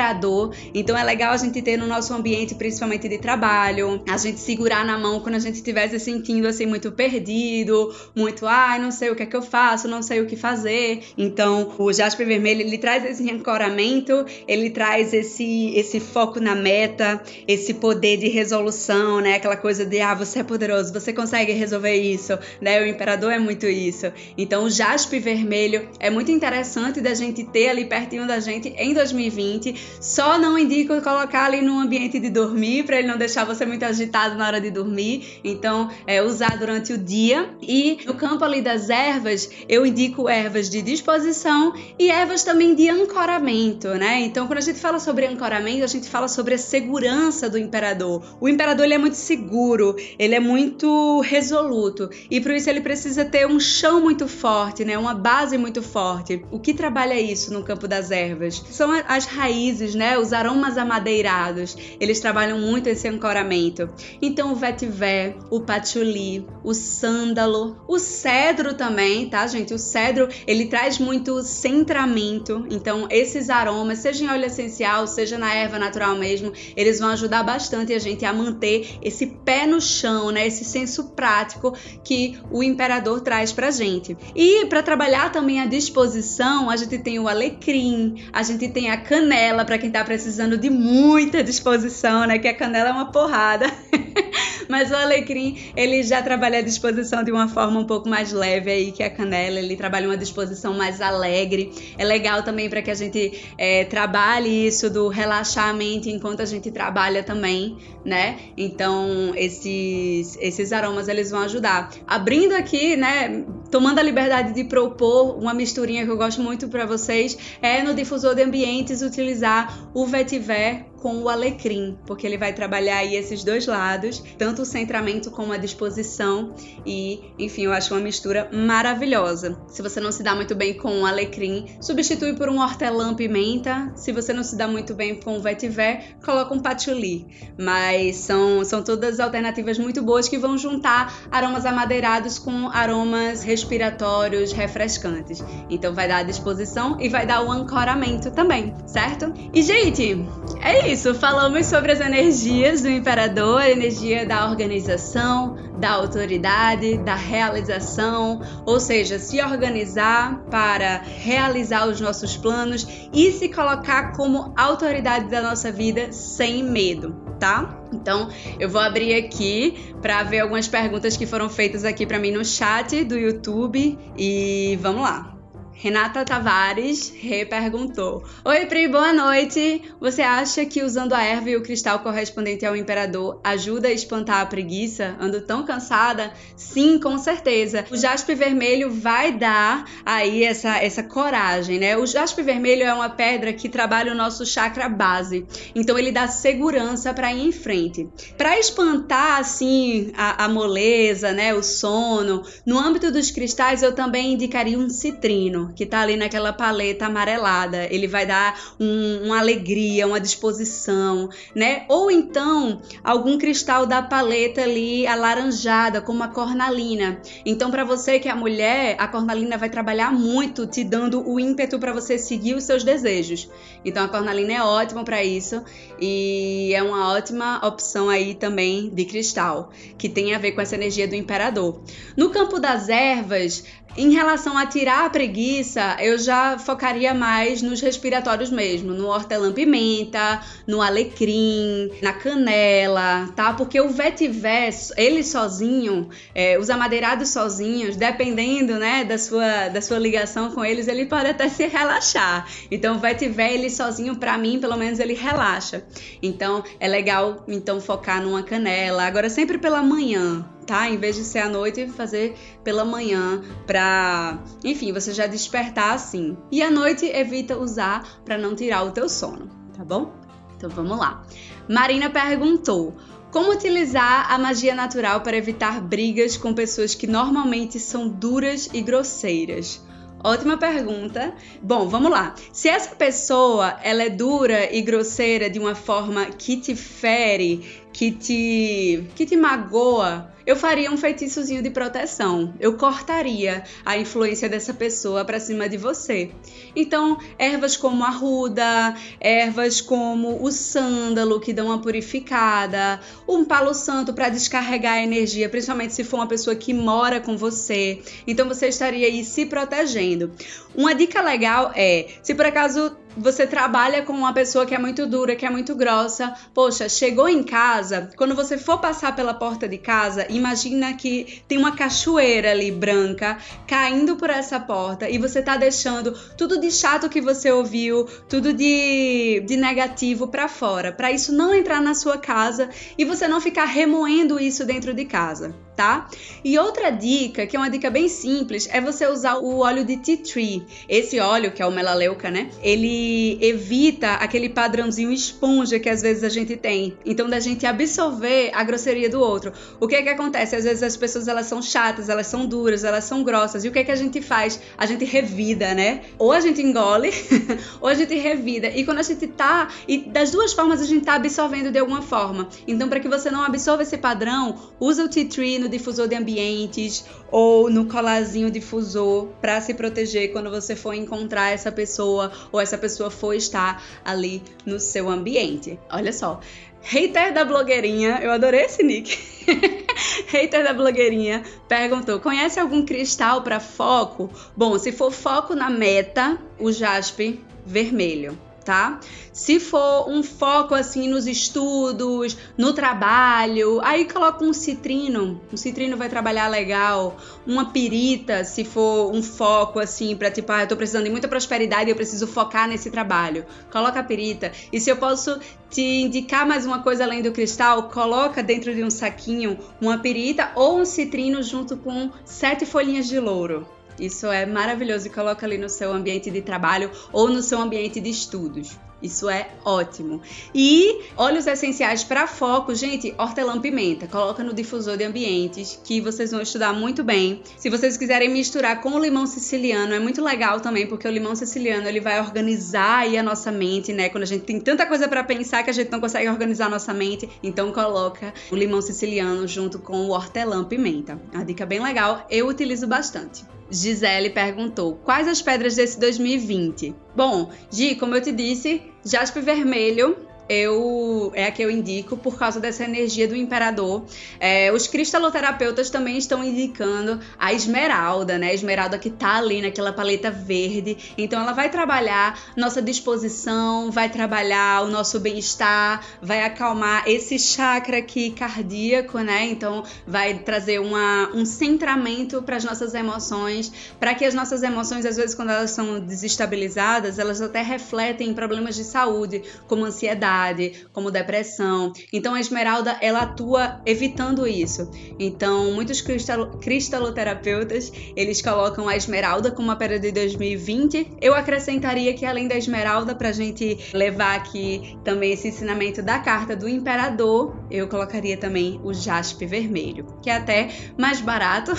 Então 0.73 0.97
é 0.97 1.03
legal 1.03 1.33
a 1.33 1.37
gente 1.37 1.61
ter 1.61 1.77
no 1.77 1.87
nosso 1.87 2.13
ambiente, 2.13 2.55
principalmente 2.55 3.07
de 3.07 3.17
trabalho, 3.17 4.01
a 4.09 4.17
gente 4.17 4.39
segurar 4.39 4.85
na 4.85 4.97
mão 4.97 5.19
quando 5.19 5.35
a 5.35 5.39
gente 5.39 5.55
estiver 5.55 5.87
se 5.89 5.99
sentindo 5.99 6.47
assim 6.47 6.65
muito 6.65 6.91
perdido, 6.91 7.93
muito, 8.15 8.45
ai, 8.45 8.77
ah, 8.77 8.81
não 8.81 8.91
sei 8.91 9.09
o 9.09 9.15
que 9.15 9.23
é 9.23 9.25
que 9.25 9.35
eu 9.35 9.41
faço, 9.41 9.87
não 9.87 10.01
sei 10.01 10.21
o 10.21 10.25
que 10.25 10.35
fazer. 10.35 11.01
Então, 11.17 11.73
o 11.77 11.91
Jasper 11.91 12.25
Vermelho, 12.25 12.61
ele 12.61 12.77
traz 12.77 13.05
esse 13.05 13.29
ancoramento, 13.29 14.25
ele 14.47 14.69
traz 14.69 15.13
esse, 15.13 15.73
esse 15.75 15.99
foco 15.99 16.39
na 16.39 16.55
meta, 16.55 17.21
esse 17.47 17.73
poder 17.73 18.17
de 18.17 18.27
resolução, 18.27 19.19
né? 19.19 19.35
Aquela 19.35 19.57
coisa 19.57 19.85
de, 19.85 19.99
ah, 19.99 20.13
você 20.13 20.39
é 20.39 20.43
poderoso, 20.43 20.93
você 20.93 21.13
consegue 21.13 21.51
resolver 21.51 21.95
isso, 21.95 22.37
né? 22.59 22.81
O 22.81 22.87
Imperador 22.87 23.31
é 23.31 23.39
muito 23.39 23.65
isso. 23.65 24.11
Então, 24.37 24.65
o 24.65 24.69
Jasper 24.69 25.21
Vermelho 25.21 25.89
é 25.99 26.09
muito 26.09 26.31
interessante 26.31 27.01
da 27.01 27.13
gente 27.13 27.43
ter 27.43 27.69
ali 27.69 27.85
pertinho 27.85 28.27
da 28.27 28.39
gente 28.39 28.69
em 28.69 28.93
2020. 28.93 29.75
Só 29.99 30.37
não 30.37 30.57
indico 30.57 30.99
colocar 31.01 31.45
ali 31.45 31.61
no 31.61 31.79
ambiente 31.79 32.19
de 32.19 32.29
dormir, 32.29 32.83
para 32.83 32.97
ele 32.97 33.07
não 33.07 33.17
deixar 33.17 33.45
você 33.45 33.65
muito 33.65 33.83
agitado 33.83 34.35
na 34.35 34.47
hora 34.47 34.59
de 34.59 34.71
dormir. 34.71 35.39
Então, 35.43 35.89
é 36.07 36.21
usar 36.21 36.57
durante 36.57 36.93
o 36.93 36.97
dia. 36.97 37.49
E 37.61 37.99
no 38.05 38.15
campo 38.15 38.43
ali 38.43 38.61
das 38.61 38.89
ervas, 38.89 39.49
eu 39.69 39.85
indico 39.85 40.27
ervas 40.27 40.69
de 40.69 40.81
disposição 40.81 41.73
e 41.97 42.09
ervas 42.09 42.43
também 42.43 42.73
de 42.75 42.89
ancoramento, 42.89 43.89
né? 43.89 44.21
Então, 44.21 44.47
quando 44.47 44.59
a 44.59 44.61
gente 44.61 44.79
fala 44.79 44.99
sobre 44.99 45.25
ancoramento, 45.25 45.83
a 45.83 45.87
gente 45.87 46.09
fala 46.09 46.27
sobre 46.27 46.55
a 46.55 46.57
segurança 46.57 47.49
do 47.49 47.57
imperador. 47.57 48.23
O 48.39 48.49
imperador 48.49 48.85
ele 48.85 48.95
é 48.95 48.97
muito 48.97 49.15
seguro, 49.15 49.95
ele 50.17 50.35
é 50.35 50.39
muito 50.39 51.21
resoluto 51.21 52.09
e 52.29 52.41
por 52.41 52.51
isso 52.51 52.69
ele 52.69 52.81
precisa 52.81 53.23
ter 53.23 53.47
um 53.47 53.59
chão 53.59 54.01
muito 54.01 54.27
forte, 54.27 54.83
né? 54.83 54.97
Uma 54.97 55.13
base 55.13 55.57
muito 55.57 55.81
forte. 55.81 56.43
O 56.51 56.59
que 56.59 56.73
trabalha 56.73 57.19
isso 57.19 57.53
no 57.53 57.63
campo 57.63 57.87
das 57.87 58.11
ervas? 58.11 58.63
São 58.71 58.91
as 59.07 59.25
raízes, 59.25 59.70
né? 59.79 60.17
Os 60.17 60.33
aromas 60.33 60.77
amadeirados. 60.77 61.77
Eles 61.99 62.19
trabalham 62.19 62.59
muito 62.59 62.87
esse 62.87 63.07
ancoramento. 63.07 63.89
Então, 64.21 64.51
o 64.51 64.55
vetiver, 64.55 65.35
o 65.49 65.61
patchouli, 65.61 66.45
o 66.63 66.73
sândalo, 66.73 67.77
o 67.87 67.99
cedro 67.99 68.73
também, 68.73 69.29
tá, 69.29 69.45
gente? 69.47 69.73
O 69.73 69.79
cedro, 69.79 70.27
ele 70.45 70.65
traz 70.65 70.99
muito 70.99 71.41
centramento. 71.43 72.65
Então, 72.69 73.07
esses 73.09 73.49
aromas, 73.49 73.99
seja 73.99 74.23
em 74.23 74.29
óleo 74.29 74.45
essencial, 74.45 75.07
seja 75.07 75.37
na 75.37 75.53
erva 75.53 75.79
natural 75.79 76.15
mesmo, 76.15 76.51
eles 76.75 76.99
vão 76.99 77.09
ajudar 77.09 77.43
bastante 77.43 77.93
a 77.93 77.99
gente 77.99 78.25
a 78.25 78.33
manter 78.33 78.97
esse 79.01 79.27
pé 79.27 79.65
no 79.65 79.79
chão, 79.79 80.31
né? 80.31 80.47
Esse 80.47 80.65
senso 80.65 81.11
prático 81.11 81.73
que 82.03 82.39
o 82.49 82.63
imperador 82.63 83.21
traz 83.21 83.51
pra 83.51 83.71
gente. 83.71 84.17
E 84.35 84.65
para 84.65 84.83
trabalhar 84.83 85.31
também 85.31 85.59
a 85.59 85.65
disposição, 85.65 86.69
a 86.69 86.75
gente 86.75 86.97
tem 86.99 87.19
o 87.19 87.27
alecrim, 87.27 88.23
a 88.31 88.43
gente 88.43 88.67
tem 88.69 88.89
a 88.89 88.97
canela 88.97 89.60
para 89.65 89.77
quem 89.77 89.89
tá 89.89 90.03
precisando 90.03 90.57
de 90.57 90.69
muita 90.69 91.43
disposição, 91.43 92.25
né? 92.25 92.39
Que 92.39 92.47
a 92.47 92.53
canela 92.53 92.89
é 92.89 92.91
uma 92.91 93.11
porrada. 93.11 93.65
Mas 94.69 94.89
o 94.89 94.95
alecrim, 94.95 95.57
ele 95.75 96.01
já 96.01 96.21
trabalha 96.21 96.59
a 96.59 96.61
disposição 96.61 97.23
de 97.23 97.31
uma 97.31 97.47
forma 97.47 97.79
um 97.79 97.85
pouco 97.85 98.07
mais 98.07 98.31
leve 98.31 98.71
aí 98.71 98.91
que 98.91 99.03
a 99.03 99.09
canela. 99.09 99.59
Ele 99.59 99.75
trabalha 99.75 100.07
uma 100.07 100.17
disposição 100.17 100.73
mais 100.73 101.01
alegre. 101.01 101.73
É 101.97 102.05
legal 102.05 102.43
também 102.43 102.69
para 102.69 102.81
que 102.81 102.89
a 102.89 102.95
gente 102.95 103.43
é, 103.57 103.83
trabalhe 103.85 104.67
isso 104.67 104.89
do 104.89 105.09
relaxar 105.09 105.69
a 105.69 105.73
mente 105.73 106.09
enquanto 106.09 106.41
a 106.41 106.45
gente 106.45 106.71
trabalha 106.71 107.21
também, 107.21 107.77
né? 108.05 108.39
Então, 108.55 109.33
esses, 109.35 110.37
esses 110.39 110.71
aromas, 110.71 111.07
eles 111.07 111.31
vão 111.31 111.41
ajudar. 111.41 111.91
Abrindo 112.07 112.53
aqui, 112.53 112.95
né, 112.95 113.43
tomando 113.69 113.99
a 113.99 114.03
liberdade 114.03 114.53
de 114.53 114.63
propor 114.63 115.37
uma 115.37 115.53
misturinha 115.53 116.05
que 116.05 116.11
eu 116.11 116.17
gosto 116.17 116.41
muito 116.41 116.69
para 116.69 116.85
vocês, 116.85 117.37
é 117.61 117.83
no 117.83 117.93
difusor 117.93 118.35
de 118.35 118.43
ambientes 118.43 119.01
utilizar 119.01 119.50
o 119.93 120.05
vetiver 120.05 120.85
com 121.01 121.17
o 121.17 121.29
alecrim, 121.29 121.97
porque 122.05 122.25
ele 122.27 122.37
vai 122.37 122.53
trabalhar 122.53 122.97
aí 122.97 123.15
esses 123.15 123.43
dois 123.43 123.65
lados, 123.65 124.23
tanto 124.37 124.61
o 124.61 124.65
centramento 124.65 125.31
como 125.31 125.51
a 125.51 125.57
disposição 125.57 126.53
e, 126.85 127.19
enfim, 127.37 127.63
eu 127.63 127.73
acho 127.73 127.93
uma 127.93 127.99
mistura 127.99 128.49
maravilhosa. 128.53 129.57
Se 129.67 129.81
você 129.81 129.99
não 129.99 130.11
se 130.11 130.21
dá 130.21 130.35
muito 130.35 130.55
bem 130.55 130.75
com 130.75 131.01
o 131.01 131.05
alecrim, 131.05 131.65
substitui 131.81 132.35
por 132.35 132.49
um 132.49 132.59
hortelã-pimenta. 132.59 133.91
Se 133.95 134.11
você 134.11 134.31
não 134.31 134.43
se 134.43 134.55
dá 134.55 134.67
muito 134.67 134.93
bem 134.93 135.15
com 135.15 135.37
o 135.37 135.41
vetiver, 135.41 136.15
coloca 136.23 136.53
um 136.53 136.59
patchouli. 136.59 137.27
Mas 137.59 138.17
são, 138.17 138.63
são 138.63 138.83
todas 138.83 139.19
alternativas 139.19 139.79
muito 139.79 140.01
boas 140.01 140.29
que 140.29 140.37
vão 140.37 140.57
juntar 140.57 141.13
aromas 141.31 141.65
amadeirados 141.65 142.37
com 142.37 142.69
aromas 142.69 143.43
respiratórios 143.43 144.51
refrescantes. 144.51 145.43
Então 145.69 145.93
vai 145.93 146.07
dar 146.07 146.17
a 146.17 146.23
disposição 146.23 146.99
e 146.99 147.09
vai 147.09 147.25
dar 147.25 147.43
o 147.43 147.51
ancoramento 147.51 148.29
também, 148.31 148.73
certo? 148.85 149.33
E 149.53 149.61
gente, 149.63 150.25
é 150.61 150.87
isso 150.87 150.90
isso, 150.91 151.15
falamos 151.15 151.67
sobre 151.67 151.93
as 151.93 152.01
energias 152.01 152.81
do 152.81 152.89
imperador, 152.89 153.63
energia 153.63 154.25
da 154.25 154.49
organização, 154.49 155.55
da 155.79 155.91
autoridade, 155.91 156.97
da 156.97 157.15
realização, 157.15 158.41
ou 158.65 158.77
seja, 158.77 159.17
se 159.17 159.41
organizar 159.41 160.43
para 160.51 160.97
realizar 160.97 161.87
os 161.87 162.01
nossos 162.01 162.35
planos 162.35 162.85
e 163.13 163.31
se 163.31 163.47
colocar 163.47 164.11
como 164.11 164.53
autoridade 164.57 165.29
da 165.29 165.41
nossa 165.41 165.71
vida 165.71 166.11
sem 166.11 166.61
medo, 166.61 167.15
tá? 167.39 167.81
Então, 167.93 168.29
eu 168.59 168.69
vou 168.69 168.81
abrir 168.81 169.15
aqui 169.15 169.95
para 170.01 170.23
ver 170.23 170.41
algumas 170.41 170.67
perguntas 170.67 171.15
que 171.15 171.25
foram 171.25 171.49
feitas 171.49 171.85
aqui 171.85 172.05
para 172.05 172.19
mim 172.19 172.31
no 172.31 172.43
chat 172.43 173.05
do 173.05 173.17
YouTube 173.17 173.97
e 174.17 174.77
vamos 174.81 175.03
lá. 175.03 175.40
Renata 175.73 176.23
Tavares 176.23 177.11
reperguntou: 177.19 178.23
Oi, 178.45 178.65
Pri, 178.67 178.87
boa 178.87 179.11
noite. 179.11 179.81
Você 179.99 180.21
acha 180.21 180.65
que 180.65 180.83
usando 180.83 181.13
a 181.13 181.23
erva 181.23 181.49
e 181.49 181.55
o 181.55 181.63
cristal 181.63 181.99
correspondente 181.99 182.65
ao 182.65 182.75
imperador 182.75 183.39
ajuda 183.43 183.87
a 183.87 183.91
espantar 183.91 184.41
a 184.41 184.45
preguiça? 184.45 185.15
Ando 185.19 185.41
tão 185.41 185.65
cansada? 185.65 186.33
Sim, 186.55 186.99
com 186.99 187.17
certeza. 187.17 187.85
O 187.89 187.97
jaspe 187.97 188.35
vermelho 188.35 188.91
vai 188.91 189.31
dar 189.31 189.85
aí 190.05 190.43
essa, 190.43 190.77
essa 190.77 191.01
coragem, 191.01 191.79
né? 191.79 191.97
O 191.97 192.05
jaspe 192.05 192.43
vermelho 192.43 192.83
é 192.83 192.93
uma 192.93 193.09
pedra 193.09 193.53
que 193.53 193.69
trabalha 193.69 194.11
o 194.11 194.15
nosso 194.15 194.45
chakra 194.45 194.87
base, 194.87 195.45
então 195.73 195.97
ele 195.97 196.11
dá 196.11 196.27
segurança 196.27 197.13
para 197.13 197.33
ir 197.33 197.47
em 197.47 197.51
frente. 197.51 198.07
Para 198.37 198.59
espantar 198.59 199.39
assim 199.39 200.11
a, 200.15 200.45
a 200.45 200.49
moleza, 200.49 201.31
né, 201.31 201.53
o 201.53 201.63
sono, 201.63 202.43
no 202.65 202.77
âmbito 202.77 203.11
dos 203.11 203.31
cristais 203.31 203.81
eu 203.81 203.93
também 203.93 204.33
indicaria 204.33 204.77
um 204.77 204.89
citrino 204.89 205.60
que 205.69 205.85
tá 205.85 206.01
ali 206.01 206.15
naquela 206.15 206.51
paleta 206.53 207.05
amarelada. 207.05 207.87
Ele 207.91 208.07
vai 208.07 208.25
dar 208.25 208.59
um, 208.79 209.25
uma 209.25 209.39
alegria, 209.39 210.07
uma 210.07 210.19
disposição, 210.19 211.29
né? 211.55 211.85
Ou 211.87 212.09
então 212.11 212.81
algum 213.03 213.37
cristal 213.37 213.85
da 213.85 214.01
paleta 214.01 214.61
ali 214.61 215.05
alaranjada, 215.07 216.01
como 216.01 216.23
a 216.23 216.27
cornalina. 216.27 217.21
Então, 217.45 217.71
para 217.71 217.83
você 217.83 218.19
que 218.19 218.29
é 218.29 218.33
mulher, 218.33 218.95
a 218.99 219.07
cornalina 219.07 219.57
vai 219.57 219.69
trabalhar 219.69 220.11
muito, 220.11 220.65
te 220.65 220.83
dando 220.83 221.27
o 221.27 221.39
ímpeto 221.39 221.79
para 221.79 221.93
você 221.93 222.17
seguir 222.17 222.55
os 222.55 222.63
seus 222.63 222.83
desejos. 222.83 223.49
Então, 223.85 224.03
a 224.03 224.07
cornalina 224.07 224.53
é 224.53 224.61
ótima 224.61 225.03
para 225.03 225.23
isso 225.23 225.63
e 225.99 226.71
é 226.73 226.81
uma 226.81 227.11
ótima 227.13 227.65
opção 227.65 228.09
aí 228.09 228.33
também 228.33 228.89
de 228.89 229.05
cristal, 229.05 229.71
que 229.97 230.09
tem 230.09 230.33
a 230.33 230.39
ver 230.39 230.53
com 230.53 230.61
essa 230.61 230.75
energia 230.75 231.07
do 231.07 231.15
imperador. 231.15 231.81
No 232.17 232.29
campo 232.29 232.59
das 232.59 232.89
ervas, 232.89 233.63
em 233.97 234.11
relação 234.11 234.57
a 234.57 234.65
tirar 234.65 235.05
a 235.05 235.09
preguiça, 235.09 235.97
eu 235.99 236.17
já 236.17 236.57
focaria 236.57 237.13
mais 237.13 237.61
nos 237.61 237.81
respiratórios 237.81 238.49
mesmo, 238.49 238.93
no 238.93 239.07
hortelã-pimenta, 239.07 240.41
no 240.65 240.81
alecrim, 240.81 241.91
na 242.01 242.13
canela, 242.13 243.29
tá? 243.35 243.53
Porque 243.53 243.79
o 243.81 243.89
vetiver, 243.89 244.69
ele 244.95 245.23
sozinho, 245.23 246.09
é, 246.33 246.57
os 246.57 246.69
amadeirados 246.69 247.29
sozinhos, 247.29 247.95
dependendo, 247.95 248.75
né, 248.75 249.03
da 249.03 249.17
sua, 249.17 249.67
da 249.67 249.81
sua 249.81 249.99
ligação 249.99 250.51
com 250.51 250.63
eles, 250.63 250.87
ele 250.87 251.05
pode 251.05 251.27
até 251.27 251.49
se 251.49 251.67
relaxar. 251.67 252.47
Então, 252.69 252.95
o 252.95 252.99
vetiver, 252.99 253.51
ele 253.51 253.69
sozinho, 253.69 254.15
para 254.15 254.37
mim, 254.37 254.59
pelo 254.59 254.77
menos, 254.77 254.99
ele 254.99 255.13
relaxa. 255.13 255.83
Então, 256.21 256.63
é 256.79 256.87
legal, 256.87 257.43
então, 257.47 257.81
focar 257.81 258.21
numa 258.21 258.43
canela. 258.43 259.03
Agora, 259.03 259.29
sempre 259.29 259.57
pela 259.57 259.81
manhã, 259.81 260.45
tá? 260.65 260.89
Em 260.89 260.97
vez 260.97 261.15
de 261.15 261.23
ser 261.23 261.39
à 261.39 261.49
noite, 261.49 261.87
fazer 261.87 262.35
pela 262.63 262.85
manhã 262.85 263.41
para, 263.65 264.39
enfim, 264.63 264.91
você 264.93 265.13
já 265.13 265.27
despertar 265.27 265.93
assim. 265.93 266.37
E 266.51 266.61
à 266.61 266.69
noite 266.69 267.05
evita 267.05 267.57
usar 267.57 268.21
para 268.23 268.37
não 268.37 268.55
tirar 268.55 268.83
o 268.83 268.91
teu 268.91 269.09
sono, 269.09 269.49
tá 269.75 269.83
bom? 269.83 270.13
Então 270.55 270.69
vamos 270.69 270.97
lá. 270.97 271.23
Marina 271.67 272.09
perguntou: 272.09 272.95
como 273.31 273.51
utilizar 273.51 274.31
a 274.31 274.37
magia 274.37 274.75
natural 274.75 275.21
para 275.21 275.37
evitar 275.37 275.79
brigas 275.79 276.35
com 276.35 276.53
pessoas 276.53 276.93
que 276.93 277.07
normalmente 277.07 277.79
são 277.79 278.09
duras 278.09 278.69
e 278.73 278.81
grosseiras? 278.81 279.81
Ótima 280.23 280.55
pergunta. 280.55 281.33
Bom, 281.63 281.87
vamos 281.87 282.11
lá. 282.11 282.35
Se 282.53 282.69
essa 282.69 282.93
pessoa 282.93 283.79
ela 283.81 284.03
é 284.03 284.09
dura 284.09 284.75
e 284.75 284.81
grosseira 284.81 285.49
de 285.49 285.57
uma 285.57 285.73
forma 285.73 286.25
que 286.25 286.57
te 286.57 286.75
fere, 286.75 287.80
que 287.93 288.11
te 288.11 289.03
que 289.15 289.25
te 289.25 289.35
magoa, 289.35 290.31
eu 290.45 290.55
faria 290.55 290.91
um 290.91 290.97
feitiçozinho 290.97 291.61
de 291.61 291.69
proteção. 291.69 292.53
Eu 292.59 292.73
cortaria 292.73 293.63
a 293.85 293.97
influência 293.97 294.49
dessa 294.49 294.73
pessoa 294.73 295.23
para 295.23 295.39
cima 295.39 295.69
de 295.69 295.77
você. 295.77 296.31
Então, 296.75 297.17
ervas 297.37 297.77
como 297.77 298.03
a 298.03 298.09
ruda, 298.09 298.95
ervas 299.19 299.81
como 299.81 300.43
o 300.43 300.51
sândalo 300.51 301.39
que 301.39 301.53
dão 301.53 301.67
uma 301.67 301.79
purificada, 301.79 302.99
um 303.27 303.45
palo 303.45 303.73
santo 303.73 304.13
para 304.13 304.29
descarregar 304.29 304.93
a 304.93 305.03
energia, 305.03 305.49
principalmente 305.49 305.93
se 305.93 306.03
for 306.03 306.17
uma 306.17 306.27
pessoa 306.27 306.55
que 306.55 306.73
mora 306.73 307.19
com 307.19 307.37
você. 307.37 308.01
Então 308.25 308.47
você 308.47 308.67
estaria 308.67 309.07
aí 309.07 309.23
se 309.23 309.45
protegendo. 309.45 310.31
Uma 310.73 310.95
dica 310.95 311.21
legal 311.21 311.71
é, 311.75 312.07
se 312.23 312.33
por 312.33 312.45
acaso 312.45 312.95
você 313.15 313.45
trabalha 313.45 314.01
com 314.03 314.13
uma 314.13 314.33
pessoa 314.33 314.65
que 314.65 314.73
é 314.73 314.79
muito 314.79 315.05
dura, 315.05 315.35
que 315.35 315.45
é 315.45 315.49
muito 315.49 315.75
grossa. 315.75 316.33
Poxa, 316.53 316.87
chegou 316.87 317.27
em 317.27 317.43
casa, 317.43 318.09
quando 318.15 318.35
você 318.35 318.57
for 318.57 318.79
passar 318.79 319.15
pela 319.15 319.33
porta 319.33 319.67
de 319.67 319.77
casa, 319.77 320.25
imagina 320.29 320.93
que 320.93 321.43
tem 321.47 321.57
uma 321.57 321.75
cachoeira 321.75 322.51
ali 322.51 322.71
branca 322.71 323.37
caindo 323.67 324.15
por 324.15 324.29
essa 324.29 324.59
porta 324.59 325.09
e 325.09 325.17
você 325.17 325.41
tá 325.41 325.57
deixando 325.57 326.11
tudo 326.37 326.59
de 326.59 326.71
chato 326.71 327.09
que 327.09 327.21
você 327.21 327.51
ouviu, 327.51 328.05
tudo 328.29 328.53
de, 328.53 329.43
de 329.45 329.57
negativo 329.57 330.27
para 330.27 330.47
fora, 330.47 330.91
para 330.91 331.11
isso 331.11 331.33
não 331.33 331.53
entrar 331.53 331.81
na 331.81 331.93
sua 331.93 332.17
casa 332.17 332.69
e 332.97 333.05
você 333.05 333.27
não 333.27 333.41
ficar 333.41 333.65
remoendo 333.65 334.39
isso 334.39 334.65
dentro 334.65 334.93
de 334.93 335.05
casa 335.05 335.53
tá? 335.81 336.07
E 336.43 336.59
outra 336.59 336.91
dica, 336.91 337.47
que 337.47 337.55
é 337.55 337.59
uma 337.59 337.69
dica 337.69 337.89
bem 337.89 338.07
simples, 338.07 338.69
é 338.71 338.79
você 338.79 339.07
usar 339.07 339.37
o 339.37 339.59
óleo 339.59 339.83
de 339.83 339.97
tea 339.97 340.17
tree. 340.17 340.63
Esse 340.87 341.19
óleo, 341.19 341.51
que 341.51 341.61
é 341.61 341.65
o 341.65 341.71
melaleuca, 341.71 342.29
né? 342.29 342.51
Ele 342.61 343.00
evita 343.41 344.13
aquele 344.13 344.49
padrãozinho 344.49 345.11
esponja 345.11 345.79
que 345.79 345.89
às 345.89 346.01
vezes 346.01 346.23
a 346.23 346.29
gente 346.29 346.55
tem. 346.55 346.97
Então, 347.05 347.29
da 347.29 347.39
gente 347.39 347.65
absorver 347.65 348.51
a 348.53 348.63
grosseria 348.63 349.09
do 349.09 349.19
outro. 349.19 349.51
O 349.79 349.87
que 349.87 349.95
é 349.95 350.01
que 350.01 350.09
acontece? 350.09 350.55
Às 350.55 350.63
vezes 350.63 350.83
as 350.83 350.97
pessoas 350.97 351.27
elas 351.27 351.45
são 351.45 351.61
chatas, 351.61 352.09
elas 352.09 352.27
são 352.27 352.45
duras, 352.45 352.83
elas 352.83 353.03
são 353.03 353.23
grossas. 353.23 353.63
E 353.63 353.67
o 353.67 353.71
que 353.71 353.79
é 353.79 353.83
que 353.83 353.91
a 353.91 353.95
gente 353.95 354.21
faz? 354.21 354.59
A 354.77 354.85
gente 354.85 355.05
revida, 355.05 355.73
né? 355.73 356.01
Ou 356.17 356.31
a 356.31 356.39
gente 356.39 356.61
engole, 356.61 357.11
ou 357.81 357.87
a 357.87 357.93
gente 357.93 358.15
revida. 358.15 358.67
E 358.67 358.83
quando 358.85 358.99
a 358.99 359.03
gente 359.03 359.27
tá. 359.27 359.69
E 359.87 359.97
das 359.97 360.31
duas 360.31 360.53
formas 360.53 360.81
a 360.81 360.85
gente 360.85 361.05
tá 361.05 361.15
absorvendo 361.15 361.71
de 361.71 361.79
alguma 361.79 362.01
forma. 362.01 362.47
Então, 362.67 362.87
para 362.87 362.99
que 362.99 363.07
você 363.07 363.29
não 363.29 363.43
absorva 363.43 363.83
esse 363.83 363.97
padrão, 363.97 364.57
usa 364.79 365.03
o 365.03 365.09
tea 365.09 365.27
tree 365.27 365.59
no 365.59 365.69
difusor 365.69 366.07
de 366.07 366.15
ambientes 366.15 367.05
ou 367.31 367.69
no 367.69 367.85
colarzinho 367.85 368.51
difusor 368.51 369.27
para 369.41 369.59
se 369.61 369.73
proteger 369.73 370.31
quando 370.31 370.49
você 370.49 370.75
for 370.75 370.93
encontrar 370.93 371.51
essa 371.51 371.71
pessoa 371.71 372.31
ou 372.51 372.59
essa 372.59 372.77
pessoa 372.77 372.90
for 373.09 373.33
estar 373.33 373.83
ali 374.03 374.43
no 374.65 374.79
seu 374.79 375.09
ambiente. 375.09 375.79
Olha 375.91 376.11
só. 376.11 376.39
Hater 376.83 377.31
da 377.33 377.45
blogueirinha, 377.45 378.19
eu 378.21 378.31
adorei 378.31 378.61
esse 378.61 378.81
nick. 378.83 379.17
Hater 380.33 380.63
da 380.63 380.73
blogueirinha 380.73 381.43
perguntou: 381.67 382.19
conhece 382.19 382.59
algum 382.59 382.83
cristal 382.83 383.43
para 383.43 383.59
foco? 383.59 384.29
Bom, 384.57 384.77
se 384.79 384.91
for 384.91 385.11
foco 385.11 385.53
na 385.53 385.69
meta, 385.69 386.39
o 386.59 386.71
jaspe 386.71 387.39
vermelho 387.65 388.37
tá? 388.63 388.99
Se 389.33 389.59
for 389.59 390.09
um 390.09 390.21
foco 390.21 390.75
assim 390.75 391.07
nos 391.07 391.27
estudos, 391.27 392.37
no 392.57 392.73
trabalho, 392.73 393.79
aí 393.83 394.05
coloca 394.05 394.43
um 394.43 394.53
citrino. 394.53 395.41
Um 395.51 395.57
citrino 395.57 395.97
vai 395.97 396.09
trabalhar 396.09 396.47
legal. 396.47 397.17
Uma 397.45 397.71
pirita, 397.71 398.43
se 398.43 398.63
for 398.63 399.11
um 399.11 399.23
foco 399.23 399.79
assim 399.79 400.15
para 400.15 400.31
tipo, 400.31 400.51
ah, 400.51 400.61
eu 400.61 400.67
tô 400.67 400.75
precisando 400.75 401.05
de 401.05 401.11
muita 401.11 401.27
prosperidade 401.27 401.89
eu 401.89 401.95
preciso 401.95 402.27
focar 402.27 402.67
nesse 402.67 402.89
trabalho. 402.89 403.45
Coloca 403.71 403.99
a 403.99 404.03
pirita. 404.03 404.51
E 404.71 404.79
se 404.79 404.89
eu 404.89 404.97
posso 404.97 405.39
te 405.69 405.81
indicar 405.81 406.45
mais 406.45 406.65
uma 406.65 406.83
coisa 406.83 407.03
além 407.03 407.21
do 407.21 407.31
cristal, 407.31 407.89
coloca 407.89 408.43
dentro 408.43 408.75
de 408.75 408.83
um 408.83 408.89
saquinho 408.89 409.57
uma 409.79 409.97
pirita 409.97 410.51
ou 410.55 410.79
um 410.79 410.85
citrino 410.85 411.41
junto 411.41 411.77
com 411.77 412.11
sete 412.25 412.65
folhinhas 412.65 413.07
de 413.07 413.19
louro. 413.19 413.65
Isso 414.01 414.25
é 414.31 414.47
maravilhoso 414.47 415.05
e 415.05 415.11
coloca 415.11 415.45
ali 415.45 415.59
no 415.59 415.69
seu 415.69 415.93
ambiente 415.93 416.31
de 416.31 416.41
trabalho 416.41 416.89
ou 417.13 417.29
no 417.29 417.43
seu 417.43 417.61
ambiente 417.61 418.01
de 418.01 418.09
estudos. 418.09 418.75
Isso 419.01 419.29
é 419.29 419.49
ótimo. 419.65 420.21
E 420.53 421.01
óleos 421.17 421.47
essenciais 421.47 422.03
para 422.03 422.27
foco, 422.27 422.73
gente, 422.75 423.13
hortelã-pimenta. 423.17 424.07
Coloca 424.07 424.43
no 424.43 424.53
difusor 424.53 424.97
de 424.97 425.03
ambientes 425.03 425.79
que 425.83 425.99
vocês 425.99 426.31
vão 426.31 426.41
estudar 426.41 426.73
muito 426.73 427.03
bem. 427.03 427.41
Se 427.57 427.69
vocês 427.69 427.97
quiserem 427.97 428.29
misturar 428.29 428.81
com 428.81 428.91
o 428.91 428.99
limão 428.99 429.25
siciliano, 429.25 429.93
é 429.93 429.99
muito 429.99 430.23
legal 430.23 430.59
também, 430.59 430.87
porque 430.87 431.07
o 431.07 431.11
limão 431.11 431.35
siciliano 431.35 431.87
ele 431.87 431.99
vai 431.99 432.19
organizar 432.19 432.99
aí 432.99 433.17
a 433.17 433.23
nossa 433.23 433.51
mente, 433.51 433.91
né? 433.91 434.09
Quando 434.09 434.23
a 434.23 434.27
gente 434.27 434.43
tem 434.43 434.59
tanta 434.59 434.85
coisa 434.85 435.07
para 435.07 435.23
pensar 435.23 435.63
que 435.63 435.69
a 435.69 435.73
gente 435.73 435.91
não 435.91 435.99
consegue 435.99 436.29
organizar 436.29 436.67
a 436.67 436.69
nossa 436.69 436.93
mente, 436.93 437.29
então 437.41 437.71
coloca 437.71 438.33
o 438.51 438.55
limão 438.55 438.81
siciliano 438.81 439.47
junto 439.47 439.79
com 439.79 440.07
o 440.07 440.09
hortelã-pimenta. 440.09 441.19
Uma 441.33 441.43
dica 441.43 441.65
bem 441.65 441.81
legal, 441.81 442.25
eu 442.29 442.47
utilizo 442.47 442.87
bastante. 442.87 443.43
Gisele 443.71 444.29
perguntou: 444.29 444.95
quais 444.95 445.27
as 445.27 445.41
pedras 445.41 445.75
desse 445.75 445.97
2020? 445.97 446.93
Bom, 447.15 447.49
Gi, 447.71 447.95
como 447.95 448.15
eu 448.15 448.21
te 448.21 448.31
disse, 448.31 448.81
jaspe 449.03 449.41
vermelho 449.41 450.17
eu 450.51 451.31
é 451.33 451.45
a 451.45 451.51
que 451.51 451.61
eu 451.61 451.71
indico 451.71 452.17
por 452.17 452.37
causa 452.37 452.59
dessa 452.59 452.83
energia 452.83 453.25
do 453.25 453.35
imperador. 453.35 454.03
É, 454.37 454.69
os 454.73 454.85
cristaloterapeutas 454.85 455.89
também 455.89 456.17
estão 456.17 456.43
indicando 456.43 457.21
a 457.39 457.53
esmeralda, 457.53 458.37
né? 458.37 458.49
A 458.49 458.53
esmeralda 458.53 458.99
que 458.99 459.09
tá 459.09 459.37
ali 459.37 459.61
naquela 459.61 459.93
paleta 459.93 460.29
verde. 460.29 460.97
Então 461.17 461.41
ela 461.41 461.53
vai 461.53 461.69
trabalhar 461.69 462.37
nossa 462.57 462.81
disposição, 462.81 463.89
vai 463.91 464.09
trabalhar 464.09 464.83
o 464.83 464.87
nosso 464.87 465.21
bem-estar, 465.21 466.03
vai 466.21 466.43
acalmar 466.43 467.07
esse 467.07 467.39
chakra 467.39 467.99
aqui 467.99 468.31
cardíaco, 468.31 469.19
né? 469.19 469.45
Então 469.45 469.85
vai 470.05 470.39
trazer 470.39 470.79
uma, 470.79 471.29
um 471.33 471.45
centramento 471.45 472.41
para 472.41 472.57
as 472.57 472.65
nossas 472.65 472.93
emoções, 472.93 473.71
para 473.97 474.13
que 474.13 474.25
as 474.25 474.33
nossas 474.33 474.63
emoções, 474.63 475.05
às 475.05 475.15
vezes, 475.15 475.33
quando 475.33 475.51
elas 475.51 475.71
são 475.71 475.97
desestabilizadas, 475.99 477.19
elas 477.19 477.41
até 477.41 477.61
refletem 477.61 478.33
problemas 478.33 478.75
de 478.75 478.83
saúde, 478.83 479.43
como 479.67 479.85
ansiedade 479.85 480.40
ansiedade, 480.41 480.87
como 480.91 481.11
depressão. 481.11 481.93
Então 482.11 482.33
a 482.33 482.39
esmeralda 482.39 482.97
ela 483.01 483.21
atua 483.21 483.81
evitando 483.85 484.47
isso. 484.47 484.89
Então 485.19 485.71
muitos 485.73 486.01
cristal, 486.01 486.47
cristaloterapeutas 486.59 487.91
eles 488.15 488.41
colocam 488.41 488.87
a 488.87 488.95
esmeralda 488.95 489.51
como 489.51 489.67
uma 489.67 489.75
pedra 489.75 489.99
de 489.99 490.11
2020. 490.11 491.17
Eu 491.21 491.35
acrescentaria 491.35 492.13
que 492.13 492.25
além 492.25 492.47
da 492.47 492.55
esmeralda 492.55 493.13
para 493.13 493.29
a 493.29 493.33
gente 493.33 493.77
levar 493.93 494.35
aqui 494.35 494.97
também 495.03 495.33
esse 495.33 495.49
ensinamento 495.49 496.01
da 496.01 496.19
carta 496.19 496.55
do 496.55 496.67
imperador, 496.67 497.55
eu 497.69 497.87
colocaria 497.87 498.37
também 498.37 498.79
o 498.83 498.93
jaspe 498.93 499.45
vermelho, 499.45 500.05
que 500.21 500.29
é 500.29 500.37
até 500.37 500.69
mais 500.97 501.21
barato 501.21 501.71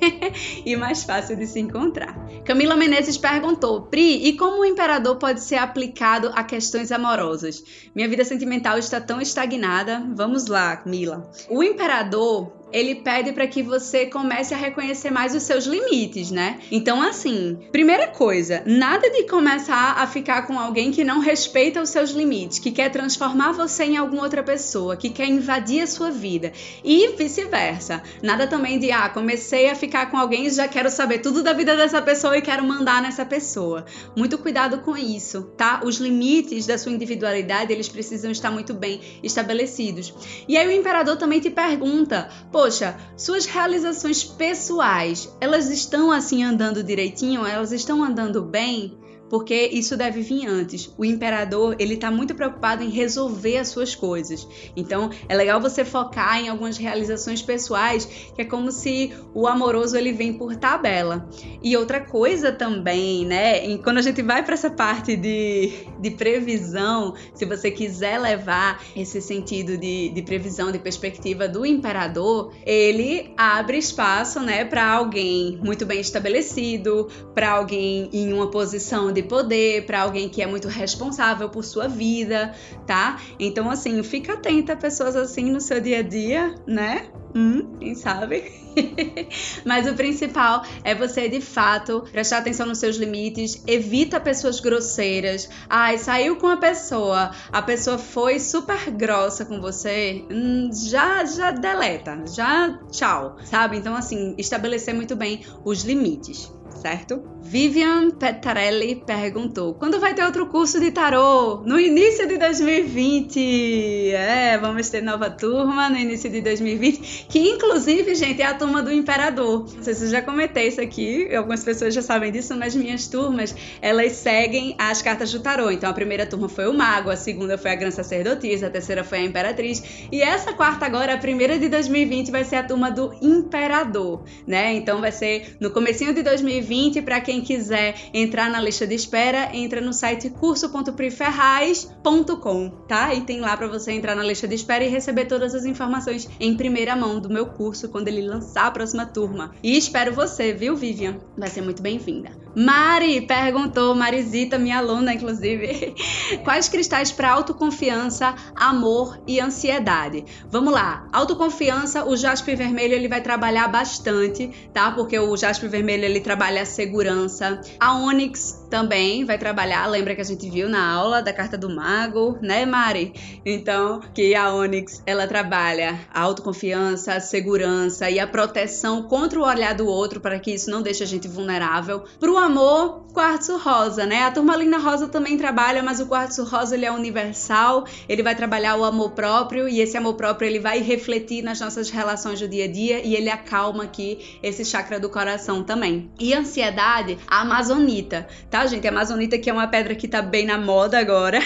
e 0.64 0.76
mais 0.76 1.04
fácil 1.04 1.36
de 1.36 1.46
se 1.46 1.60
encontrar. 1.60 2.03
Camila 2.44 2.76
Menezes 2.76 3.16
perguntou: 3.16 3.82
Pri, 3.82 4.26
e 4.26 4.36
como 4.36 4.60
o 4.60 4.64
imperador 4.64 5.16
pode 5.16 5.40
ser 5.40 5.56
aplicado 5.56 6.30
a 6.34 6.44
questões 6.44 6.92
amorosas? 6.92 7.64
Minha 7.94 8.08
vida 8.08 8.24
sentimental 8.24 8.76
está 8.76 9.00
tão 9.00 9.20
estagnada. 9.20 10.04
Vamos 10.14 10.46
lá, 10.46 10.82
Mila. 10.84 11.30
O 11.48 11.62
imperador 11.62 12.52
ele 12.74 12.96
pede 12.96 13.32
para 13.32 13.46
que 13.46 13.62
você 13.62 14.06
comece 14.06 14.52
a 14.52 14.56
reconhecer 14.56 15.08
mais 15.08 15.32
os 15.32 15.44
seus 15.44 15.64
limites, 15.64 16.32
né? 16.32 16.58
Então, 16.72 17.00
assim, 17.00 17.56
primeira 17.70 18.08
coisa, 18.08 18.64
nada 18.66 19.08
de 19.08 19.22
começar 19.28 19.92
a 19.98 20.06
ficar 20.08 20.42
com 20.42 20.58
alguém 20.58 20.90
que 20.90 21.04
não 21.04 21.20
respeita 21.20 21.80
os 21.80 21.90
seus 21.90 22.10
limites, 22.10 22.58
que 22.58 22.72
quer 22.72 22.90
transformar 22.90 23.52
você 23.52 23.84
em 23.84 23.96
alguma 23.96 24.24
outra 24.24 24.42
pessoa, 24.42 24.96
que 24.96 25.08
quer 25.08 25.28
invadir 25.28 25.82
a 25.82 25.86
sua 25.86 26.10
vida. 26.10 26.52
E 26.82 27.14
vice-versa. 27.16 28.02
Nada 28.20 28.44
também 28.48 28.80
de, 28.80 28.90
ah, 28.90 29.08
comecei 29.08 29.70
a 29.70 29.76
ficar 29.76 30.10
com 30.10 30.16
alguém 30.16 30.46
e 30.46 30.50
já 30.50 30.66
quero 30.66 30.90
saber 30.90 31.18
tudo 31.18 31.44
da 31.44 31.52
vida 31.52 31.76
dessa 31.76 32.02
pessoa 32.02 32.36
e 32.36 32.42
quero 32.42 32.64
mandar 32.64 33.00
nessa 33.00 33.24
pessoa. 33.24 33.84
Muito 34.16 34.36
cuidado 34.36 34.78
com 34.78 34.96
isso, 34.96 35.42
tá? 35.56 35.80
Os 35.84 35.98
limites 35.98 36.66
da 36.66 36.76
sua 36.76 36.90
individualidade, 36.90 37.72
eles 37.72 37.88
precisam 37.88 38.32
estar 38.32 38.50
muito 38.50 38.74
bem 38.74 39.00
estabelecidos. 39.22 40.12
E 40.48 40.56
aí 40.56 40.66
o 40.66 40.72
imperador 40.72 41.16
também 41.16 41.38
te 41.38 41.50
pergunta, 41.50 42.28
pô, 42.50 42.63
poxa, 42.64 42.96
suas 43.14 43.44
realizações 43.44 44.24
pessoais, 44.24 45.30
elas 45.38 45.68
estão 45.68 46.10
assim 46.10 46.42
andando 46.42 46.82
direitinho? 46.82 47.44
Elas 47.44 47.72
estão 47.72 48.02
andando 48.02 48.40
bem? 48.40 48.96
Porque 49.28 49.68
isso 49.72 49.96
deve 49.96 50.20
vir 50.20 50.46
antes. 50.46 50.92
O 50.96 51.04
imperador, 51.04 51.74
ele 51.78 51.96
tá 51.96 52.10
muito 52.10 52.34
preocupado 52.34 52.82
em 52.82 52.90
resolver 52.90 53.58
as 53.58 53.68
suas 53.68 53.94
coisas. 53.94 54.46
Então, 54.76 55.10
é 55.28 55.34
legal 55.34 55.60
você 55.60 55.84
focar 55.84 56.40
em 56.40 56.48
algumas 56.48 56.76
realizações 56.76 57.42
pessoais, 57.42 58.04
que 58.04 58.42
é 58.42 58.44
como 58.44 58.70
se 58.70 59.12
o 59.34 59.46
amoroso 59.46 59.96
ele 59.96 60.12
vem 60.12 60.32
por 60.32 60.56
tabela. 60.56 61.28
E 61.62 61.76
outra 61.76 62.00
coisa 62.00 62.52
também, 62.52 63.26
né, 63.26 63.76
quando 63.78 63.98
a 63.98 64.02
gente 64.02 64.22
vai 64.22 64.42
para 64.44 64.54
essa 64.54 64.70
parte 64.70 65.16
de, 65.16 65.72
de 65.98 66.10
previsão, 66.10 67.14
se 67.34 67.44
você 67.44 67.70
quiser 67.70 68.18
levar 68.18 68.82
esse 68.94 69.20
sentido 69.20 69.76
de, 69.76 70.10
de 70.10 70.22
previsão, 70.22 70.70
de 70.70 70.78
perspectiva 70.78 71.48
do 71.48 71.66
imperador, 71.66 72.52
ele 72.64 73.32
abre 73.36 73.78
espaço, 73.78 74.40
né, 74.40 74.64
para 74.64 74.86
alguém 74.86 75.58
muito 75.62 75.84
bem 75.84 76.00
estabelecido, 76.00 77.08
para 77.34 77.50
alguém 77.50 78.08
em 78.12 78.32
uma 78.32 78.50
posição 78.50 79.12
de 79.12 79.23
poder, 79.24 79.86
para 79.86 80.02
alguém 80.02 80.28
que 80.28 80.42
é 80.42 80.46
muito 80.46 80.68
responsável 80.68 81.48
por 81.48 81.64
sua 81.64 81.88
vida, 81.88 82.54
tá? 82.86 83.20
Então, 83.38 83.70
assim, 83.70 84.02
fica 84.02 84.34
atenta 84.34 84.72
a 84.72 84.76
pessoas 84.76 85.16
assim 85.16 85.50
no 85.50 85.60
seu 85.60 85.80
dia 85.80 85.98
a 85.98 86.02
dia, 86.02 86.54
né? 86.66 87.08
Hum, 87.34 87.76
quem 87.80 87.96
sabe? 87.96 88.44
Mas 89.66 89.88
o 89.88 89.94
principal 89.94 90.62
é 90.84 90.94
você 90.94 91.28
de 91.28 91.40
fato 91.40 92.04
prestar 92.12 92.38
atenção 92.38 92.64
nos 92.64 92.78
seus 92.78 92.96
limites, 92.96 93.62
evita 93.66 94.20
pessoas 94.20 94.60
grosseiras. 94.60 95.48
Ai, 95.68 95.98
saiu 95.98 96.36
com 96.36 96.46
a 96.46 96.56
pessoa, 96.56 97.32
a 97.50 97.60
pessoa 97.60 97.98
foi 97.98 98.38
super 98.38 98.90
grossa 98.92 99.44
com 99.44 99.60
você, 99.60 100.24
hum, 100.30 100.70
já 100.72 101.24
já 101.24 101.50
deleta, 101.50 102.24
já 102.32 102.78
tchau, 102.90 103.36
sabe? 103.44 103.78
Então 103.78 103.96
assim, 103.96 104.36
estabelecer 104.38 104.94
muito 104.94 105.16
bem 105.16 105.44
os 105.64 105.82
limites 105.82 106.52
certo? 106.74 107.22
Vivian 107.40 108.10
Petarelli 108.10 109.02
perguntou: 109.06 109.74
quando 109.74 110.00
vai 110.00 110.14
ter 110.14 110.24
outro 110.24 110.46
curso 110.46 110.80
de 110.80 110.90
tarô? 110.90 111.62
No 111.64 111.78
início 111.78 112.26
de 112.26 112.38
2020. 112.38 114.12
É, 114.12 114.58
vamos 114.58 114.88
ter 114.88 115.02
nova 115.02 115.30
turma 115.30 115.88
no 115.88 115.96
início 115.96 116.30
de 116.30 116.40
2020, 116.40 117.26
que 117.28 117.38
inclusive, 117.38 118.14
gente, 118.14 118.42
é 118.42 118.46
a 118.46 118.54
turma 118.54 118.82
do 118.82 118.90
Imperador. 118.90 119.66
Não 119.74 119.82
sei 119.82 119.94
se 119.94 120.04
eu 120.04 120.10
já 120.10 120.22
comentei 120.22 120.68
isso 120.68 120.80
aqui, 120.80 121.34
algumas 121.34 121.62
pessoas 121.62 121.94
já 121.94 122.02
sabem 122.02 122.32
disso, 122.32 122.56
mas 122.56 122.74
minhas 122.74 123.06
turmas, 123.06 123.54
elas 123.80 124.12
seguem 124.12 124.74
as 124.78 125.02
cartas 125.02 125.30
do 125.32 125.40
tarô. 125.40 125.70
Então 125.70 125.88
a 125.88 125.92
primeira 125.92 126.26
turma 126.26 126.48
foi 126.48 126.66
o 126.66 126.74
Mago, 126.74 127.10
a 127.10 127.16
segunda 127.16 127.58
foi 127.58 127.70
a 127.70 127.74
Grande 127.74 127.94
Sacerdotisa, 127.94 128.66
a 128.66 128.70
terceira 128.70 129.04
foi 129.04 129.18
a 129.18 129.22
Imperatriz, 129.22 130.08
e 130.10 130.22
essa 130.22 130.52
quarta 130.52 130.86
agora, 130.86 131.14
a 131.14 131.18
primeira 131.18 131.58
de 131.58 131.68
2020, 131.68 132.30
vai 132.30 132.44
ser 132.44 132.56
a 132.56 132.62
turma 132.62 132.90
do 132.90 133.14
Imperador, 133.20 134.22
né? 134.46 134.74
Então 134.74 135.00
vai 135.00 135.12
ser 135.12 135.56
no 135.60 135.70
comecinho 135.70 136.14
de 136.14 136.22
2020 136.22 136.63
2020. 136.64 137.02
Para 137.02 137.20
quem 137.20 137.40
quiser 137.40 137.94
entrar 138.12 138.50
na 138.50 138.60
lista 138.60 138.84
de 138.86 138.94
espera, 138.94 139.50
entra 139.54 139.80
no 139.80 139.92
site 139.92 140.30
curso.priferraz.com, 140.30 142.70
tá? 142.88 143.14
E 143.14 143.20
tem 143.20 143.40
lá 143.40 143.56
para 143.56 143.68
você 143.68 143.92
entrar 143.92 144.16
na 144.16 144.24
lista 144.24 144.48
de 144.48 144.54
espera 144.54 144.84
e 144.84 144.88
receber 144.88 145.26
todas 145.26 145.54
as 145.54 145.64
informações 145.64 146.28
em 146.40 146.56
primeira 146.56 146.96
mão 146.96 147.20
do 147.20 147.28
meu 147.28 147.46
curso 147.46 147.88
quando 147.88 148.08
ele 148.08 148.22
lançar 148.22 148.66
a 148.66 148.70
próxima 148.70 149.06
turma. 149.06 149.52
E 149.62 149.76
espero 149.76 150.14
você, 150.14 150.52
viu, 150.52 150.74
Vivian? 150.76 151.18
Vai 151.36 151.50
ser 151.50 151.62
muito 151.62 151.82
bem-vinda. 151.82 152.44
Mari 152.54 153.22
perguntou, 153.22 153.96
Marisita, 153.96 154.56
minha 154.56 154.78
aluna, 154.78 155.12
inclusive, 155.12 155.92
quais 156.44 156.68
cristais 156.68 157.10
para 157.10 157.32
autoconfiança, 157.32 158.32
amor 158.54 159.18
e 159.26 159.40
ansiedade? 159.40 160.24
Vamos 160.48 160.72
lá. 160.72 161.08
Autoconfiança, 161.12 162.04
o 162.04 162.16
jaspe 162.16 162.54
vermelho 162.54 162.94
ele 162.94 163.08
vai 163.08 163.20
trabalhar 163.20 163.66
bastante, 163.66 164.48
tá? 164.72 164.92
Porque 164.92 165.18
o 165.18 165.36
jaspe 165.36 165.66
vermelho 165.66 166.04
ele 166.04 166.20
trabalha 166.20 166.53
trabalha 166.54 166.62
a 166.62 166.66
segurança. 166.66 167.60
A 167.80 167.96
Onyx 167.96 168.64
também 168.70 169.24
vai 169.24 169.38
trabalhar, 169.38 169.86
lembra 169.86 170.14
que 170.14 170.20
a 170.20 170.24
gente 170.24 170.48
viu 170.48 170.68
na 170.68 170.84
aula 170.92 171.22
da 171.22 171.32
carta 171.32 171.56
do 171.56 171.70
mago, 171.70 172.38
né, 172.40 172.64
Mari? 172.66 173.12
Então, 173.44 174.00
que 174.12 174.34
a 174.34 174.52
Onyx, 174.52 175.02
ela 175.06 175.26
trabalha 175.26 176.00
a 176.12 176.20
autoconfiança, 176.22 177.14
a 177.14 177.20
segurança 177.20 178.10
e 178.10 178.18
a 178.18 178.26
proteção 178.26 179.04
contra 179.04 179.38
o 179.38 179.44
olhar 179.44 179.74
do 179.74 179.86
outro 179.86 180.20
para 180.20 180.38
que 180.38 180.52
isso 180.52 180.70
não 180.70 180.82
deixe 180.82 181.04
a 181.04 181.06
gente 181.06 181.28
vulnerável. 181.28 182.02
Pro 182.18 182.36
amor, 182.36 183.04
quartzo 183.12 183.56
rosa, 183.58 184.06
né? 184.06 184.24
A 184.24 184.30
turmalina 184.32 184.78
rosa 184.78 185.06
também 185.06 185.38
trabalha, 185.38 185.82
mas 185.82 186.00
o 186.00 186.06
quartzo 186.06 186.42
rosa 186.42 186.74
ele 186.74 186.84
é 186.84 186.90
universal, 186.90 187.86
ele 188.08 188.24
vai 188.24 188.34
trabalhar 188.34 188.76
o 188.76 188.84
amor 188.84 189.12
próprio 189.12 189.68
e 189.68 189.80
esse 189.80 189.96
amor 189.96 190.14
próprio 190.14 190.48
ele 190.48 190.58
vai 190.58 190.80
refletir 190.80 191.42
nas 191.42 191.60
nossas 191.60 191.90
relações 191.90 192.40
do 192.40 192.48
dia 192.48 192.64
a 192.64 192.68
dia 192.68 193.06
e 193.06 193.14
ele 193.14 193.30
acalma 193.30 193.84
aqui 193.84 194.38
esse 194.42 194.64
chakra 194.64 194.98
do 194.98 195.08
coração 195.08 195.62
também. 195.62 196.10
E 196.18 196.34
ansiedade, 196.44 197.18
a 197.26 197.40
amazonita, 197.40 198.28
tá? 198.50 198.66
gente? 198.66 198.86
A 198.86 198.90
amazonita 198.90 199.38
que 199.38 199.48
é 199.48 199.52
uma 199.52 199.66
pedra 199.66 199.94
que 199.94 200.06
tá 200.06 200.20
bem 200.22 200.44
na 200.44 200.58
moda 200.58 200.98
agora. 200.98 201.40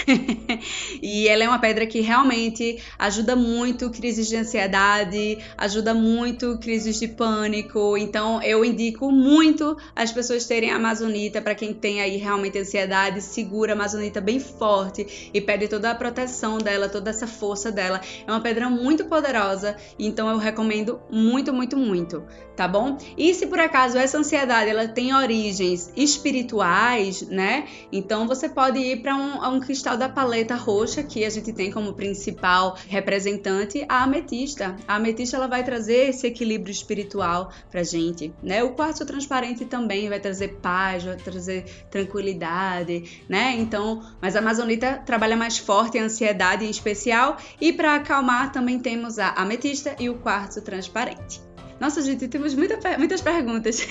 e 1.01 1.27
ela 1.27 1.43
é 1.43 1.47
uma 1.47 1.59
pedra 1.59 1.87
que 1.87 2.01
realmente 2.01 2.81
ajuda 2.97 3.35
muito 3.35 3.89
crises 3.89 4.27
de 4.27 4.35
ansiedade, 4.35 5.39
ajuda 5.57 5.93
muito 5.93 6.57
crises 6.59 6.99
de 6.99 7.07
pânico. 7.07 7.97
Então, 7.97 8.41
eu 8.43 8.63
indico 8.63 9.11
muito 9.11 9.77
as 9.95 10.11
pessoas 10.11 10.45
terem 10.45 10.71
a 10.71 10.75
amazonita 10.75 11.41
para 11.41 11.55
quem 11.55 11.73
tem 11.73 12.01
aí 12.01 12.17
realmente 12.17 12.59
ansiedade, 12.59 13.21
segura 13.21 13.71
a 13.71 13.75
amazonita 13.75 14.19
bem 14.19 14.39
forte 14.39 15.29
e 15.33 15.39
pede 15.39 15.67
toda 15.67 15.89
a 15.91 15.95
proteção 15.95 16.57
dela, 16.57 16.89
toda 16.89 17.09
essa 17.09 17.25
força 17.25 17.71
dela. 17.71 18.01
É 18.27 18.31
uma 18.31 18.41
pedra 18.41 18.69
muito 18.69 19.05
poderosa, 19.05 19.77
então 19.97 20.29
eu 20.29 20.37
recomendo 20.37 20.99
muito, 21.09 21.53
muito, 21.53 21.77
muito, 21.77 22.23
tá 22.55 22.67
bom? 22.67 22.97
E 23.17 23.33
se 23.33 23.47
por 23.47 23.59
acaso 23.59 23.97
essa 23.97 24.17
ansiedade 24.17 24.69
ela 24.69 24.88
tem 24.89 25.13
origens 25.13 25.91
espirituais, 25.95 27.21
né? 27.21 27.67
Então 27.91 28.27
você 28.27 28.49
pode 28.49 28.79
ir 28.79 29.01
para 29.01 29.15
um, 29.15 29.55
um, 29.55 29.59
cristal 29.59 29.97
da 29.97 30.09
paleta 30.09 30.55
roxa, 30.55 31.03
que 31.03 31.23
a 31.23 31.29
gente 31.29 31.53
tem 31.53 31.71
como 31.71 31.93
principal 31.93 32.75
representante 32.87 33.85
a 33.87 34.03
ametista. 34.03 34.75
A 34.87 34.95
ametista 34.95 35.37
ela 35.37 35.47
vai 35.47 35.63
trazer 35.63 36.09
esse 36.09 36.27
equilíbrio 36.27 36.71
espiritual 36.71 37.51
pra 37.69 37.83
gente, 37.83 38.33
né? 38.41 38.63
O 38.63 38.71
quartzo 38.71 39.05
transparente 39.05 39.65
também 39.65 40.09
vai 40.09 40.19
trazer 40.19 40.59
paz, 40.61 41.03
vai 41.03 41.17
trazer 41.17 41.65
tranquilidade, 41.89 43.23
né? 43.27 43.55
Então, 43.57 44.01
mas 44.21 44.35
a 44.35 44.39
amazonita 44.39 45.01
trabalha 45.05 45.37
mais 45.37 45.57
forte 45.57 45.97
a 45.97 46.03
ansiedade 46.03 46.65
em 46.65 46.69
especial 46.69 47.37
e 47.59 47.71
para 47.71 47.95
acalmar 47.95 48.51
também 48.51 48.79
temos 48.79 49.19
a 49.19 49.29
ametista 49.33 49.95
e 49.99 50.09
o 50.09 50.15
quartzo 50.15 50.61
transparente. 50.61 51.48
Nossa, 51.79 52.01
gente, 52.01 52.27
temos 52.27 52.53
muita, 52.55 52.97
muitas 52.97 53.21
perguntas. 53.21 53.87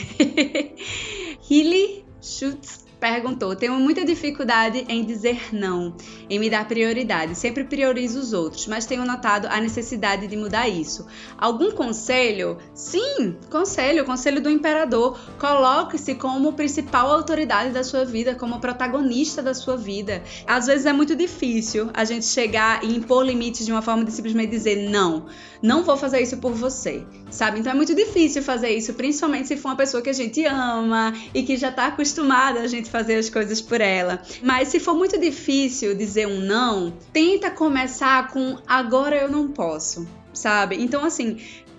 Hilly 1.50 2.04
Schutz 2.20 2.87
perguntou: 2.98 3.54
Tenho 3.54 3.74
muita 3.74 4.04
dificuldade 4.04 4.84
em 4.88 5.04
dizer 5.04 5.54
não, 5.54 5.94
em 6.28 6.38
me 6.38 6.50
dar 6.50 6.66
prioridade. 6.66 7.34
Sempre 7.34 7.64
priorizo 7.64 8.18
os 8.18 8.32
outros, 8.32 8.66
mas 8.66 8.86
tenho 8.86 9.04
notado 9.04 9.46
a 9.46 9.60
necessidade 9.60 10.26
de 10.26 10.36
mudar 10.36 10.68
isso. 10.68 11.06
Algum 11.36 11.70
conselho? 11.70 12.58
Sim, 12.74 13.36
conselho, 13.50 14.04
conselho 14.04 14.40
do 14.40 14.50
imperador. 14.50 15.18
Coloque-se 15.38 16.14
como 16.14 16.52
principal 16.52 17.10
autoridade 17.10 17.70
da 17.70 17.84
sua 17.84 18.04
vida, 18.04 18.34
como 18.34 18.60
protagonista 18.60 19.42
da 19.42 19.54
sua 19.54 19.76
vida. 19.76 20.22
Às 20.46 20.66
vezes 20.66 20.86
é 20.86 20.92
muito 20.92 21.14
difícil 21.14 21.90
a 21.94 22.04
gente 22.04 22.26
chegar 22.26 22.84
e 22.84 22.94
impor 22.94 23.24
limites 23.24 23.64
de 23.64 23.72
uma 23.72 23.82
forma 23.82 24.04
de 24.04 24.12
simplesmente 24.12 24.50
dizer 24.50 24.88
não, 24.88 25.26
não 25.62 25.82
vou 25.82 25.96
fazer 25.96 26.20
isso 26.20 26.36
por 26.38 26.52
você, 26.52 27.04
sabe? 27.30 27.60
Então 27.60 27.72
é 27.72 27.74
muito 27.74 27.94
difícil 27.94 28.42
fazer 28.42 28.70
isso, 28.70 28.94
principalmente 28.94 29.48
se 29.48 29.56
for 29.56 29.68
uma 29.68 29.76
pessoa 29.76 30.02
que 30.02 30.10
a 30.10 30.12
gente 30.12 30.44
ama 30.44 31.12
e 31.34 31.42
que 31.42 31.56
já 31.56 31.68
está 31.68 31.86
acostumada 31.86 32.60
a 32.60 32.66
gente 32.66 32.87
fazer 32.88 33.16
as 33.16 33.30
coisas 33.30 33.60
por 33.60 33.80
ela. 33.80 34.22
Mas 34.42 34.68
se 34.68 34.80
for 34.80 34.94
muito 34.94 35.18
difícil 35.18 35.94
dizer 35.94 36.26
um 36.26 36.40
não, 36.40 36.92
tenta 37.12 37.50
começar 37.50 38.28
com 38.28 38.58
agora 38.66 39.16
eu 39.16 39.30
não 39.30 39.48
posso 39.48 40.06
sabe? 40.32 40.76
Então, 40.80 41.04
assim, 41.04 41.38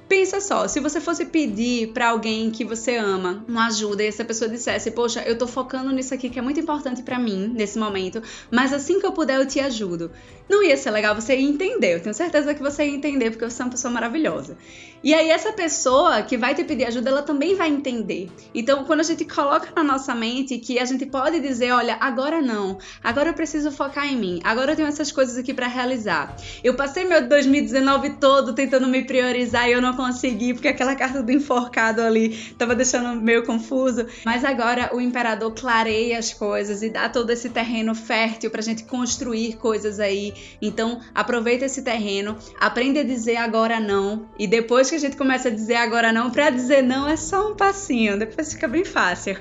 Pensa 0.10 0.42
só, 0.42 0.68
se 0.68 0.80
você 0.80 1.00
fosse 1.00 1.24
pedir 1.24 1.94
para 1.94 2.10
alguém 2.10 2.50
que 2.50 2.66
você 2.66 2.96
ama 2.96 3.46
uma 3.48 3.68
ajuda 3.68 4.02
e 4.02 4.08
essa 4.08 4.26
pessoa 4.26 4.50
dissesse: 4.50 4.90
"Poxa, 4.90 5.22
eu 5.22 5.38
tô 5.38 5.46
focando 5.46 5.92
nisso 5.92 6.16
aqui 6.16 6.32
que 6.32 6.40
é 6.40 6.42
muito 6.42 6.60
importante 6.60 7.04
para 7.04 7.20
mim 7.20 7.54
nesse 7.54 7.78
momento, 7.78 8.20
mas 8.50 8.74
assim 8.74 9.00
que 9.00 9.06
eu 9.06 9.12
puder 9.12 9.40
eu 9.40 9.46
te 9.46 9.60
ajudo". 9.60 10.10
Não 10.50 10.64
ia 10.64 10.76
ser 10.76 10.92
legal 10.92 11.14
você 11.14 11.36
ia 11.36 11.48
entender. 11.48 11.96
Eu 11.96 12.00
tenho 12.02 12.16
certeza 12.16 12.54
que 12.56 12.62
você 12.62 12.84
ia 12.84 12.96
entender 12.96 13.30
porque 13.30 13.46
você 13.46 13.62
é 13.62 13.66
uma 13.66 13.72
pessoa 13.72 13.94
maravilhosa. 13.94 14.58
E 15.02 15.14
aí 15.14 15.30
essa 15.30 15.54
pessoa 15.54 16.22
que 16.24 16.38
vai 16.38 16.54
te 16.54 16.64
pedir 16.64 16.86
ajuda, 16.86 17.10
ela 17.10 17.22
também 17.22 17.56
vai 17.56 17.70
entender. 17.70 18.30
Então, 18.54 18.84
quando 18.84 19.00
a 19.00 19.04
gente 19.04 19.24
coloca 19.24 19.70
na 19.74 19.84
nossa 19.84 20.14
mente 20.14 20.58
que 20.58 20.78
a 20.78 20.84
gente 20.84 21.06
pode 21.06 21.40
dizer, 21.40 21.72
olha, 21.72 21.98
agora 22.02 22.42
não, 22.42 22.78
agora 23.02 23.30
eu 23.30 23.34
preciso 23.34 23.72
focar 23.72 24.06
em 24.06 24.18
mim, 24.18 24.42
agora 24.44 24.74
eu 24.74 24.76
tenho 24.76 24.88
essas 24.88 25.12
coisas 25.12 25.38
aqui 25.38 25.54
para 25.54 25.68
realizar. 25.68 26.36
Eu 26.62 26.74
passei 26.74 27.06
meu 27.06 27.26
2019 27.28 28.18
todo 28.20 28.54
tentando 28.54 28.88
me 28.88 29.04
priorizar 29.06 29.70
e 29.70 29.72
eu 29.72 29.82
não 29.82 29.96
consegui, 29.96 30.54
porque 30.54 30.68
aquela 30.68 30.96
carta 30.96 31.24
do 31.24 31.32
enforcado 31.32 32.02
ali 32.02 32.36
tava 32.58 32.76
deixando 32.76 33.22
meio 33.22 33.46
confuso. 33.46 34.06
Mas 34.26 34.44
agora 34.44 34.90
o 34.94 35.00
imperador 35.00 35.54
clareia 35.54 36.20
as 36.20 36.34
coisas 36.34 36.82
e 36.82 36.90
dá 36.90 37.08
todo 37.08 37.30
esse 37.30 37.50
terreno 37.50 37.96
fértil 37.96 38.50
pra 38.52 38.62
gente 38.62 38.84
construir 38.84 39.56
coisas 39.56 40.00
aí. 40.00 40.34
Então, 40.62 41.02
aproveita 41.14 41.66
esse 41.66 41.82
terreno, 41.82 42.38
aprende 42.60 43.00
a 43.00 43.04
dizer 43.04 43.38
agora 43.38 43.80
não. 43.80 44.30
E 44.38 44.48
depois 44.48 44.90
que 44.90 44.96
a 44.96 45.00
gente 45.00 45.18
começa 45.18 45.50
a 45.50 45.52
dizer 45.52 45.76
agora 45.76 46.12
não, 46.12 46.30
pra 46.30 46.50
dizer 46.50 46.82
não 46.82 47.08
é 47.08 47.16
só 47.16 47.52
um 47.52 47.56
passinho, 47.56 48.18
depois 48.18 48.54
fica 48.54 48.68
bem 48.68 48.86
fácil. 48.86 49.38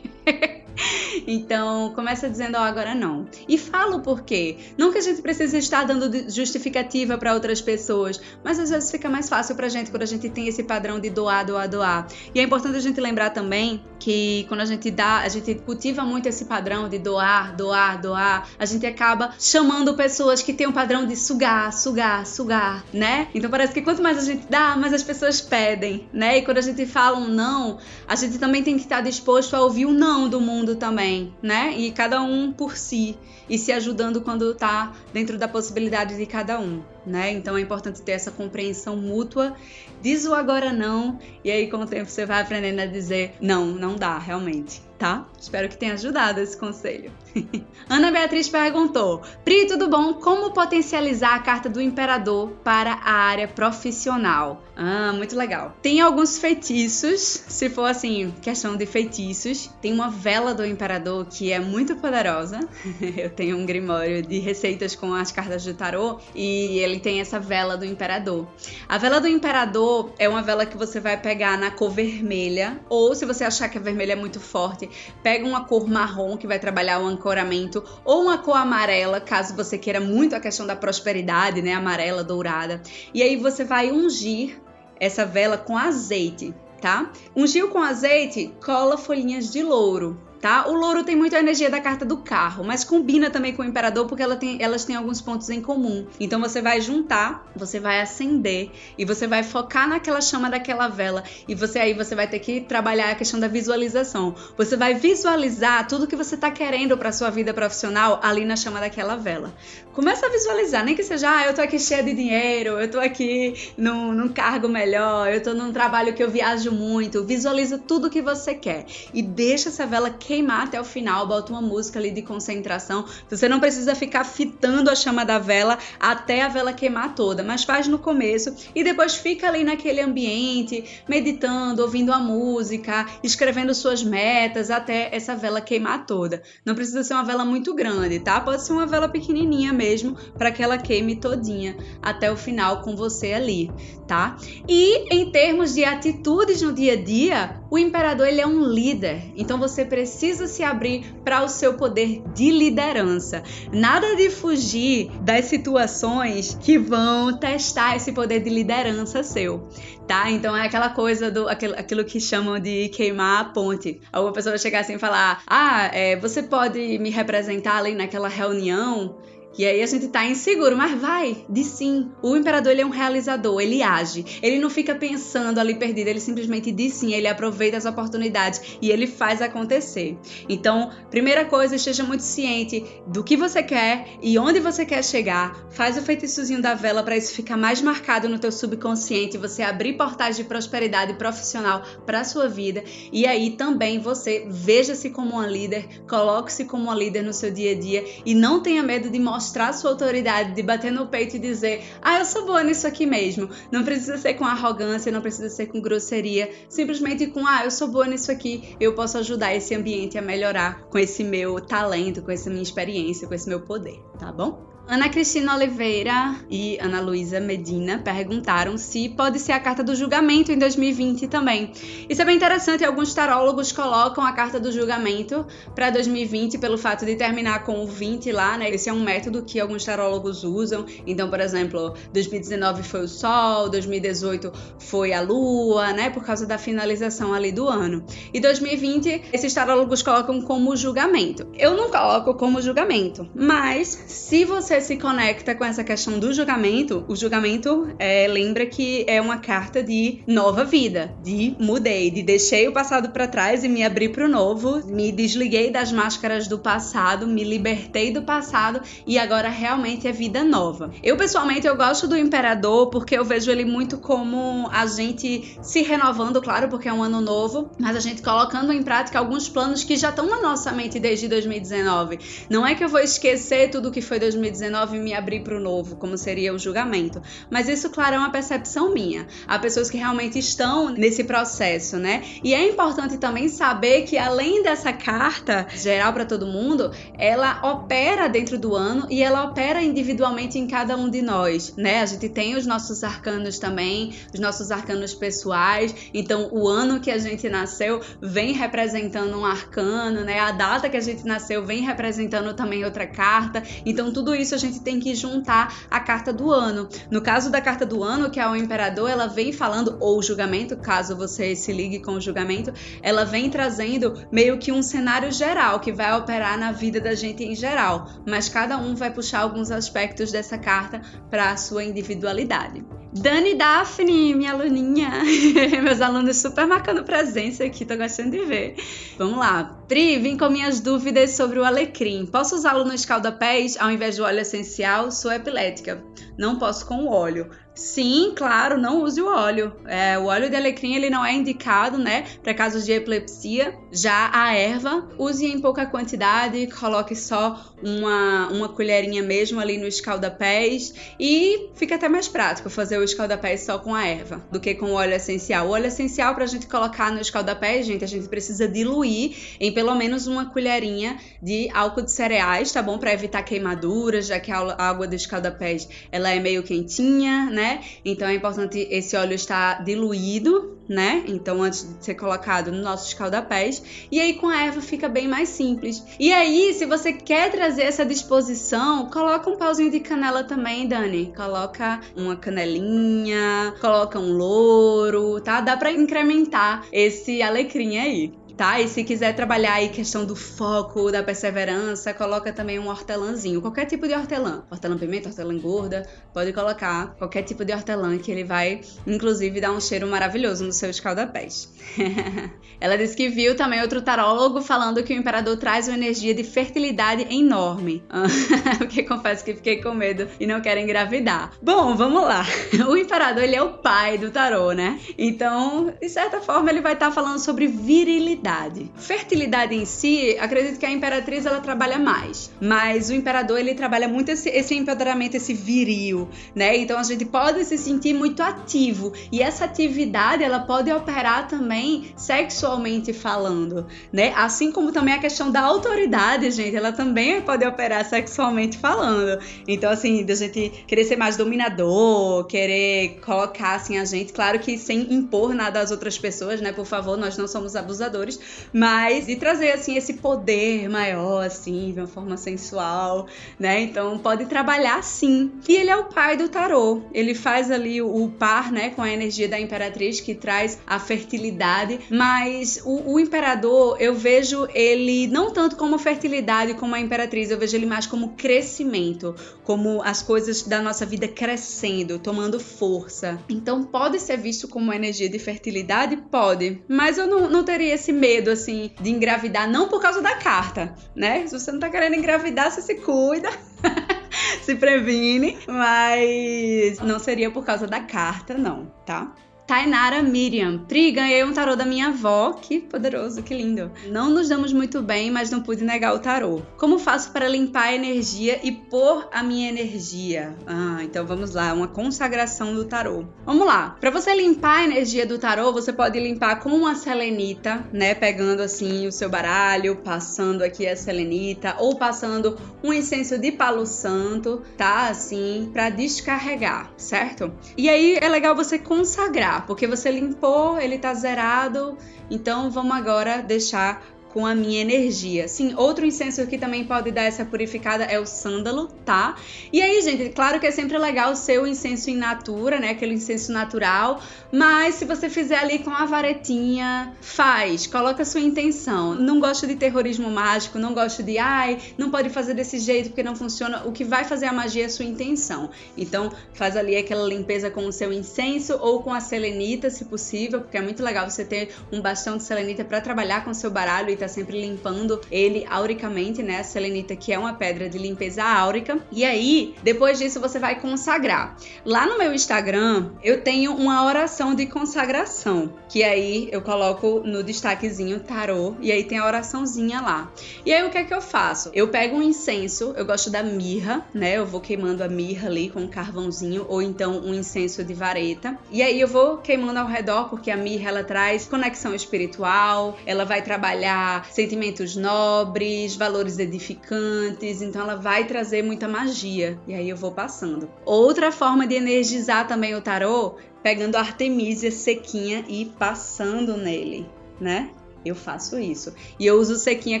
Então, 1.26 1.92
começa 1.94 2.28
dizendo 2.28 2.56
oh, 2.56 2.62
agora 2.62 2.94
não. 2.94 3.26
E 3.48 3.58
fala 3.58 3.96
o 3.96 4.00
porquê. 4.00 4.56
Não 4.76 4.90
que 4.92 4.98
a 4.98 5.00
gente 5.00 5.20
precise 5.20 5.58
estar 5.58 5.84
dando 5.84 6.30
justificativa 6.30 7.18
para 7.18 7.34
outras 7.34 7.60
pessoas, 7.60 8.20
mas 8.42 8.58
às 8.58 8.70
vezes 8.70 8.90
fica 8.90 9.08
mais 9.08 9.28
fácil 9.28 9.54
pra 9.54 9.68
gente 9.68 9.90
quando 9.90 10.02
a 10.02 10.06
gente 10.06 10.28
tem 10.30 10.46
esse 10.48 10.62
padrão 10.62 10.98
de 10.98 11.10
doar, 11.10 11.44
doar, 11.44 11.68
doar. 11.68 12.06
E 12.34 12.40
é 12.40 12.42
importante 12.42 12.76
a 12.76 12.80
gente 12.80 13.00
lembrar 13.00 13.30
também 13.30 13.82
que 13.98 14.44
quando 14.48 14.60
a 14.60 14.64
gente 14.64 14.90
dá, 14.90 15.18
a 15.18 15.28
gente 15.28 15.54
cultiva 15.56 16.02
muito 16.02 16.28
esse 16.28 16.44
padrão 16.44 16.88
de 16.88 16.98
doar, 16.98 17.54
doar, 17.56 18.00
doar, 18.00 18.48
a 18.58 18.64
gente 18.64 18.86
acaba 18.86 19.34
chamando 19.38 19.94
pessoas 19.94 20.40
que 20.40 20.52
têm 20.52 20.66
um 20.66 20.72
padrão 20.72 21.06
de 21.06 21.16
sugar, 21.16 21.72
sugar, 21.72 22.26
sugar, 22.26 22.84
né? 22.92 23.28
Então 23.34 23.50
parece 23.50 23.72
que 23.72 23.82
quanto 23.82 24.02
mais 24.02 24.16
a 24.18 24.22
gente 24.22 24.46
dá, 24.48 24.76
mais 24.76 24.92
as 24.92 25.02
pessoas 25.02 25.40
pedem, 25.40 26.08
né? 26.12 26.38
E 26.38 26.42
quando 26.42 26.58
a 26.58 26.62
gente 26.62 26.86
fala 26.86 27.18
um 27.18 27.28
não, 27.28 27.78
a 28.06 28.14
gente 28.14 28.38
também 28.38 28.62
tem 28.62 28.76
que 28.76 28.84
estar 28.84 29.00
disposto 29.00 29.54
a 29.54 29.60
ouvir 29.60 29.86
o 29.86 29.92
não 29.92 30.28
do 30.28 30.40
mundo 30.40 30.67
também, 30.76 31.34
né? 31.42 31.74
E 31.76 31.90
cada 31.90 32.22
um 32.22 32.52
por 32.52 32.76
si 32.76 33.16
e 33.48 33.58
se 33.58 33.72
ajudando 33.72 34.20
quando 34.20 34.54
tá 34.54 34.94
dentro 35.12 35.38
da 35.38 35.48
possibilidade 35.48 36.16
de 36.16 36.26
cada 36.26 36.58
um, 36.58 36.82
né? 37.06 37.32
Então 37.32 37.56
é 37.56 37.60
importante 37.60 38.02
ter 38.02 38.12
essa 38.12 38.30
compreensão 38.30 38.96
mútua. 38.96 39.54
Diz 40.02 40.26
o 40.26 40.34
agora 40.34 40.72
não 40.72 41.18
e 41.44 41.50
aí 41.50 41.68
com 41.70 41.78
o 41.78 41.86
tempo 41.86 42.10
você 42.10 42.24
vai 42.24 42.40
aprendendo 42.42 42.80
a 42.80 42.86
dizer 42.86 43.34
não, 43.40 43.66
não 43.66 43.96
dá 43.96 44.18
realmente 44.18 44.88
tá? 44.98 45.26
Espero 45.40 45.68
que 45.68 45.76
tenha 45.76 45.94
ajudado 45.94 46.40
esse 46.40 46.56
conselho. 46.56 47.12
Ana 47.88 48.10
Beatriz 48.10 48.48
perguntou: 48.48 49.22
Pri, 49.44 49.66
tudo 49.66 49.88
bom? 49.88 50.14
Como 50.14 50.52
potencializar 50.52 51.34
a 51.34 51.38
carta 51.40 51.68
do 51.68 51.80
imperador 51.80 52.50
para 52.64 52.92
a 52.92 53.12
área 53.12 53.48
profissional? 53.48 54.62
Ah, 54.76 55.12
muito 55.12 55.36
legal. 55.36 55.76
Tem 55.82 56.00
alguns 56.00 56.38
feitiços, 56.38 57.20
se 57.20 57.68
for 57.68 57.84
assim, 57.84 58.32
questão 58.40 58.76
de 58.76 58.86
feitiços. 58.86 59.70
Tem 59.80 59.92
uma 59.92 60.08
vela 60.08 60.54
do 60.54 60.64
imperador 60.64 61.26
que 61.26 61.52
é 61.52 61.58
muito 61.58 61.96
poderosa. 61.96 62.60
Eu 63.16 63.30
tenho 63.30 63.56
um 63.56 63.66
grimório 63.66 64.22
de 64.22 64.38
receitas 64.38 64.94
com 64.94 65.12
as 65.14 65.32
cartas 65.32 65.62
de 65.62 65.74
tarô 65.74 66.18
e 66.34 66.78
ele 66.78 67.00
tem 67.00 67.20
essa 67.20 67.40
vela 67.40 67.76
do 67.76 67.84
imperador. 67.84 68.46
A 68.88 68.98
vela 68.98 69.20
do 69.20 69.26
imperador 69.26 70.12
é 70.18 70.28
uma 70.28 70.42
vela 70.42 70.64
que 70.64 70.76
você 70.76 71.00
vai 71.00 71.20
pegar 71.20 71.58
na 71.58 71.70
cor 71.70 71.90
vermelha, 71.90 72.80
ou 72.88 73.14
se 73.14 73.24
você 73.24 73.44
achar 73.44 73.68
que 73.68 73.78
a 73.78 73.80
vermelha 73.80 74.12
é 74.12 74.16
muito 74.16 74.38
forte, 74.38 74.88
pega 75.22 75.46
uma 75.46 75.64
cor 75.64 75.88
marrom 75.88 76.36
que 76.36 76.46
vai 76.46 76.58
trabalhar 76.58 76.98
o 77.00 77.08
ancoramento 77.28 77.84
ou 78.04 78.22
uma 78.22 78.38
cor 78.38 78.56
amarela, 78.56 79.20
caso 79.20 79.54
você 79.54 79.76
queira 79.76 80.00
muito 80.00 80.34
a 80.34 80.40
questão 80.40 80.66
da 80.66 80.74
prosperidade, 80.74 81.60
né, 81.60 81.74
amarela, 81.74 82.24
dourada. 82.24 82.82
E 83.12 83.22
aí 83.22 83.36
você 83.36 83.64
vai 83.64 83.90
ungir 83.90 84.60
essa 84.98 85.24
vela 85.24 85.58
com 85.58 85.76
azeite, 85.76 86.54
tá? 86.80 87.12
Ungiu 87.36 87.68
com 87.68 87.78
azeite, 87.78 88.52
cola 88.64 88.96
folhinhas 88.96 89.52
de 89.52 89.62
louro 89.62 90.27
tá? 90.40 90.68
O 90.68 90.74
louro 90.74 91.04
tem 91.04 91.16
muito 91.16 91.34
a 91.34 91.40
energia 91.40 91.70
da 91.70 91.80
carta 91.80 92.04
do 92.04 92.18
carro, 92.18 92.64
mas 92.64 92.84
combina 92.84 93.30
também 93.30 93.54
com 93.54 93.62
o 93.62 93.64
imperador 93.64 94.06
porque 94.06 94.22
ela 94.22 94.36
tem, 94.36 94.62
elas 94.62 94.84
têm 94.84 94.96
alguns 94.96 95.20
pontos 95.20 95.48
em 95.50 95.60
comum. 95.60 96.06
Então 96.18 96.40
você 96.40 96.62
vai 96.62 96.80
juntar, 96.80 97.46
você 97.54 97.80
vai 97.80 98.00
acender 98.00 98.70
e 98.96 99.04
você 99.04 99.26
vai 99.26 99.42
focar 99.42 99.88
naquela 99.88 100.20
chama 100.20 100.48
daquela 100.50 100.88
vela 100.88 101.24
e 101.46 101.54
você 101.54 101.78
aí 101.78 101.94
você 101.94 102.14
vai 102.14 102.26
ter 102.26 102.38
que 102.38 102.60
trabalhar 102.60 103.10
a 103.10 103.14
questão 103.14 103.40
da 103.40 103.48
visualização. 103.48 104.34
Você 104.56 104.76
vai 104.76 104.94
visualizar 104.94 105.86
tudo 105.86 106.06
que 106.06 106.16
você 106.16 106.34
está 106.34 106.50
querendo 106.50 106.96
para 106.96 107.12
sua 107.12 107.30
vida 107.30 107.52
profissional 107.52 108.20
ali 108.22 108.44
na 108.44 108.56
chama 108.56 108.80
daquela 108.80 109.16
vela. 109.16 109.54
Começa 109.92 110.26
a 110.26 110.28
visualizar, 110.28 110.84
nem 110.84 110.94
que 110.94 111.02
seja, 111.02 111.28
ah, 111.28 111.46
eu 111.46 111.54
tô 111.54 111.60
aqui 111.60 111.78
cheia 111.78 112.02
de 112.02 112.14
dinheiro, 112.14 112.78
eu 112.78 112.88
tô 112.88 113.00
aqui 113.00 113.72
num, 113.76 114.12
num 114.12 114.28
cargo 114.28 114.68
melhor, 114.68 115.32
eu 115.32 115.42
tô 115.42 115.54
num 115.54 115.72
trabalho 115.72 116.14
que 116.14 116.22
eu 116.22 116.30
viajo 116.30 116.70
muito. 116.70 117.24
Visualiza 117.24 117.78
tudo 117.78 118.08
que 118.08 118.22
você 118.22 118.54
quer 118.54 118.86
e 119.12 119.22
deixa 119.22 119.70
essa 119.70 119.86
vela 119.86 120.10
queimar 120.28 120.64
até 120.64 120.78
o 120.78 120.84
final, 120.84 121.26
bota 121.26 121.50
uma 121.50 121.62
música 121.62 121.98
ali 121.98 122.10
de 122.10 122.20
concentração. 122.20 123.06
Você 123.30 123.48
não 123.48 123.58
precisa 123.58 123.94
ficar 123.94 124.24
fitando 124.24 124.90
a 124.90 124.94
chama 124.94 125.24
da 125.24 125.38
vela 125.38 125.78
até 125.98 126.42
a 126.42 126.48
vela 126.48 126.70
queimar 126.70 127.14
toda, 127.14 127.42
mas 127.42 127.64
faz 127.64 127.88
no 127.88 127.98
começo 127.98 128.54
e 128.74 128.84
depois 128.84 129.14
fica 129.14 129.48
ali 129.48 129.64
naquele 129.64 130.02
ambiente, 130.02 130.84
meditando, 131.08 131.80
ouvindo 131.80 132.12
a 132.12 132.18
música, 132.18 133.06
escrevendo 133.22 133.74
suas 133.74 134.04
metas 134.04 134.70
até 134.70 135.08
essa 135.16 135.34
vela 135.34 135.62
queimar 135.62 136.04
toda. 136.04 136.42
Não 136.62 136.74
precisa 136.74 137.02
ser 137.02 137.14
uma 137.14 137.24
vela 137.24 137.42
muito 137.42 137.74
grande, 137.74 138.20
tá? 138.20 138.38
Pode 138.38 138.62
ser 138.62 138.74
uma 138.74 138.84
vela 138.84 139.08
pequenininha 139.08 139.72
mesmo, 139.72 140.14
para 140.36 140.52
que 140.52 140.62
ela 140.62 140.76
queime 140.76 141.16
todinha 141.16 141.74
até 142.02 142.30
o 142.30 142.36
final 142.36 142.82
com 142.82 142.94
você 142.94 143.32
ali, 143.32 143.72
tá? 144.06 144.36
E 144.68 145.08
em 145.10 145.30
termos 145.30 145.72
de 145.72 145.86
atitudes 145.86 146.60
no 146.60 146.74
dia 146.74 146.92
a 146.92 147.02
dia, 147.02 147.62
o 147.70 147.78
imperador 147.78 148.26
ele 148.28 148.42
é 148.42 148.46
um 148.46 148.62
líder, 148.62 149.22
então 149.34 149.58
você 149.58 149.86
precisa 149.86 150.17
se 150.18 150.62
abrir 150.62 151.04
para 151.24 151.44
o 151.44 151.48
seu 151.48 151.74
poder 151.74 152.22
de 152.34 152.50
liderança. 152.50 153.42
Nada 153.72 154.16
de 154.16 154.30
fugir 154.30 155.10
das 155.20 155.46
situações 155.46 156.58
que 156.60 156.78
vão 156.78 157.38
testar 157.38 157.96
esse 157.96 158.12
poder 158.12 158.40
de 158.40 158.50
liderança 158.50 159.22
seu, 159.22 159.68
tá? 160.06 160.30
Então 160.30 160.56
é 160.56 160.66
aquela 160.66 160.90
coisa 160.90 161.30
do 161.30 161.48
aquilo, 161.48 161.74
aquilo 161.74 162.04
que 162.04 162.20
chamam 162.20 162.58
de 162.58 162.88
queimar 162.88 163.40
a 163.40 163.44
ponte. 163.46 164.00
Alguma 164.12 164.32
pessoa 164.32 164.52
vai 164.52 164.58
chegar 164.58 164.80
assim 164.80 164.94
e 164.94 164.98
falar: 164.98 165.42
Ah, 165.46 165.90
é, 165.92 166.16
você 166.16 166.42
pode 166.42 166.98
me 166.98 167.10
representar 167.10 167.78
ali 167.78 167.94
naquela 167.94 168.28
reunião? 168.28 169.16
E 169.58 169.66
aí 169.66 169.82
a 169.82 169.86
gente 169.86 170.06
tá 170.06 170.24
inseguro, 170.24 170.76
mas 170.76 170.96
vai, 171.00 171.44
de 171.48 171.64
sim. 171.64 172.12
O 172.22 172.36
imperador 172.36 172.70
ele 172.70 172.82
é 172.82 172.86
um 172.86 172.90
realizador, 172.90 173.60
ele 173.60 173.82
age. 173.82 174.38
Ele 174.40 174.60
não 174.60 174.70
fica 174.70 174.94
pensando 174.94 175.58
ali 175.58 175.74
perdido, 175.74 176.06
ele 176.06 176.20
simplesmente 176.20 176.70
diz 176.70 176.94
sim, 176.94 177.12
ele 177.12 177.26
aproveita 177.26 177.76
as 177.76 177.84
oportunidades 177.84 178.78
e 178.80 178.92
ele 178.92 179.08
faz 179.08 179.42
acontecer. 179.42 180.16
Então, 180.48 180.92
primeira 181.10 181.44
coisa, 181.44 181.74
esteja 181.74 182.04
muito 182.04 182.22
ciente 182.22 182.84
do 183.04 183.24
que 183.24 183.36
você 183.36 183.60
quer 183.60 184.06
e 184.22 184.38
onde 184.38 184.60
você 184.60 184.86
quer 184.86 185.02
chegar. 185.02 185.66
Faz 185.70 185.98
o 185.98 186.02
feitiçozinho 186.02 186.62
da 186.62 186.74
vela 186.74 187.02
para 187.02 187.16
isso 187.16 187.34
ficar 187.34 187.56
mais 187.56 187.82
marcado 187.82 188.28
no 188.28 188.38
teu 188.38 188.52
subconsciente, 188.52 189.36
você 189.36 189.62
abrir 189.62 189.94
portais 189.94 190.36
de 190.36 190.44
prosperidade 190.44 191.14
profissional 191.14 191.82
para 192.06 192.22
sua 192.22 192.48
vida. 192.48 192.84
E 193.12 193.26
aí 193.26 193.50
também 193.50 193.98
você 193.98 194.46
veja-se 194.48 195.10
como 195.10 195.32
uma 195.32 195.48
líder, 195.48 196.04
coloque-se 196.08 196.64
como 196.64 196.84
uma 196.84 196.94
líder 196.94 197.22
no 197.22 197.32
seu 197.32 197.50
dia 197.50 197.72
a 197.72 197.74
dia 197.74 198.04
e 198.24 198.36
não 198.36 198.60
tenha 198.60 198.84
medo 198.84 199.10
de 199.10 199.18
mostrar 199.18 199.47
mostrar 199.48 199.72
sua 199.72 199.90
autoridade, 199.90 200.52
de 200.52 200.62
bater 200.62 200.92
no 200.92 201.06
peito 201.06 201.36
e 201.36 201.38
dizer: 201.38 201.82
Ah, 202.02 202.18
eu 202.18 202.24
sou 202.24 202.44
boa 202.44 202.62
nisso 202.62 202.86
aqui 202.86 203.06
mesmo. 203.06 203.48
Não 203.72 203.82
precisa 203.82 204.18
ser 204.18 204.34
com 204.34 204.44
arrogância, 204.44 205.10
não 205.10 205.22
precisa 205.22 205.48
ser 205.48 205.66
com 205.66 205.80
grosseria, 205.80 206.50
simplesmente 206.68 207.26
com: 207.28 207.46
Ah, 207.46 207.64
eu 207.64 207.70
sou 207.70 207.88
boa 207.88 208.06
nisso 208.06 208.30
aqui, 208.30 208.76
eu 208.78 208.94
posso 208.94 209.16
ajudar 209.18 209.54
esse 209.54 209.74
ambiente 209.74 210.18
a 210.18 210.22
melhorar 210.22 210.82
com 210.90 210.98
esse 210.98 211.24
meu 211.24 211.60
talento, 211.60 212.20
com 212.20 212.30
essa 212.30 212.50
minha 212.50 212.62
experiência, 212.62 213.26
com 213.26 213.34
esse 213.34 213.48
meu 213.48 213.60
poder, 213.60 213.98
tá 214.18 214.30
bom? 214.30 214.67
Ana 214.90 215.10
Cristina 215.10 215.54
Oliveira 215.54 216.36
e 216.50 216.78
Ana 216.80 216.98
Luísa 216.98 217.38
Medina 217.38 217.98
perguntaram 217.98 218.78
se 218.78 219.10
pode 219.10 219.38
ser 219.38 219.52
a 219.52 219.60
carta 219.60 219.84
do 219.84 219.94
julgamento 219.94 220.50
em 220.50 220.56
2020 220.56 221.28
também. 221.28 221.72
Isso 222.08 222.22
é 222.22 222.24
bem 222.24 222.36
interessante, 222.36 222.82
alguns 222.82 223.12
tarólogos 223.12 223.70
colocam 223.70 224.24
a 224.24 224.32
carta 224.32 224.58
do 224.58 224.72
julgamento 224.72 225.46
para 225.74 225.90
2020 225.90 226.56
pelo 226.56 226.78
fato 226.78 227.04
de 227.04 227.16
terminar 227.16 227.64
com 227.64 227.84
o 227.84 227.86
20 227.86 228.32
lá, 228.32 228.56
né? 228.56 228.70
Esse 228.70 228.88
é 228.88 228.92
um 228.92 229.00
método 229.00 229.42
que 229.42 229.60
alguns 229.60 229.84
tarólogos 229.84 230.42
usam. 230.42 230.86
Então, 231.06 231.28
por 231.28 231.40
exemplo, 231.40 231.92
2019 232.14 232.82
foi 232.82 233.02
o 233.02 233.08
Sol, 233.08 233.68
2018 233.68 234.50
foi 234.78 235.12
a 235.12 235.20
Lua, 235.20 235.92
né? 235.92 236.08
Por 236.08 236.24
causa 236.24 236.46
da 236.46 236.56
finalização 236.56 237.34
ali 237.34 237.52
do 237.52 237.68
ano. 237.68 238.06
E 238.32 238.40
2020, 238.40 239.24
esses 239.34 239.52
tarólogos 239.52 240.00
colocam 240.00 240.40
como 240.40 240.74
julgamento. 240.74 241.46
Eu 241.58 241.76
não 241.76 241.90
coloco 241.90 242.32
como 242.32 242.62
julgamento, 242.62 243.28
mas 243.34 243.88
se 244.06 244.46
você 244.46 244.77
se 244.80 244.96
conecta 244.96 245.54
com 245.54 245.64
essa 245.64 245.82
questão 245.82 246.18
do 246.18 246.32
julgamento, 246.32 247.04
o 247.08 247.16
julgamento 247.16 247.88
é, 247.98 248.26
lembra 248.28 248.66
que 248.66 249.04
é 249.08 249.20
uma 249.20 249.38
carta 249.38 249.82
de 249.82 250.20
nova 250.26 250.64
vida, 250.64 251.14
de 251.22 251.56
mudei, 251.58 252.10
de 252.10 252.22
deixei 252.22 252.68
o 252.68 252.72
passado 252.72 253.10
para 253.10 253.26
trás 253.26 253.64
e 253.64 253.68
me 253.68 253.82
abri 253.82 254.08
para 254.08 254.24
o 254.24 254.28
novo, 254.28 254.86
me 254.86 255.10
desliguei 255.10 255.70
das 255.70 255.90
máscaras 255.90 256.46
do 256.46 256.58
passado, 256.58 257.26
me 257.26 257.44
libertei 257.44 258.12
do 258.12 258.22
passado 258.22 258.80
e 259.06 259.18
agora 259.18 259.48
realmente 259.48 260.06
é 260.06 260.12
vida 260.12 260.44
nova. 260.44 260.90
Eu 261.02 261.16
pessoalmente 261.16 261.66
eu 261.66 261.76
gosto 261.76 262.06
do 262.06 262.16
imperador 262.16 262.90
porque 262.90 263.16
eu 263.16 263.24
vejo 263.24 263.50
ele 263.50 263.64
muito 263.64 263.98
como 263.98 264.68
a 264.72 264.86
gente 264.86 265.58
se 265.62 265.82
renovando, 265.82 266.40
claro, 266.40 266.68
porque 266.68 266.88
é 266.88 266.92
um 266.92 267.02
ano 267.02 267.20
novo, 267.20 267.70
mas 267.78 267.96
a 267.96 268.00
gente 268.00 268.22
colocando 268.22 268.72
em 268.72 268.82
prática 268.82 269.18
alguns 269.18 269.48
planos 269.48 269.82
que 269.82 269.96
já 269.96 270.10
estão 270.10 270.26
na 270.26 270.40
nossa 270.40 270.70
mente 270.72 271.00
desde 271.00 271.26
2019. 271.26 272.18
Não 272.48 272.66
é 272.66 272.74
que 272.74 272.84
eu 272.84 272.88
vou 272.88 273.00
esquecer 273.00 273.70
tudo 273.70 273.90
que 273.90 274.00
foi 274.00 274.18
2019 274.18 274.67
19 274.68 274.96
e 274.96 275.00
me 275.00 275.14
abrir 275.14 275.40
para 275.40 275.56
o 275.56 275.60
novo, 275.60 275.96
como 275.96 276.16
seria 276.16 276.54
o 276.54 276.58
julgamento. 276.58 277.22
Mas 277.50 277.68
isso, 277.68 277.90
claro, 277.90 278.16
é 278.16 278.18
uma 278.18 278.30
percepção 278.30 278.92
minha. 278.92 279.26
Há 279.46 279.58
pessoas 279.58 279.90
que 279.90 279.96
realmente 279.96 280.38
estão 280.38 280.90
nesse 280.90 281.24
processo, 281.24 281.96
né? 281.96 282.22
E 282.44 282.54
é 282.54 282.68
importante 282.68 283.16
também 283.16 283.48
saber 283.48 284.02
que 284.02 284.16
além 284.16 284.62
dessa 284.62 284.92
carta 284.92 285.66
geral 285.74 286.12
para 286.12 286.24
todo 286.24 286.46
mundo, 286.46 286.92
ela 287.18 287.60
opera 287.62 288.28
dentro 288.28 288.58
do 288.58 288.74
ano 288.74 289.06
e 289.10 289.22
ela 289.22 289.44
opera 289.44 289.82
individualmente 289.82 290.58
em 290.58 290.66
cada 290.66 290.96
um 290.96 291.08
de 291.08 291.22
nós, 291.22 291.74
né? 291.76 292.02
A 292.02 292.06
gente 292.06 292.28
tem 292.28 292.54
os 292.54 292.66
nossos 292.66 293.02
arcanos 293.02 293.58
também, 293.58 294.12
os 294.32 294.40
nossos 294.40 294.70
arcanos 294.70 295.14
pessoais. 295.14 295.94
Então, 296.12 296.48
o 296.52 296.68
ano 296.68 297.00
que 297.00 297.10
a 297.10 297.18
gente 297.18 297.48
nasceu 297.48 298.00
vem 298.20 298.52
representando 298.52 299.38
um 299.38 299.44
arcano, 299.44 300.24
né? 300.24 300.38
A 300.38 300.52
data 300.52 300.88
que 300.88 300.96
a 300.96 301.00
gente 301.00 301.24
nasceu 301.24 301.64
vem 301.64 301.82
representando 301.82 302.54
também 302.54 302.84
outra 302.84 303.06
carta. 303.06 303.62
Então, 303.86 304.12
tudo 304.12 304.34
isso 304.34 304.47
a 304.54 304.58
gente 304.58 304.80
tem 304.80 305.00
que 305.00 305.14
juntar 305.14 305.74
a 305.90 306.00
carta 306.00 306.32
do 306.32 306.50
ano. 306.50 306.88
No 307.10 307.20
caso 307.20 307.50
da 307.50 307.60
carta 307.60 307.84
do 307.84 308.02
ano, 308.02 308.30
que 308.30 308.40
é 308.40 308.48
o 308.48 308.56
imperador, 308.56 309.10
ela 309.10 309.26
vem 309.26 309.52
falando, 309.52 309.96
ou 310.00 310.18
o 310.18 310.22
julgamento, 310.22 310.76
caso 310.76 311.16
você 311.16 311.54
se 311.54 311.72
ligue 311.72 312.00
com 312.00 312.12
o 312.12 312.20
julgamento, 312.20 312.72
ela 313.02 313.24
vem 313.24 313.50
trazendo 313.50 314.14
meio 314.30 314.58
que 314.58 314.72
um 314.72 314.82
cenário 314.82 315.30
geral 315.32 315.80
que 315.80 315.92
vai 315.92 316.16
operar 316.16 316.58
na 316.58 316.72
vida 316.72 317.00
da 317.00 317.14
gente 317.14 317.44
em 317.44 317.54
geral, 317.54 318.08
mas 318.26 318.48
cada 318.48 318.78
um 318.78 318.94
vai 318.94 319.12
puxar 319.12 319.40
alguns 319.40 319.70
aspectos 319.70 320.32
dessa 320.32 320.58
carta 320.58 321.00
para 321.30 321.50
a 321.50 321.56
sua 321.56 321.84
individualidade. 321.84 322.84
Dani 323.20 323.56
Daphne, 323.56 324.32
minha 324.32 324.52
aluninha, 324.52 325.10
meus 325.82 326.00
alunos 326.00 326.36
super 326.36 326.66
marcando 326.66 327.02
presença 327.02 327.64
aqui, 327.64 327.84
tô 327.84 327.96
gostando 327.96 328.30
de 328.30 328.44
ver. 328.44 328.76
Vamos 329.18 329.38
lá. 329.38 329.76
Pri, 329.88 330.18
vim 330.18 330.36
com 330.36 330.48
minhas 330.48 330.78
dúvidas 330.78 331.30
sobre 331.30 331.58
o 331.58 331.64
alecrim. 331.64 332.26
Posso 332.26 332.54
usá-lo 332.54 332.84
no 332.84 332.94
escaldapés 332.94 333.76
ao 333.76 333.90
invés 333.90 334.16
do 334.16 334.24
óleo 334.24 334.38
essencial? 334.38 335.10
Sou 335.10 335.32
epilética. 335.32 336.00
Não 336.38 336.58
posso 336.60 336.86
com 336.86 337.06
o 337.06 337.12
óleo. 337.12 337.50
Sim, 337.78 338.32
claro, 338.34 338.76
não 338.76 339.04
use 339.04 339.22
o 339.22 339.32
óleo. 339.32 339.72
É, 339.86 340.18
o 340.18 340.24
óleo 340.24 340.50
de 340.50 340.56
alecrim 340.56 340.96
ele 340.96 341.08
não 341.08 341.24
é 341.24 341.32
indicado, 341.32 341.96
né, 341.96 342.24
para 342.42 342.52
casos 342.52 342.84
de 342.84 342.90
epilepsia. 342.90 343.72
Já 343.92 344.30
a 344.34 344.52
erva, 344.52 345.08
use 345.16 345.46
em 345.46 345.60
pouca 345.60 345.86
quantidade, 345.86 346.66
coloque 346.66 347.14
só 347.14 347.72
uma, 347.80 348.48
uma 348.48 348.68
colherinha 348.68 349.22
mesmo 349.22 349.60
ali 349.60 349.78
no 349.78 349.86
escaldapés 349.86 350.92
e 351.20 351.70
fica 351.74 351.94
até 351.94 352.08
mais 352.08 352.26
prático 352.26 352.68
fazer 352.68 352.98
o 352.98 353.04
escaldapés 353.04 353.60
só 353.60 353.78
com 353.78 353.94
a 353.94 354.04
erva 354.04 354.44
do 354.50 354.58
que 354.58 354.74
com 354.74 354.86
o 354.86 354.94
óleo 354.94 355.14
essencial. 355.14 355.68
O 355.68 355.70
óleo 355.70 355.86
essencial 355.86 356.34
para 356.34 356.44
a 356.44 356.48
gente 356.48 356.66
colocar 356.66 357.12
no 357.12 357.20
escaldapés, 357.20 357.86
gente, 357.86 358.02
a 358.02 358.08
gente 358.08 358.26
precisa 358.28 358.66
diluir 358.66 359.36
em 359.60 359.72
pelo 359.72 359.94
menos 359.94 360.26
uma 360.26 360.46
colherinha 360.46 361.16
de 361.40 361.70
álcool 361.72 362.02
de 362.02 362.10
cereais, 362.10 362.72
tá 362.72 362.82
bom? 362.82 362.98
Para 362.98 363.12
evitar 363.12 363.44
queimaduras, 363.44 364.26
já 364.26 364.40
que 364.40 364.50
a 364.50 364.58
água 364.76 365.06
do 365.06 365.14
escaldapés 365.14 365.88
ela 366.10 366.30
é 366.30 366.40
meio 366.40 366.64
quentinha, 366.64 367.48
né? 367.50 367.67
Então 368.04 368.28
é 368.28 368.34
importante 368.34 368.86
esse 368.90 369.16
óleo 369.16 369.34
estar 369.34 369.84
diluído, 369.84 370.78
né? 370.88 371.24
Então 371.26 371.62
antes 371.62 371.86
de 371.98 372.04
ser 372.04 372.14
colocado 372.14 372.72
no 372.72 372.82
nosso 372.82 373.08
escaldapés. 373.08 373.82
E 374.10 374.20
aí 374.20 374.34
com 374.34 374.48
a 374.48 374.64
erva 374.64 374.80
fica 374.80 375.08
bem 375.08 375.28
mais 375.28 375.48
simples. 375.50 376.02
E 376.18 376.32
aí, 376.32 376.72
se 376.74 376.86
você 376.86 377.12
quer 377.12 377.50
trazer 377.50 377.82
essa 377.82 378.04
disposição, 378.04 379.10
coloca 379.10 379.50
um 379.50 379.56
pauzinho 379.56 379.90
de 379.90 380.00
canela 380.00 380.44
também, 380.44 380.86
Dani. 380.86 381.32
Coloca 381.36 382.00
uma 382.16 382.36
canelinha, 382.36 383.74
coloca 383.80 384.18
um 384.18 384.32
louro, 384.32 385.40
tá? 385.40 385.60
Dá 385.60 385.76
para 385.76 385.92
incrementar 385.92 386.86
esse 386.92 387.42
alecrim 387.42 387.98
aí. 387.98 388.32
Tá? 388.58 388.80
E 388.80 388.88
se 388.88 389.04
quiser 389.04 389.34
trabalhar 389.36 389.74
aí 389.74 389.88
questão 389.88 390.26
do 390.26 390.34
foco, 390.34 391.12
da 391.12 391.22
perseverança, 391.22 392.12
coloca 392.12 392.52
também 392.52 392.76
um 392.76 392.88
hortelãzinho, 392.88 393.62
qualquer 393.62 393.86
tipo 393.86 394.08
de 394.08 394.14
hortelã, 394.14 394.64
hortelã 394.68 394.98
pimenta, 394.98 395.28
hortelã 395.28 395.56
gorda, 395.56 396.04
pode 396.34 396.52
colocar 396.52 397.14
qualquer 397.14 397.42
tipo 397.42 397.64
de 397.64 397.72
hortelã 397.72 398.18
que 398.18 398.32
ele 398.32 398.42
vai, 398.42 398.80
inclusive, 399.06 399.60
dar 399.60 399.70
um 399.70 399.80
cheiro 399.80 400.08
maravilhoso 400.08 400.64
no 400.64 400.72
seu 400.72 400.90
escaldapés. 400.90 401.72
Ela 402.80 402.98
disse 402.98 403.16
que 403.16 403.28
viu 403.28 403.56
também 403.56 403.80
outro 403.80 404.02
tarólogo 404.02 404.60
falando 404.60 405.04
que 405.04 405.14
o 405.14 405.16
imperador 405.16 405.56
traz 405.56 405.86
uma 405.86 405.96
energia 405.96 406.34
de 406.34 406.42
fertilidade 406.42 407.32
enorme. 407.32 408.02
Porque 408.78 409.04
confesso 409.04 409.44
que 409.44 409.54
fiquei 409.54 409.80
com 409.80 409.94
medo 409.94 410.26
e 410.40 410.46
não 410.46 410.60
quero 410.60 410.80
engravidar. 410.80 411.52
Bom, 411.62 411.94
vamos 411.94 412.22
lá. 412.22 412.44
O 412.88 412.96
imperador, 412.96 413.44
ele 413.44 413.54
é 413.54 413.62
o 413.62 413.74
pai 413.74 414.16
do 414.16 414.30
tarô, 414.30 414.72
né? 414.72 414.98
Então, 415.18 415.92
de 416.00 416.08
certa 416.08 416.40
forma, 416.40 416.70
ele 416.70 416.80
vai 416.80 416.94
estar 416.94 417.10
falando 417.10 417.38
sobre 417.38 417.66
virilidade. 417.66 418.47
Fertilidade 418.96 419.74
em 419.74 419.84
si, 419.84 420.36
acredito 420.40 420.78
que 420.78 420.86
a 420.86 420.90
imperatriz 420.90 421.44
ela 421.44 421.60
trabalha 421.60 421.98
mais, 421.98 422.50
mas 422.60 423.10
o 423.10 423.14
imperador 423.14 423.58
ele 423.58 423.74
trabalha 423.74 424.08
muito 424.08 424.30
esse, 424.30 424.48
esse 424.48 424.74
empoderamento, 424.74 425.36
esse 425.36 425.52
viril, 425.52 426.28
né? 426.54 426.76
Então 426.76 426.98
a 426.98 427.02
gente 427.02 427.24
pode 427.26 427.62
se 427.64 427.76
sentir 427.76 428.14
muito 428.14 428.42
ativo 428.42 429.12
e 429.30 429.42
essa 429.42 429.66
atividade 429.66 430.42
ela 430.42 430.60
pode 430.60 430.90
operar 430.90 431.46
também 431.46 432.12
sexualmente 432.16 433.12
falando, 433.12 433.86
né? 434.10 434.32
Assim 434.34 434.72
como 434.72 434.92
também 434.92 435.12
a 435.12 435.18
questão 435.18 435.50
da 435.50 435.60
autoridade, 435.60 436.50
gente, 436.50 436.74
ela 436.74 436.92
também 436.92 437.42
pode 437.42 437.66
operar 437.66 438.04
sexualmente 438.04 438.78
falando. 438.78 439.42
Então 439.66 439.90
assim, 439.90 440.24
da 440.24 440.34
gente 440.34 440.84
querer 440.86 441.04
ser 441.04 441.16
mais 441.16 441.36
dominador, 441.36 442.46
querer 442.46 443.20
colocar 443.24 443.74
assim 443.74 443.98
a 443.98 444.04
gente, 444.04 444.32
claro 444.32 444.58
que 444.58 444.78
sem 444.78 445.12
impor 445.12 445.54
nada 445.54 445.80
às 445.80 445.90
outras 445.90 446.18
pessoas, 446.18 446.60
né? 446.60 446.72
Por 446.72 446.86
favor, 446.86 447.16
nós 447.18 447.36
não 447.36 447.46
somos 447.46 447.76
abusadores, 447.76 448.37
mas 448.72 449.26
de 449.26 449.36
trazer 449.36 449.72
assim 449.72 449.96
esse 449.96 450.14
poder 450.14 450.88
maior 450.88 451.44
assim, 451.44 451.92
de 451.92 452.00
uma 452.00 452.06
forma 452.06 452.36
sensual, 452.36 453.26
né? 453.58 453.82
Então 453.82 454.18
pode 454.18 454.46
trabalhar 454.46 455.02
sim. 455.02 455.52
E 455.68 455.74
ele 455.74 455.90
é 455.90 455.96
o 455.96 456.04
pai 456.04 456.36
do 456.36 456.48
tarô. 456.48 457.02
Ele 457.12 457.34
faz 457.34 457.70
ali 457.70 458.00
o 458.02 458.28
par, 458.38 458.70
né, 458.70 458.90
com 458.90 459.02
a 459.02 459.10
energia 459.10 459.48
da 459.48 459.58
imperatriz 459.58 460.20
que 460.20 460.34
traz 460.34 460.78
a 460.86 460.98
fertilidade, 460.98 462.00
mas 462.10 462.80
o, 462.84 463.14
o 463.14 463.20
imperador 463.20 463.96
eu 464.00 464.14
vejo 464.14 464.68
ele 464.74 465.26
não 465.26 465.52
tanto 465.52 465.76
como 465.76 465.98
fertilidade 465.98 466.74
como 466.74 466.94
a 466.94 467.00
imperatriz, 467.00 467.50
eu 467.50 467.58
vejo 467.58 467.76
ele 467.76 467.86
mais 467.86 468.06
como 468.06 468.30
crescimento, 468.30 469.34
como 469.64 470.02
as 470.02 470.22
coisas 470.22 470.62
da 470.62 470.80
nossa 470.80 471.04
vida 471.04 471.28
crescendo, 471.28 472.18
tomando 472.18 472.58
força. 472.60 473.38
Então 473.48 473.84
pode 473.84 474.20
ser 474.20 474.36
visto 474.36 474.68
como 474.68 474.92
energia 474.92 475.28
de 475.28 475.38
fertilidade? 475.38 476.16
Pode, 476.16 476.82
mas 476.88 477.18
eu 477.18 477.26
não, 477.26 477.48
não 477.48 477.64
teria 477.64 477.94
esse 477.94 478.12
medo 478.18 478.50
assim 478.50 478.90
de 479.00 479.10
engravidar, 479.10 479.70
não 479.70 479.88
por 479.88 480.02
causa 480.02 480.20
da 480.20 480.36
carta, 480.36 480.94
né? 481.14 481.46
Se 481.46 481.58
você 481.58 481.72
não 481.72 481.78
tá 481.78 481.88
querendo 481.88 482.14
engravidar, 482.14 482.70
você 482.70 482.82
se 482.82 482.96
cuida. 482.96 483.48
se 484.62 484.74
previne, 484.74 485.58
mas 485.66 486.98
não 487.00 487.18
seria 487.18 487.50
por 487.50 487.64
causa 487.64 487.86
da 487.86 488.00
carta, 488.00 488.54
não, 488.54 488.86
tá? 489.06 489.32
Tainara 489.68 490.22
Miriam. 490.22 490.78
Pri, 490.88 491.12
ganhei 491.12 491.44
um 491.44 491.52
tarô 491.52 491.76
da 491.76 491.84
minha 491.84 492.06
avó. 492.06 492.54
Que 492.54 492.80
poderoso, 492.80 493.42
que 493.42 493.52
lindo. 493.52 493.92
Não 494.10 494.30
nos 494.30 494.48
damos 494.48 494.72
muito 494.72 495.02
bem, 495.02 495.30
mas 495.30 495.50
não 495.50 495.60
pude 495.60 495.84
negar 495.84 496.14
o 496.14 496.20
tarô. 496.20 496.62
Como 496.78 496.98
faço 496.98 497.32
para 497.32 497.46
limpar 497.46 497.88
a 497.88 497.94
energia 497.94 498.58
e 498.62 498.72
pôr 498.72 499.28
a 499.30 499.42
minha 499.42 499.68
energia? 499.68 500.56
Ah, 500.66 501.00
então 501.02 501.26
vamos 501.26 501.52
lá, 501.52 501.74
uma 501.74 501.86
consagração 501.86 502.74
do 502.74 502.86
tarô. 502.86 503.26
Vamos 503.44 503.66
lá. 503.66 503.94
Para 504.00 504.10
você 504.10 504.34
limpar 504.34 504.78
a 504.78 504.84
energia 504.84 505.26
do 505.26 505.38
tarô, 505.38 505.70
você 505.70 505.92
pode 505.92 506.18
limpar 506.18 506.60
com 506.60 506.70
uma 506.70 506.94
selenita, 506.94 507.86
né? 507.92 508.14
Pegando 508.14 508.62
assim 508.62 509.06
o 509.06 509.12
seu 509.12 509.28
baralho, 509.28 509.96
passando 509.96 510.62
aqui 510.62 510.88
a 510.88 510.96
selenita 510.96 511.76
ou 511.78 511.94
passando 511.96 512.56
um 512.82 512.90
incenso 512.90 513.36
de 513.36 513.52
palo 513.52 513.84
santo, 513.84 514.62
tá? 514.78 515.08
Assim, 515.08 515.68
para 515.74 515.90
descarregar, 515.90 516.90
certo? 516.96 517.52
E 517.76 517.90
aí 517.90 518.16
é 518.18 518.28
legal 518.30 518.56
você 518.56 518.78
consagrar 518.78 519.57
porque 519.60 519.86
você 519.86 520.10
limpou, 520.10 520.78
ele 520.78 520.98
tá 520.98 521.12
zerado, 521.14 521.96
então 522.30 522.70
vamos 522.70 522.96
agora 522.96 523.42
deixar 523.42 524.02
com 524.32 524.44
a 524.46 524.54
minha 524.54 524.80
energia. 524.80 525.48
Sim, 525.48 525.74
outro 525.76 526.04
incenso 526.04 526.46
que 526.46 526.58
também 526.58 526.84
pode 526.84 527.10
dar 527.10 527.22
essa 527.22 527.44
purificada 527.44 528.04
é 528.04 528.18
o 528.18 528.26
sândalo, 528.26 528.88
tá? 529.04 529.36
E 529.72 529.80
aí, 529.80 530.00
gente, 530.02 530.30
claro 530.30 530.60
que 530.60 530.66
é 530.66 530.70
sempre 530.70 530.98
legal 530.98 531.34
ser 531.34 531.60
o 531.60 531.66
incenso 531.66 532.10
in 532.10 532.16
natura, 532.16 532.78
né? 532.78 532.90
Aquele 532.90 533.14
incenso 533.14 533.52
natural, 533.52 534.20
mas 534.52 534.96
se 534.96 535.04
você 535.04 535.28
fizer 535.28 535.58
ali 535.58 535.78
com 535.78 535.90
a 535.90 536.04
varetinha, 536.04 537.14
faz, 537.20 537.86
coloca 537.86 538.22
a 538.22 538.26
sua 538.26 538.40
intenção. 538.40 539.14
Não 539.14 539.40
gosto 539.40 539.66
de 539.66 539.76
terrorismo 539.76 540.30
mágico, 540.30 540.78
não 540.78 540.92
gosto 540.92 541.22
de, 541.22 541.38
ai, 541.38 541.78
não 541.96 542.10
pode 542.10 542.28
fazer 542.30 542.54
desse 542.54 542.78
jeito 542.78 543.10
porque 543.10 543.22
não 543.22 543.34
funciona. 543.34 543.82
O 543.86 543.92
que 543.92 544.04
vai 544.04 544.24
fazer 544.24 544.46
a 544.46 544.52
magia 544.52 544.82
é 544.82 544.86
a 544.86 544.90
sua 544.90 545.04
intenção. 545.04 545.70
Então, 545.96 546.30
faz 546.52 546.76
ali 546.76 546.96
aquela 546.96 547.26
limpeza 547.26 547.70
com 547.70 547.86
o 547.86 547.92
seu 547.92 548.12
incenso 548.12 548.76
ou 548.80 549.02
com 549.02 549.12
a 549.12 549.20
selenita, 549.20 549.90
se 549.90 550.04
possível, 550.04 550.60
porque 550.60 550.76
é 550.76 550.82
muito 550.82 551.02
legal 551.02 551.28
você 551.28 551.44
ter 551.44 551.74
um 551.92 552.00
bastão 552.00 552.36
de 552.36 552.42
selenita 552.42 552.84
para 552.84 553.00
trabalhar 553.00 553.44
com 553.44 553.50
o 553.50 553.54
seu 553.54 553.70
baralho 553.70 554.17
tá 554.18 554.28
sempre 554.28 554.60
limpando 554.60 555.20
ele 555.30 555.66
auricamente, 555.68 556.42
né? 556.42 556.60
A 556.60 556.64
selenita, 556.64 557.16
que 557.16 557.32
é 557.32 557.38
uma 557.38 557.54
pedra 557.54 557.88
de 557.88 557.98
limpeza 557.98 558.42
áurica. 558.42 558.98
E 559.10 559.24
aí, 559.24 559.74
depois 559.82 560.18
disso, 560.18 560.40
você 560.40 560.58
vai 560.58 560.80
consagrar. 560.80 561.56
Lá 561.84 562.06
no 562.06 562.18
meu 562.18 562.34
Instagram, 562.34 563.10
eu 563.22 563.42
tenho 563.42 563.74
uma 563.74 564.04
oração 564.04 564.54
de 564.54 564.66
consagração, 564.66 565.72
que 565.88 566.02
aí 566.02 566.48
eu 566.52 566.60
coloco 566.62 567.22
no 567.24 567.42
destaquezinho 567.42 568.20
tarô, 568.20 568.74
e 568.80 568.90
aí 568.90 569.04
tem 569.04 569.18
a 569.18 569.26
oraçãozinha 569.26 570.00
lá. 570.00 570.30
E 570.64 570.72
aí, 570.72 570.86
o 570.86 570.90
que 570.90 570.98
é 570.98 571.04
que 571.04 571.14
eu 571.14 571.20
faço? 571.20 571.70
Eu 571.72 571.88
pego 571.88 572.16
um 572.16 572.22
incenso, 572.22 572.92
eu 572.96 573.04
gosto 573.04 573.30
da 573.30 573.42
mirra, 573.42 574.06
né? 574.12 574.36
Eu 574.36 574.46
vou 574.46 574.60
queimando 574.60 575.02
a 575.02 575.08
mirra 575.08 575.48
ali 575.48 575.70
com 575.70 575.80
um 575.80 575.88
carvãozinho, 575.88 576.66
ou 576.68 576.82
então 576.82 577.20
um 577.20 577.34
incenso 577.34 577.84
de 577.84 577.94
vareta. 577.94 578.58
E 578.70 578.82
aí, 578.82 579.00
eu 579.00 579.08
vou 579.08 579.38
queimando 579.38 579.78
ao 579.78 579.86
redor, 579.86 580.28
porque 580.28 580.50
a 580.50 580.56
mirra, 580.56 580.88
ela 580.90 581.04
traz 581.04 581.46
conexão 581.46 581.94
espiritual, 581.94 582.96
ela 583.06 583.24
vai 583.24 583.42
trabalhar 583.42 584.07
sentimentos 584.30 584.96
nobres, 584.96 585.96
valores 585.96 586.38
edificantes, 586.38 587.62
então 587.62 587.82
ela 587.82 587.96
vai 587.96 588.26
trazer 588.26 588.62
muita 588.62 588.88
magia. 588.88 589.58
E 589.66 589.74
aí 589.74 589.88
eu 589.88 589.96
vou 589.96 590.12
passando. 590.12 590.70
Outra 590.84 591.30
forma 591.30 591.66
de 591.66 591.74
energizar 591.74 592.46
também 592.46 592.74
o 592.74 592.82
tarô, 592.82 593.36
pegando 593.62 593.96
a 593.96 594.00
Artemisia 594.00 594.70
sequinha 594.70 595.44
e 595.48 595.66
passando 595.66 596.56
nele, 596.56 597.06
né? 597.40 597.70
Eu 598.04 598.14
faço 598.14 598.58
isso. 598.58 598.94
E 599.18 599.26
eu 599.26 599.38
uso 599.38 599.56
sequinha, 599.56 600.00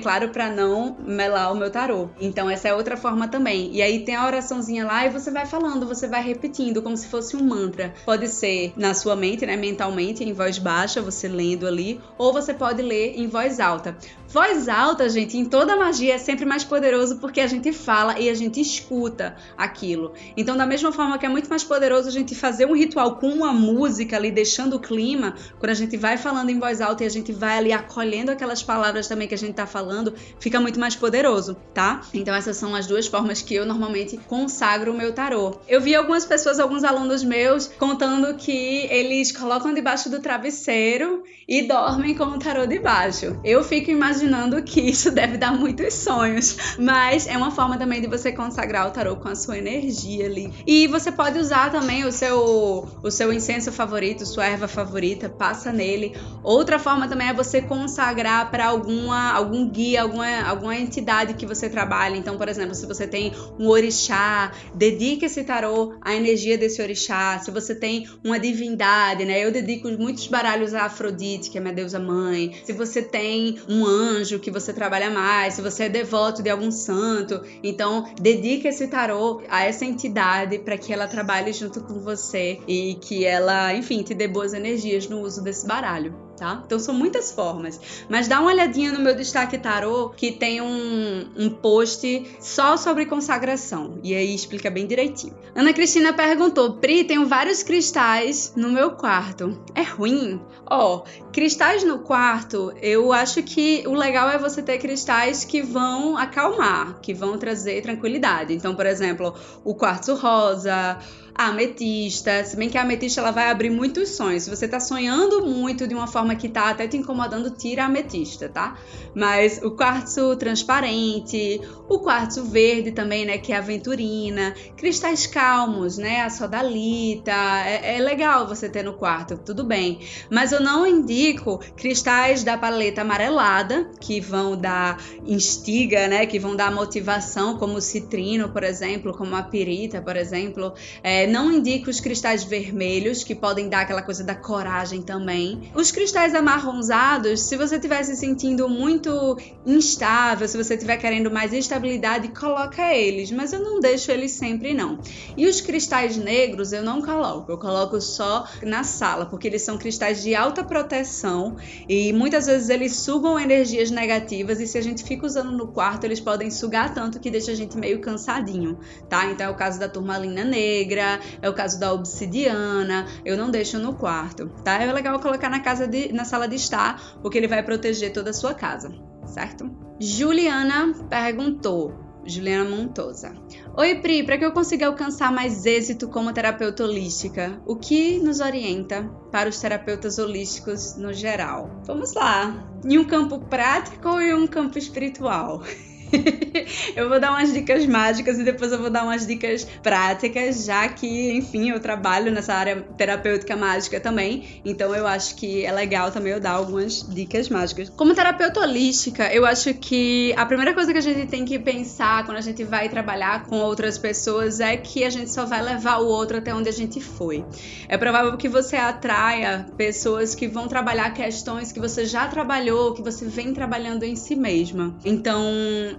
claro, 0.00 0.28
para 0.28 0.50
não 0.50 0.96
melar 1.00 1.52
o 1.52 1.56
meu 1.56 1.70
tarô. 1.70 2.08
Então, 2.20 2.48
essa 2.48 2.68
é 2.68 2.74
outra 2.74 2.96
forma 2.96 3.28
também. 3.28 3.70
E 3.72 3.82
aí 3.82 4.04
tem 4.04 4.14
a 4.14 4.24
oraçãozinha 4.24 4.86
lá 4.86 5.04
e 5.04 5.10
você 5.10 5.30
vai 5.30 5.46
falando, 5.46 5.86
você 5.86 6.06
vai 6.06 6.22
repetindo, 6.22 6.80
como 6.80 6.96
se 6.96 7.08
fosse 7.08 7.36
um 7.36 7.42
mantra. 7.42 7.92
Pode 8.04 8.28
ser 8.28 8.72
na 8.76 8.94
sua 8.94 9.16
mente, 9.16 9.44
né, 9.44 9.56
mentalmente, 9.56 10.22
em 10.22 10.32
voz 10.32 10.58
baixa, 10.58 11.02
você 11.02 11.28
lendo 11.28 11.66
ali, 11.66 12.00
ou 12.16 12.32
você 12.32 12.54
pode 12.54 12.82
ler 12.82 13.18
em 13.18 13.26
voz 13.26 13.58
alta. 13.60 13.96
Voz 14.28 14.68
alta, 14.68 15.08
gente, 15.08 15.38
em 15.38 15.44
toda 15.44 15.74
magia 15.74 16.14
é 16.14 16.18
sempre 16.18 16.44
mais 16.44 16.62
poderoso 16.62 17.16
porque 17.16 17.40
a 17.40 17.46
gente 17.46 17.72
fala 17.72 18.18
e 18.18 18.28
a 18.28 18.34
gente 18.34 18.60
escuta 18.60 19.36
aquilo. 19.56 20.12
Então, 20.36 20.54
da 20.54 20.66
mesma 20.66 20.92
forma 20.92 21.18
que 21.18 21.24
é 21.24 21.28
muito 21.28 21.48
mais 21.48 21.64
poderoso 21.64 22.08
a 22.08 22.12
gente 22.12 22.34
fazer 22.34 22.66
um 22.66 22.74
ritual 22.74 23.16
com 23.16 23.28
uma 23.28 23.52
música 23.52 24.16
ali, 24.16 24.30
deixando 24.30 24.76
o 24.76 24.80
clima, 24.80 25.34
quando 25.58 25.70
a 25.70 25.74
gente 25.74 25.96
vai 25.96 26.18
falando 26.18 26.50
em 26.50 26.58
voz 26.58 26.80
alta 26.80 27.04
e 27.04 27.06
a 27.06 27.10
gente 27.10 27.32
vai 27.32 27.56
ali 27.56 27.72
acolhendo 27.88 28.30
aquelas 28.30 28.62
palavras 28.62 29.08
também 29.08 29.26
que 29.26 29.34
a 29.34 29.38
gente 29.38 29.54
tá 29.54 29.66
falando, 29.66 30.14
fica 30.38 30.60
muito 30.60 30.78
mais 30.78 30.94
poderoso, 30.94 31.56
tá? 31.72 32.02
Então, 32.12 32.34
essas 32.34 32.58
são 32.58 32.74
as 32.74 32.86
duas 32.86 33.06
formas 33.06 33.40
que 33.40 33.54
eu 33.54 33.64
normalmente 33.64 34.18
consagro 34.28 34.92
o 34.92 34.96
meu 34.96 35.12
tarô. 35.12 35.58
Eu 35.66 35.80
vi 35.80 35.94
algumas 35.94 36.26
pessoas, 36.26 36.60
alguns 36.60 36.84
alunos 36.84 37.24
meus, 37.24 37.66
contando 37.66 38.36
que 38.36 38.86
eles 38.90 39.32
colocam 39.32 39.72
debaixo 39.72 40.10
do 40.10 40.20
travesseiro 40.20 41.24
e 41.48 41.62
dormem 41.62 42.14
com 42.14 42.24
o 42.24 42.38
tarô 42.38 42.66
debaixo. 42.66 43.40
Eu 43.42 43.64
fico 43.64 43.90
imaginando 43.90 44.62
que 44.62 44.80
isso 44.80 45.10
deve 45.10 45.38
dar 45.38 45.52
muitos 45.52 45.94
sonhos, 45.94 46.56
mas 46.78 47.26
é 47.26 47.36
uma 47.36 47.50
forma 47.50 47.78
também 47.78 48.02
de 48.02 48.06
você 48.06 48.30
consagrar 48.30 48.86
o 48.86 48.90
tarô 48.90 49.16
com 49.16 49.28
a 49.28 49.34
sua 49.34 49.56
energia 49.56 50.26
ali. 50.26 50.52
E 50.66 50.86
você 50.86 51.10
pode 51.10 51.38
usar 51.38 51.72
também 51.72 52.04
o 52.04 52.12
seu 52.12 52.86
o 53.02 53.10
seu 53.10 53.32
incenso 53.32 53.72
favorito, 53.72 54.26
sua 54.26 54.44
erva 54.44 54.68
favorita, 54.68 55.28
passa 55.28 55.72
nele. 55.72 56.14
Outra 56.42 56.78
forma 56.78 57.08
também 57.08 57.28
é 57.28 57.32
você 57.32 57.62
consagrar 57.78 58.50
para 58.50 58.66
alguma 58.66 59.32
algum 59.32 59.68
guia, 59.68 60.02
alguma 60.02 60.42
alguma 60.42 60.76
entidade 60.76 61.34
que 61.34 61.46
você 61.46 61.68
trabalha. 61.68 62.16
Então, 62.16 62.36
por 62.36 62.48
exemplo, 62.48 62.74
se 62.74 62.84
você 62.86 63.06
tem 63.06 63.32
um 63.58 63.68
orixá, 63.68 64.50
dedique 64.74 65.26
esse 65.26 65.44
tarô 65.44 65.94
à 66.00 66.14
energia 66.14 66.58
desse 66.58 66.82
orixá. 66.82 67.38
Se 67.38 67.52
você 67.52 67.74
tem 67.74 68.08
uma 68.24 68.38
divindade, 68.38 69.24
né? 69.24 69.44
Eu 69.44 69.52
dedico 69.52 69.88
muitos 69.90 70.26
baralhos 70.26 70.74
a 70.74 70.84
Afrodite, 70.86 71.50
que 71.50 71.58
é 71.58 71.60
minha 71.60 71.72
deusa 71.72 72.00
mãe. 72.00 72.60
Se 72.64 72.72
você 72.72 73.00
tem 73.00 73.58
um 73.68 73.86
anjo 73.86 74.40
que 74.40 74.50
você 74.50 74.72
trabalha 74.72 75.10
mais, 75.10 75.54
se 75.54 75.62
você 75.62 75.84
é 75.84 75.88
devoto 75.88 76.42
de 76.42 76.50
algum 76.50 76.72
santo, 76.72 77.40
então 77.62 78.12
dedique 78.20 78.66
esse 78.66 78.88
tarô 78.88 79.40
a 79.48 79.64
essa 79.64 79.84
entidade 79.84 80.58
para 80.58 80.76
que 80.76 80.92
ela 80.92 81.06
trabalhe 81.06 81.52
junto 81.52 81.80
com 81.80 82.00
você 82.00 82.58
e 82.66 82.96
que 83.00 83.24
ela, 83.24 83.72
enfim, 83.72 84.02
te 84.02 84.14
dê 84.14 84.26
boas 84.26 84.52
energias 84.52 85.08
no 85.08 85.20
uso 85.20 85.42
desse 85.42 85.64
baralho 85.64 86.27
tá? 86.38 86.62
Então 86.64 86.78
são 86.78 86.94
muitas 86.94 87.32
formas. 87.32 87.80
Mas 88.08 88.28
dá 88.28 88.40
uma 88.40 88.50
olhadinha 88.50 88.92
no 88.92 89.00
meu 89.00 89.14
destaque 89.14 89.58
tarô 89.58 90.10
que 90.10 90.32
tem 90.32 90.60
um, 90.60 91.26
um 91.36 91.50
post 91.50 92.36
só 92.40 92.76
sobre 92.76 93.06
consagração. 93.06 93.98
E 94.02 94.14
aí 94.14 94.34
explica 94.34 94.70
bem 94.70 94.86
direitinho. 94.86 95.34
Ana 95.54 95.72
Cristina 95.72 96.12
perguntou: 96.12 96.74
Pri, 96.74 97.04
tenho 97.04 97.26
vários 97.26 97.62
cristais 97.62 98.52
no 98.56 98.70
meu 98.70 98.92
quarto. 98.92 99.58
É 99.74 99.82
ruim? 99.82 100.40
Ó, 100.70 100.96
oh, 100.96 101.30
cristais 101.32 101.82
no 101.82 102.00
quarto, 102.00 102.72
eu 102.82 103.12
acho 103.12 103.42
que 103.42 103.82
o 103.86 103.94
legal 103.94 104.28
é 104.28 104.36
você 104.36 104.62
ter 104.62 104.78
cristais 104.78 105.44
que 105.44 105.62
vão 105.62 106.16
acalmar, 106.16 107.00
que 107.00 107.14
vão 107.14 107.38
trazer 107.38 107.80
tranquilidade. 107.82 108.52
Então, 108.52 108.74
por 108.74 108.84
exemplo, 108.84 109.34
o 109.64 109.74
quartzo 109.74 110.14
rosa, 110.14 110.98
a 111.38 111.50
ametista, 111.50 112.42
se 112.42 112.56
bem 112.56 112.68
que 112.68 112.76
a 112.76 112.82
ametista 112.82 113.20
ela 113.20 113.30
vai 113.30 113.48
abrir 113.48 113.70
muitos 113.70 114.08
sonhos. 114.08 114.42
Se 114.42 114.50
você 114.50 114.66
tá 114.66 114.80
sonhando 114.80 115.46
muito 115.46 115.86
de 115.86 115.94
uma 115.94 116.08
forma 116.08 116.34
que 116.34 116.48
tá 116.48 116.68
até 116.68 116.88
te 116.88 116.96
incomodando, 116.96 117.52
tira 117.52 117.84
a 117.84 117.86
ametista, 117.86 118.48
tá? 118.48 118.76
Mas 119.14 119.60
o 119.62 119.70
quartzo 119.70 120.34
transparente, 120.34 121.60
o 121.88 122.00
quartzo 122.00 122.42
verde 122.42 122.90
também, 122.90 123.24
né, 123.24 123.38
que 123.38 123.52
é 123.52 123.56
aventurina, 123.56 124.52
cristais 124.76 125.28
calmos, 125.28 125.96
né, 125.96 126.22
a 126.22 126.30
sodalita, 126.30 127.30
é, 127.64 127.96
é 127.96 127.98
legal 128.00 128.48
você 128.48 128.68
ter 128.68 128.82
no 128.82 128.94
quarto, 128.94 129.38
tudo 129.38 129.62
bem. 129.62 130.00
Mas 130.28 130.50
eu 130.50 130.60
não 130.60 130.84
indico 130.84 131.60
cristais 131.76 132.42
da 132.42 132.58
paleta 132.58 133.02
amarelada, 133.02 133.88
que 134.00 134.20
vão 134.20 134.56
dar 134.56 135.00
instiga, 135.24 136.08
né, 136.08 136.26
que 136.26 136.40
vão 136.40 136.56
dar 136.56 136.72
motivação, 136.72 137.56
como 137.56 137.74
o 137.74 137.80
citrino, 137.80 138.48
por 138.48 138.64
exemplo, 138.64 139.16
como 139.16 139.36
a 139.36 139.42
pirita, 139.44 140.02
por 140.02 140.16
exemplo, 140.16 140.74
é, 141.00 141.27
não 141.28 141.52
indica 141.52 141.90
os 141.90 142.00
cristais 142.00 142.44
vermelhos, 142.44 143.22
que 143.22 143.34
podem 143.34 143.68
dar 143.68 143.80
aquela 143.80 144.02
coisa 144.02 144.24
da 144.24 144.34
coragem 144.34 145.02
também. 145.02 145.70
Os 145.74 145.90
cristais 145.90 146.34
amarronzados, 146.34 147.40
se 147.42 147.56
você 147.56 147.76
estiver 147.76 148.02
se 148.02 148.16
sentindo 148.16 148.68
muito 148.68 149.36
instável, 149.66 150.48
se 150.48 150.56
você 150.56 150.74
estiver 150.74 150.96
querendo 150.96 151.30
mais 151.30 151.52
estabilidade, 151.52 152.28
coloca 152.28 152.94
eles, 152.94 153.30
mas 153.30 153.52
eu 153.52 153.60
não 153.60 153.80
deixo 153.80 154.10
eles 154.10 154.32
sempre 154.32 154.74
não. 154.74 154.98
E 155.36 155.46
os 155.46 155.60
cristais 155.60 156.16
negros 156.16 156.72
eu 156.72 156.82
não 156.82 157.02
coloco, 157.02 157.50
eu 157.50 157.58
coloco 157.58 158.00
só 158.00 158.46
na 158.62 158.82
sala, 158.82 159.26
porque 159.26 159.48
eles 159.48 159.62
são 159.62 159.78
cristais 159.78 160.22
de 160.22 160.34
alta 160.34 160.64
proteção 160.64 161.56
e 161.88 162.12
muitas 162.12 162.46
vezes 162.46 162.68
eles 162.68 162.96
sugam 162.96 163.38
energias 163.38 163.90
negativas 163.90 164.60
e 164.60 164.66
se 164.66 164.78
a 164.78 164.82
gente 164.82 165.04
fica 165.04 165.26
usando 165.26 165.52
no 165.52 165.68
quarto, 165.68 166.04
eles 166.04 166.20
podem 166.20 166.50
sugar 166.50 166.94
tanto 166.94 167.20
que 167.20 167.30
deixa 167.30 167.52
a 167.52 167.54
gente 167.54 167.76
meio 167.76 168.00
cansadinho, 168.00 168.78
tá? 169.08 169.26
Então 169.26 169.46
é 169.46 169.50
o 169.50 169.54
caso 169.54 169.78
da 169.78 169.88
turmalina 169.88 170.44
negra, 170.44 171.17
é 171.40 171.48
o 171.48 171.54
caso 171.54 171.78
da 171.78 171.92
obsidiana, 171.92 173.06
eu 173.24 173.36
não 173.36 173.50
deixo 173.50 173.78
no 173.78 173.94
quarto, 173.94 174.48
tá? 174.64 174.82
É 174.82 174.92
legal 174.92 175.18
colocar 175.20 175.48
na 175.48 175.60
casa 175.60 175.86
de, 175.86 176.12
na 176.12 176.24
sala 176.24 176.48
de 176.48 176.56
estar, 176.56 177.18
porque 177.22 177.38
ele 177.38 177.48
vai 177.48 177.62
proteger 177.62 178.12
toda 178.12 178.30
a 178.30 178.34
sua 178.34 178.54
casa, 178.54 178.92
certo? 179.26 179.70
Juliana 180.00 180.94
perguntou. 181.08 182.08
Juliana 182.28 182.68
Montosa. 182.68 183.32
Oi, 183.74 183.94
Pri, 183.96 184.22
para 184.22 184.36
que 184.36 184.44
eu 184.44 184.52
consiga 184.52 184.86
alcançar 184.86 185.32
mais 185.32 185.64
êxito 185.64 186.08
como 186.08 186.32
terapeuta 186.32 186.84
holística, 186.84 187.58
o 187.64 187.74
que 187.74 188.18
nos 188.18 188.40
orienta 188.40 189.10
para 189.32 189.48
os 189.48 189.58
terapeutas 189.58 190.18
holísticos 190.18 190.96
no 190.96 191.12
geral? 191.12 191.70
Vamos 191.86 192.12
lá. 192.12 192.70
Em 192.84 192.98
um 192.98 193.04
campo 193.04 193.38
prático 193.38 194.20
em 194.20 194.34
um 194.34 194.46
campo 194.46 194.78
espiritual? 194.78 195.62
eu 196.96 197.08
vou 197.08 197.20
dar 197.20 197.30
umas 197.30 197.52
dicas 197.52 197.86
mágicas 197.86 198.38
e 198.38 198.44
depois 198.44 198.72
eu 198.72 198.78
vou 198.78 198.90
dar 198.90 199.04
umas 199.04 199.26
dicas 199.26 199.64
práticas, 199.82 200.64
já 200.64 200.88
que, 200.88 201.32
enfim, 201.32 201.70
eu 201.70 201.80
trabalho 201.80 202.32
nessa 202.32 202.54
área 202.54 202.82
terapêutica 202.96 203.56
mágica 203.56 204.00
também. 204.00 204.60
Então 204.64 204.94
eu 204.94 205.06
acho 205.06 205.36
que 205.36 205.64
é 205.64 205.72
legal 205.72 206.10
também 206.10 206.32
eu 206.32 206.40
dar 206.40 206.52
algumas 206.52 207.06
dicas 207.08 207.48
mágicas. 207.48 207.90
Como 207.90 208.14
terapeuta 208.14 208.60
holística, 208.60 209.32
eu 209.32 209.44
acho 209.44 209.74
que 209.74 210.32
a 210.36 210.46
primeira 210.46 210.74
coisa 210.74 210.92
que 210.92 210.98
a 210.98 211.02
gente 211.02 211.26
tem 211.26 211.44
que 211.44 211.58
pensar 211.58 212.24
quando 212.24 212.38
a 212.38 212.42
gente 212.42 212.64
vai 212.64 212.88
trabalhar 212.88 213.44
com 213.44 213.56
outras 213.56 213.98
pessoas 213.98 214.60
é 214.60 214.76
que 214.76 215.04
a 215.04 215.10
gente 215.10 215.30
só 215.30 215.44
vai 215.44 215.62
levar 215.62 215.98
o 215.98 216.06
outro 216.06 216.38
até 216.38 216.54
onde 216.54 216.68
a 216.68 216.72
gente 216.72 217.00
foi. 217.00 217.44
É 217.88 217.96
provável 217.96 218.36
que 218.36 218.48
você 218.48 218.76
atraia 218.76 219.66
pessoas 219.76 220.34
que 220.34 220.46
vão 220.46 220.68
trabalhar 220.68 221.12
questões 221.12 221.72
que 221.72 221.80
você 221.80 222.06
já 222.06 222.26
trabalhou, 222.28 222.94
que 222.94 223.02
você 223.02 223.26
vem 223.26 223.52
trabalhando 223.52 224.04
em 224.04 224.16
si 224.16 224.34
mesma. 224.34 224.94
Então, 225.04 225.42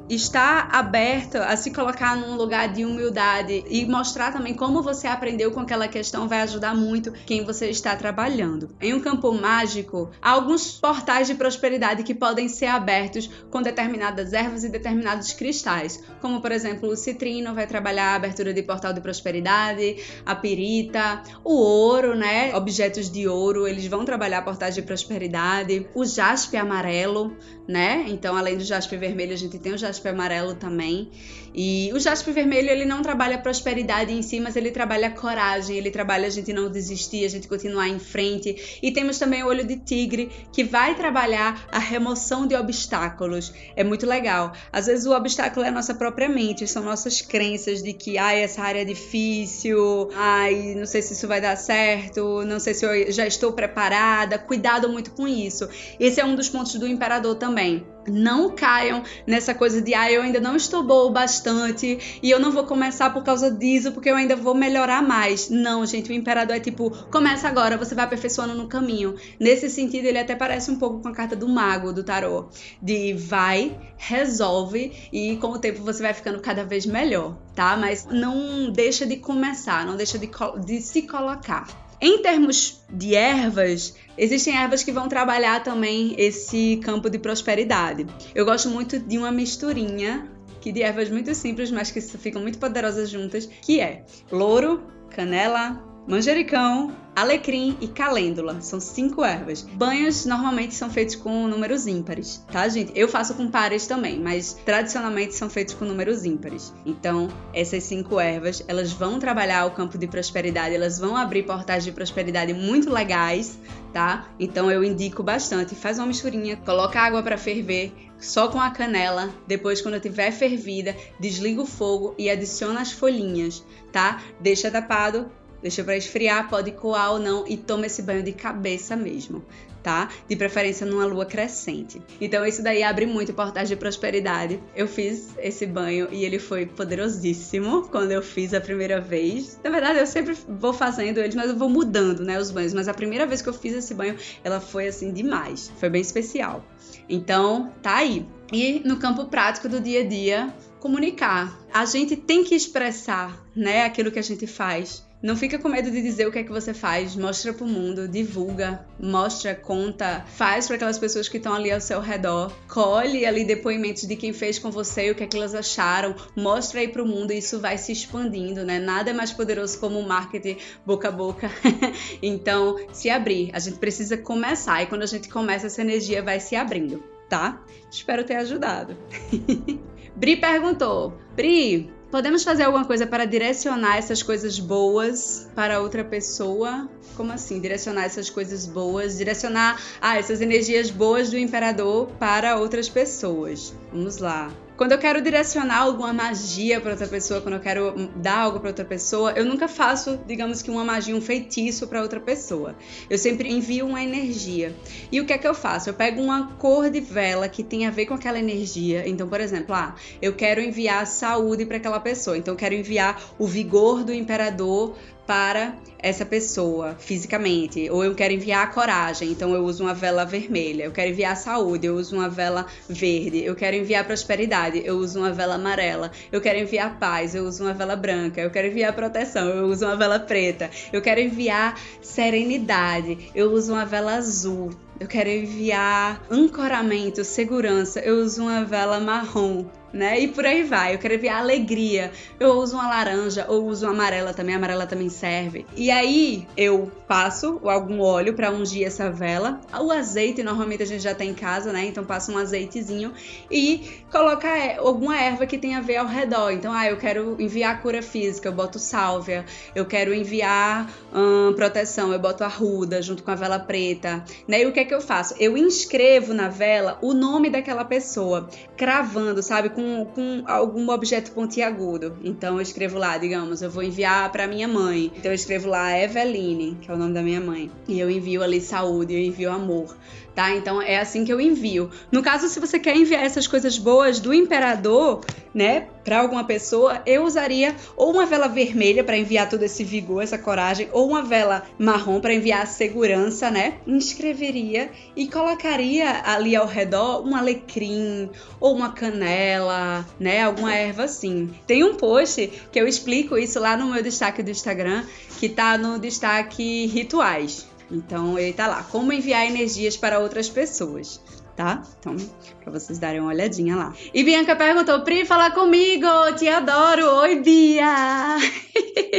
estar 0.09 0.69
aberto 0.71 1.35
a 1.37 1.55
se 1.55 1.71
colocar 1.71 2.15
num 2.17 2.35
lugar 2.35 2.71
de 2.71 2.83
humildade 2.83 3.63
e 3.69 3.85
mostrar 3.85 4.31
também 4.31 4.53
como 4.53 4.81
você 4.81 5.07
aprendeu 5.07 5.51
com 5.51 5.59
aquela 5.59 5.87
questão 5.87 6.27
vai 6.27 6.41
ajudar 6.41 6.75
muito 6.75 7.11
quem 7.25 7.43
você 7.43 7.69
está 7.69 7.95
trabalhando. 7.95 8.69
Em 8.81 8.93
um 8.93 8.99
campo 8.99 9.31
mágico, 9.31 10.09
há 10.21 10.31
alguns 10.31 10.79
portais 10.79 11.27
de 11.27 11.35
prosperidade 11.35 12.03
que 12.03 12.15
podem 12.15 12.47
ser 12.47 12.67
abertos 12.67 13.29
com 13.51 13.61
determinadas 13.61 14.33
ervas 14.33 14.63
e 14.63 14.69
determinados 14.69 15.33
cristais, 15.33 16.03
como 16.21 16.41
por 16.41 16.51
exemplo 16.51 16.89
o 16.89 16.95
citrino 16.95 17.53
vai 17.53 17.67
trabalhar 17.67 18.13
a 18.13 18.15
abertura 18.15 18.53
de 18.53 18.63
portal 18.63 18.93
de 18.93 19.01
prosperidade, 19.01 19.97
a 20.25 20.33
pirita, 20.33 21.21
o 21.43 21.53
ouro, 21.53 22.15
né? 22.15 22.55
Objetos 22.55 23.11
de 23.11 23.27
ouro, 23.27 23.67
eles 23.67 23.85
vão 23.87 24.05
trabalhar 24.05 24.41
portais 24.41 24.73
de 24.73 24.81
prosperidade, 24.81 25.87
o 25.93 26.03
jaspe 26.05 26.57
amarelo, 26.57 27.37
né? 27.67 28.05
Então, 28.07 28.35
além 28.35 28.57
do 28.57 28.63
jaspe 28.63 28.97
vermelho, 28.97 29.33
a 29.33 29.37
gente 29.37 29.59
tem 29.59 29.73
o 29.73 29.77
jaspe 29.77 29.88
amarelo 30.09 30.53
também. 30.53 31.09
E 31.53 31.91
o 31.93 31.99
jaspe 31.99 32.31
vermelho, 32.31 32.69
ele 32.69 32.85
não 32.85 33.01
trabalha 33.01 33.37
prosperidade 33.37 34.13
em 34.13 34.21
si, 34.21 34.39
mas 34.39 34.55
ele 34.55 34.71
trabalha 34.71 35.09
coragem, 35.09 35.75
ele 35.77 35.89
trabalha 35.89 36.27
a 36.27 36.29
gente 36.29 36.53
não 36.53 36.69
desistir, 36.69 37.25
a 37.25 37.29
gente 37.29 37.47
continuar 37.47 37.87
em 37.87 37.99
frente. 37.99 38.79
E 38.81 38.91
temos 38.91 39.17
também 39.17 39.43
o 39.43 39.47
olho 39.47 39.65
de 39.65 39.77
tigre, 39.77 40.29
que 40.53 40.63
vai 40.63 40.95
trabalhar 40.95 41.67
a 41.71 41.79
remoção 41.79 42.45
de 42.45 42.55
obstáculos. 42.55 43.51
É 43.75 43.83
muito 43.83 44.05
legal. 44.05 44.53
Às 44.71 44.85
vezes 44.85 45.05
o 45.05 45.11
obstáculo 45.11 45.65
é 45.65 45.69
a 45.69 45.71
nossa 45.71 45.93
própria 45.93 46.29
mente, 46.29 46.67
são 46.67 46.83
nossas 46.83 47.21
crenças 47.21 47.81
de 47.81 47.93
que, 47.93 48.17
ai, 48.17 48.41
essa 48.41 48.61
área 48.61 48.81
é 48.81 48.85
difícil, 48.85 50.09
ai, 50.15 50.75
não 50.75 50.85
sei 50.85 51.01
se 51.01 51.13
isso 51.13 51.27
vai 51.27 51.41
dar 51.41 51.55
certo, 51.55 52.43
não 52.45 52.59
sei 52.59 52.73
se 52.73 52.85
eu 52.85 53.11
já 53.11 53.25
estou 53.25 53.51
preparada. 53.53 54.37
Cuidado 54.37 54.87
muito 54.89 55.11
com 55.11 55.27
isso. 55.27 55.67
Esse 55.99 56.19
é 56.21 56.25
um 56.25 56.35
dos 56.35 56.49
pontos 56.49 56.75
do 56.75 56.87
imperador 56.87 57.35
também 57.35 57.85
não 58.09 58.49
caiam 58.51 59.03
nessa 59.25 59.53
coisa 59.53 59.81
de 59.81 59.93
ah, 59.93 60.11
eu 60.11 60.21
ainda 60.21 60.39
não 60.39 60.55
estou 60.55 60.83
boa 60.83 61.05
o 61.05 61.11
bastante 61.11 62.19
e 62.21 62.29
eu 62.29 62.39
não 62.39 62.51
vou 62.51 62.65
começar 62.65 63.13
por 63.13 63.23
causa 63.23 63.51
disso, 63.51 63.91
porque 63.91 64.09
eu 64.09 64.15
ainda 64.15 64.35
vou 64.35 64.53
melhorar 64.53 65.01
mais. 65.01 65.49
Não, 65.49 65.85
gente, 65.85 66.09
o 66.09 66.13
imperador 66.13 66.55
é 66.55 66.59
tipo, 66.59 66.89
começa 67.11 67.47
agora, 67.47 67.77
você 67.77 67.95
vai 67.95 68.05
aperfeiçoando 68.05 68.53
no 68.53 68.67
caminho. 68.67 69.15
Nesse 69.39 69.69
sentido, 69.69 70.05
ele 70.05 70.17
até 70.17 70.35
parece 70.35 70.71
um 70.71 70.77
pouco 70.77 70.99
com 70.99 71.07
a 71.07 71.13
carta 71.13 71.35
do 71.35 71.47
mago 71.47 71.93
do 71.93 72.03
tarô, 72.03 72.49
de 72.81 73.13
vai, 73.13 73.77
resolve 73.97 74.91
e 75.11 75.37
com 75.37 75.49
o 75.49 75.59
tempo 75.59 75.83
você 75.83 76.01
vai 76.01 76.13
ficando 76.13 76.39
cada 76.39 76.63
vez 76.63 76.85
melhor, 76.85 77.37
tá? 77.55 77.77
Mas 77.77 78.05
não 78.05 78.71
deixa 78.71 79.05
de 79.05 79.17
começar, 79.17 79.85
não 79.85 79.95
deixa 79.95 80.17
de, 80.17 80.29
de 80.65 80.81
se 80.81 81.03
colocar. 81.03 81.88
Em 82.01 82.21
termos 82.21 82.81
de 82.89 83.13
ervas, 83.13 83.95
existem 84.17 84.55
ervas 84.57 84.83
que 84.83 84.91
vão 84.91 85.09
trabalhar 85.09 85.63
também 85.63 86.15
esse 86.17 86.79
campo 86.83 87.09
de 87.09 87.19
prosperidade. 87.19 88.05
Eu 88.33 88.45
gosto 88.45 88.69
muito 88.69 88.97
de 88.97 89.17
uma 89.17 89.31
misturinha 89.31 90.29
que 90.61 90.71
de 90.71 90.81
ervas 90.81 91.09
muito 91.09 91.33
simples, 91.33 91.71
mas 91.71 91.91
que 91.91 92.01
ficam 92.01 92.41
muito 92.41 92.57
poderosas 92.57 93.09
juntas, 93.09 93.45
que 93.45 93.79
é 93.79 94.03
louro, 94.31 94.83
canela, 95.09 95.81
manjericão, 96.07 96.95
alecrim 97.19 97.77
e 97.81 97.87
calêndula. 97.87 98.61
São 98.61 98.79
cinco 98.79 99.23
ervas. 99.23 99.61
Banhos 99.61 100.25
normalmente 100.25 100.73
são 100.73 100.89
feitos 100.89 101.15
com 101.15 101.47
números 101.47 101.85
ímpares, 101.87 102.43
tá, 102.51 102.67
gente? 102.67 102.91
Eu 102.95 103.07
faço 103.07 103.33
com 103.33 103.49
pares 103.49 103.87
também, 103.87 104.19
mas 104.19 104.53
tradicionalmente 104.65 105.35
são 105.35 105.49
feitos 105.49 105.73
com 105.73 105.85
números 105.85 106.25
ímpares. 106.25 106.73
Então, 106.85 107.27
essas 107.53 107.83
cinco 107.83 108.19
ervas, 108.19 108.63
elas 108.67 108.91
vão 108.91 109.19
trabalhar 109.19 109.65
o 109.65 109.71
campo 109.71 109.97
de 109.97 110.07
prosperidade, 110.07 110.75
elas 110.75 110.97
vão 110.97 111.15
abrir 111.15 111.43
portais 111.43 111.83
de 111.83 111.91
prosperidade 111.91 112.53
muito 112.53 112.89
legais, 112.89 113.57
tá? 113.91 114.29
Então 114.39 114.71
eu 114.71 114.83
indico 114.83 115.21
bastante. 115.21 115.75
Faz 115.75 115.97
uma 115.97 116.07
misturinha, 116.07 116.57
coloca 116.57 116.99
água 116.99 117.21
para 117.21 117.37
ferver, 117.37 117.91
só 118.17 118.47
com 118.47 118.59
a 118.59 118.69
canela. 118.69 119.29
Depois, 119.47 119.81
quando 119.81 119.99
tiver 119.99 120.31
fervida, 120.31 120.95
desliga 121.19 121.61
o 121.61 121.65
fogo 121.65 122.15
e 122.17 122.29
adiciona 122.29 122.81
as 122.81 122.91
folhinhas, 122.91 123.63
tá? 123.91 124.21
Deixa 124.39 124.71
tapado 124.71 125.31
Deixa 125.61 125.83
para 125.83 125.97
esfriar, 125.97 126.49
pode 126.49 126.71
coar 126.71 127.13
ou 127.13 127.19
não 127.19 127.45
e 127.47 127.57
toma 127.57 127.85
esse 127.85 128.01
banho 128.01 128.23
de 128.23 128.31
cabeça 128.31 128.95
mesmo, 128.95 129.43
tá? 129.83 130.09
De 130.27 130.35
preferência 130.35 130.85
numa 130.85 131.05
lua 131.05 131.25
crescente. 131.25 132.01
Então 132.21 132.45
isso 132.45 132.63
daí 132.63 132.81
abre 132.81 133.05
muito 133.05 133.33
portais 133.33 133.67
de 133.67 133.75
prosperidade. 133.75 134.61
Eu 134.73 134.87
fiz 134.87 135.31
esse 135.37 135.65
banho 135.65 136.07
e 136.11 136.23
ele 136.23 136.39
foi 136.39 136.65
poderosíssimo 136.65 137.89
quando 137.89 138.11
eu 138.11 138.21
fiz 138.21 138.53
a 138.53 138.61
primeira 138.61 139.01
vez. 139.01 139.59
Na 139.61 139.69
verdade, 139.69 139.99
eu 139.99 140.07
sempre 140.07 140.35
vou 140.47 140.71
fazendo 140.71 141.17
eles, 141.17 141.35
mas 141.35 141.49
eu 141.49 141.57
vou 141.57 141.69
mudando, 141.69 142.23
né, 142.23 142.39
os 142.39 142.51
banhos, 142.51 142.73
mas 142.73 142.87
a 142.87 142.93
primeira 142.93 143.25
vez 143.25 143.41
que 143.41 143.49
eu 143.49 143.53
fiz 143.53 143.73
esse 143.73 143.93
banho, 143.93 144.15
ela 144.43 144.61
foi 144.61 144.87
assim 144.87 145.11
demais. 145.11 145.71
Foi 145.77 145.89
bem 145.89 146.01
especial. 146.01 146.63
Então, 147.09 147.73
tá 147.81 147.97
aí. 147.97 148.25
E 148.51 148.81
no 148.85 148.97
campo 148.97 149.25
prático 149.25 149.67
do 149.67 149.79
dia 149.79 150.01
a 150.01 150.07
dia, 150.07 150.53
comunicar. 150.79 151.59
A 151.73 151.85
gente 151.85 152.15
tem 152.15 152.43
que 152.43 152.55
expressar, 152.55 153.45
né, 153.55 153.83
aquilo 153.83 154.11
que 154.11 154.19
a 154.19 154.23
gente 154.23 154.47
faz 154.47 155.08
Não 155.21 155.35
fica 155.35 155.59
com 155.59 155.67
medo 155.67 155.91
de 155.91 156.01
dizer 156.01 156.27
o 156.27 156.31
que 156.31 156.39
é 156.39 156.43
que 156.43 156.51
você 156.51 156.73
faz, 156.73 157.13
mostra 157.13 157.51
pro 157.51 157.65
mundo, 157.65 158.07
divulga, 158.07 158.85
mostra, 158.97 159.53
conta, 159.53 160.23
faz 160.25 160.65
para 160.65 160.77
aquelas 160.77 160.97
pessoas 160.97 161.27
que 161.27 161.35
estão 161.35 161.53
ali 161.53 161.69
ao 161.69 161.81
seu 161.81 161.99
redor, 161.99 162.55
colhe 162.69 163.25
ali 163.25 163.43
depoimentos 163.43 164.03
de 164.03 164.15
quem 164.15 164.31
fez 164.31 164.57
com 164.57 164.71
você 164.71 165.07
e 165.07 165.11
o 165.11 165.15
que 165.15 165.23
é 165.23 165.27
que 165.27 165.35
elas 165.35 165.53
acharam, 165.53 166.15
mostra 166.33 166.79
aí 166.79 166.87
pro 166.87 167.05
mundo 167.05 167.33
e 167.33 167.39
isso 167.39 167.59
vai 167.59 167.77
se 167.77 167.91
expandindo, 167.91 168.63
né? 168.63 168.79
Nada 168.79 169.09
é 169.09 169.13
mais 169.13 169.33
poderoso 169.33 169.77
como 169.77 169.99
o 169.99 170.07
marketing 170.07 170.55
boca 170.85 171.09
a 171.09 171.11
boca. 171.11 171.51
então, 172.23 172.77
se 172.93 173.09
abrir, 173.09 173.49
a 173.51 173.59
gente 173.59 173.77
precisa 173.77 174.17
começar 174.17 174.81
e 174.83 174.85
quando 174.85 175.01
a 175.01 175.07
gente 175.07 175.27
começa 175.27 175.67
essa 175.67 175.81
energia 175.81 176.23
vai 176.23 176.39
se 176.39 176.55
abrindo, 176.55 177.03
tá? 177.27 177.61
Espero 177.91 178.23
ter 178.23 178.35
ajudado. 178.37 178.95
Bri 180.15 180.37
perguntou: 180.37 181.17
Bri, 181.35 181.91
Podemos 182.11 182.43
fazer 182.43 182.63
alguma 182.63 182.85
coisa 182.85 183.05
para 183.05 183.25
direcionar 183.25 183.97
essas 183.97 184.23
coisas 184.23 184.57
boas 184.59 185.47
para 185.53 185.79
outra 185.79 186.03
pessoa? 186.03 186.89
Como 187.15 187.31
assim? 187.31 187.59
Direcionar 187.59 188.05
essas 188.05 188.31
coisas 188.31 188.65
boas, 188.65 189.17
direcionar 189.17 189.79
ah, 190.01 190.17
essas 190.17 190.41
energias 190.41 190.89
boas 190.89 191.29
do 191.29 191.37
imperador 191.37 192.07
para 192.17 192.57
outras 192.57 192.89
pessoas. 192.89 193.75
Vamos 193.93 194.17
lá. 194.17 194.51
Quando 194.79 194.93
eu 194.93 194.97
quero 194.97 195.21
direcionar 195.21 195.79
alguma 195.79 196.13
magia 196.13 196.79
para 196.79 196.91
outra 196.91 197.05
pessoa, 197.05 197.41
quando 197.41 197.55
eu 197.55 197.59
quero 197.59 198.09
dar 198.15 198.37
algo 198.37 198.61
para 198.61 198.69
outra 198.69 198.85
pessoa, 198.85 199.33
eu 199.33 199.43
nunca 199.43 199.67
faço, 199.67 200.17
digamos 200.25 200.61
que 200.61 200.71
uma 200.71 200.85
magia, 200.85 201.13
um 201.13 201.19
feitiço 201.19 201.85
para 201.85 202.01
outra 202.01 202.17
pessoa. 202.21 202.73
Eu 203.09 203.17
sempre 203.17 203.51
envio 203.51 203.85
uma 203.85 204.01
energia. 204.01 204.73
E 205.11 205.19
o 205.19 205.25
que 205.25 205.33
é 205.33 205.37
que 205.37 205.45
eu 205.45 205.53
faço? 205.53 205.89
Eu 205.89 205.93
pego 205.93 206.21
uma 206.21 206.53
cor 206.53 206.89
de 206.89 207.01
vela 207.01 207.49
que 207.49 207.61
tem 207.61 207.87
a 207.87 207.91
ver 207.91 208.05
com 208.05 208.13
aquela 208.13 208.39
energia. 208.39 209.03
Então, 209.05 209.27
por 209.27 209.41
exemplo, 209.41 209.75
ah, 209.75 209.95
eu 210.21 210.33
quero 210.33 210.61
enviar 210.61 211.05
saúde 211.05 211.65
para 211.65 211.75
aquela 211.75 211.99
pessoa. 211.99 212.37
Então, 212.37 212.53
eu 212.53 212.57
quero 212.57 212.73
enviar 212.73 213.21
o 213.37 213.45
vigor 213.45 214.05
do 214.05 214.13
imperador 214.13 214.95
para 215.29 215.75
essa 215.99 216.25
pessoa 216.25 216.95
fisicamente, 216.97 217.87
ou 217.91 218.03
eu 218.03 218.15
quero 218.15 218.33
enviar 218.33 218.63
a 218.63 218.67
coragem, 218.67 219.29
então 219.29 219.53
eu 219.53 219.63
uso 219.63 219.83
uma 219.83 219.93
vela 219.93 220.25
vermelha. 220.25 220.85
Eu 220.85 220.91
quero 220.91 221.11
enviar 221.11 221.33
a 221.33 221.35
saúde, 221.35 221.85
eu 221.85 221.95
uso 221.97 222.15
uma 222.15 222.27
vela 222.27 222.65
verde. 222.89 223.45
Eu 223.45 223.55
quero 223.55 223.75
enviar 223.75 224.03
prosperidade, 224.03 224.81
eu 224.83 224.97
uso 224.97 225.19
uma 225.19 225.31
vela 225.31 225.53
amarela. 225.53 226.09
Eu 226.31 226.41
quero 226.41 226.57
enviar 226.57 226.97
paz, 226.97 227.35
eu 227.35 227.43
uso 227.43 227.63
uma 227.63 227.75
vela 227.75 227.95
branca. 227.95 228.41
Eu 228.41 228.49
quero 228.49 228.69
enviar 228.69 228.91
proteção, 228.93 229.49
eu 229.49 229.67
uso 229.67 229.85
uma 229.85 229.95
vela 229.95 230.19
preta. 230.19 230.71
Eu 230.91 230.99
quero 230.99 231.21
enviar 231.21 231.79
serenidade, 232.01 233.29
eu 233.35 233.51
uso 233.51 233.73
uma 233.73 233.85
vela 233.85 234.15
azul. 234.15 234.71
Eu 234.99 235.07
quero 235.07 235.29
enviar 235.29 236.23
ancoramento, 236.31 237.23
segurança, 237.23 237.99
eu 237.99 238.15
uso 238.15 238.41
uma 238.41 238.65
vela 238.65 238.99
marrom 238.99 239.67
né? 239.93 240.19
E 240.19 240.27
por 240.27 240.45
aí 240.45 240.63
vai. 240.63 240.95
Eu 240.95 240.99
quero 240.99 241.13
enviar 241.13 241.39
alegria. 241.39 242.11
Eu 242.39 242.51
uso 242.53 242.75
uma 242.75 242.87
laranja 242.87 243.45
ou 243.47 243.65
uso 243.65 243.85
uma 243.85 243.93
amarela 243.93 244.33
também. 244.33 244.55
A 244.55 244.57
amarela 244.57 244.85
também 244.85 245.09
serve. 245.09 245.65
E 245.75 245.89
aí 245.91 246.47
eu 246.55 246.91
passo 247.07 247.59
algum 247.63 248.01
óleo 248.01 248.33
para 248.33 248.51
ungir 248.51 248.85
essa 248.85 249.09
vela. 249.09 249.59
O 249.79 249.91
azeite 249.91 250.43
normalmente 250.43 250.83
a 250.83 250.85
gente 250.85 251.01
já 251.01 251.15
tem 251.15 251.31
em 251.31 251.33
casa, 251.33 251.73
né? 251.73 251.85
Então 251.85 252.03
passo 252.03 252.31
um 252.31 252.37
azeitezinho 252.37 253.13
e 253.49 254.03
coloca 254.11 254.47
alguma 254.79 255.19
erva 255.19 255.45
que 255.45 255.57
tenha 255.57 255.79
a 255.79 255.81
ver 255.81 255.97
ao 255.97 256.07
redor. 256.07 256.51
Então, 256.51 256.71
ah, 256.71 256.87
eu 256.87 256.97
quero 256.97 257.35
enviar 257.41 257.81
cura 257.81 258.01
física, 258.01 258.47
eu 258.47 258.53
boto 258.53 258.79
sálvia. 258.79 259.45
Eu 259.73 259.85
quero 259.85 260.13
enviar 260.13 260.89
hum, 261.13 261.53
proteção, 261.55 262.11
eu 262.11 262.19
boto 262.19 262.43
arruda 262.43 263.01
junto 263.01 263.23
com 263.23 263.31
a 263.31 263.35
vela 263.35 263.59
preta. 263.59 264.23
Né? 264.47 264.61
E 264.61 264.65
o 264.67 264.71
que 264.71 264.79
é 264.79 264.85
que 264.85 264.93
eu 264.93 265.01
faço? 265.01 265.35
Eu 265.39 265.57
inscrevo 265.57 266.33
na 266.33 266.49
vela 266.49 266.97
o 267.01 267.13
nome 267.13 267.49
daquela 267.49 267.85
pessoa, 267.85 268.49
cravando, 268.77 269.41
sabe? 269.41 269.69
Com, 269.79 270.05
com 270.05 270.43
algum 270.45 270.89
objeto 270.89 271.31
pontiagudo. 271.31 272.17
Então 272.23 272.55
eu 272.55 272.61
escrevo 272.61 272.97
lá, 272.97 273.17
digamos, 273.17 273.61
eu 273.61 273.69
vou 273.69 273.81
enviar 273.81 274.31
para 274.31 274.47
minha 274.47 274.67
mãe. 274.67 275.11
Então 275.15 275.31
eu 275.31 275.35
escrevo 275.35 275.69
lá 275.69 275.97
Eveline, 275.97 276.77
que 276.81 276.91
é 276.91 276.93
o 276.93 276.97
nome 276.97 277.13
da 277.13 277.21
minha 277.21 277.39
mãe. 277.39 277.71
E 277.87 277.99
eu 277.99 278.09
envio 278.09 278.43
ali 278.43 278.59
saúde, 278.59 279.13
eu 279.13 279.19
envio 279.19 279.51
amor 279.51 279.95
tá? 280.39 280.55
Então 280.55 280.81
é 280.81 280.97
assim 280.97 281.25
que 281.25 281.33
eu 281.33 281.41
envio. 281.41 281.91
No 282.09 282.23
caso, 282.23 282.47
se 282.47 282.61
você 282.61 282.79
quer 282.79 282.95
enviar 282.95 283.25
essas 283.25 283.45
coisas 283.45 283.77
boas 283.77 284.21
do 284.21 284.33
imperador, 284.33 285.19
né, 285.53 285.87
para 286.01 286.21
alguma 286.21 286.45
pessoa, 286.45 287.01
eu 287.05 287.25
usaria 287.25 287.75
ou 287.97 288.11
uma 288.11 288.25
vela 288.25 288.47
vermelha 288.47 289.03
para 289.03 289.17
enviar 289.17 289.49
todo 289.49 289.63
esse 289.63 289.83
vigor, 289.83 290.23
essa 290.23 290.37
coragem, 290.37 290.87
ou 290.93 291.09
uma 291.09 291.21
vela 291.21 291.63
marrom 291.77 292.21
para 292.21 292.33
enviar 292.33 292.61
a 292.61 292.65
segurança, 292.65 293.51
né? 293.51 293.79
Inscreveria 293.85 294.89
e 295.13 295.27
colocaria 295.27 296.21
ali 296.23 296.55
ao 296.55 296.65
redor 296.65 297.27
um 297.27 297.35
alecrim 297.35 298.29
ou 298.61 298.73
uma 298.73 298.93
canela, 298.93 300.07
né, 300.17 300.43
alguma 300.43 300.73
erva 300.73 301.03
assim. 301.03 301.49
Tem 301.67 301.83
um 301.83 301.95
post 301.95 302.49
que 302.71 302.79
eu 302.79 302.87
explico 302.87 303.37
isso 303.37 303.59
lá 303.59 303.75
no 303.75 303.91
meu 303.91 304.01
destaque 304.01 304.41
do 304.41 304.51
Instagram, 304.51 305.03
que 305.37 305.49
tá 305.49 305.77
no 305.77 305.99
destaque 305.99 306.85
rituais. 306.85 307.68
Então 307.91 308.37
ele 308.37 308.53
tá 308.53 308.67
lá, 308.67 308.83
como 308.83 309.11
enviar 309.11 309.45
energias 309.45 309.97
para 309.97 310.19
outras 310.19 310.49
pessoas, 310.49 311.21
tá? 311.55 311.81
Então, 311.99 312.15
para 312.63 312.71
vocês 312.71 312.99
darem 312.99 313.19
uma 313.19 313.29
olhadinha 313.31 313.75
lá. 313.75 313.93
E 314.13 314.23
Bianca 314.23 314.55
perguntou: 314.55 315.01
"Pri, 315.01 315.25
fala 315.25 315.51
comigo, 315.51 316.07
te 316.37 316.47
adoro". 316.47 317.05
Oi, 317.21 317.39
Bia. 317.41 318.37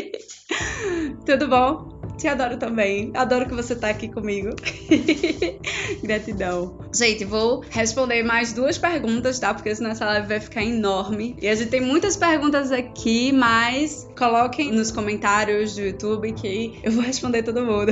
Tudo 1.27 1.49
bom? 1.49 2.00
Te 2.21 2.29
adoro 2.29 2.59
também. 2.59 3.11
Adoro 3.15 3.49
que 3.49 3.55
você 3.55 3.75
tá 3.75 3.89
aqui 3.89 4.07
comigo. 4.07 4.51
Gratidão. 6.05 6.79
Gente, 6.95 7.25
vou 7.25 7.65
responder 7.71 8.23
mais 8.23 8.53
duas 8.53 8.77
perguntas, 8.77 9.39
tá? 9.39 9.55
Porque 9.55 9.75
senão 9.75 9.93
essa 9.93 10.05
live 10.05 10.29
vai 10.29 10.39
ficar 10.39 10.63
enorme. 10.63 11.35
E 11.41 11.49
a 11.49 11.55
gente 11.55 11.71
tem 11.71 11.81
muitas 11.81 12.19
perguntas 12.19 12.73
aqui, 12.73 13.33
mas 13.33 14.07
coloquem 14.19 14.71
nos 14.71 14.91
comentários 14.91 15.75
do 15.77 15.81
YouTube 15.81 16.31
que 16.33 16.79
eu 16.83 16.93
vou 16.93 17.03
responder 17.03 17.43
todo 17.43 17.65
mundo. 17.65 17.91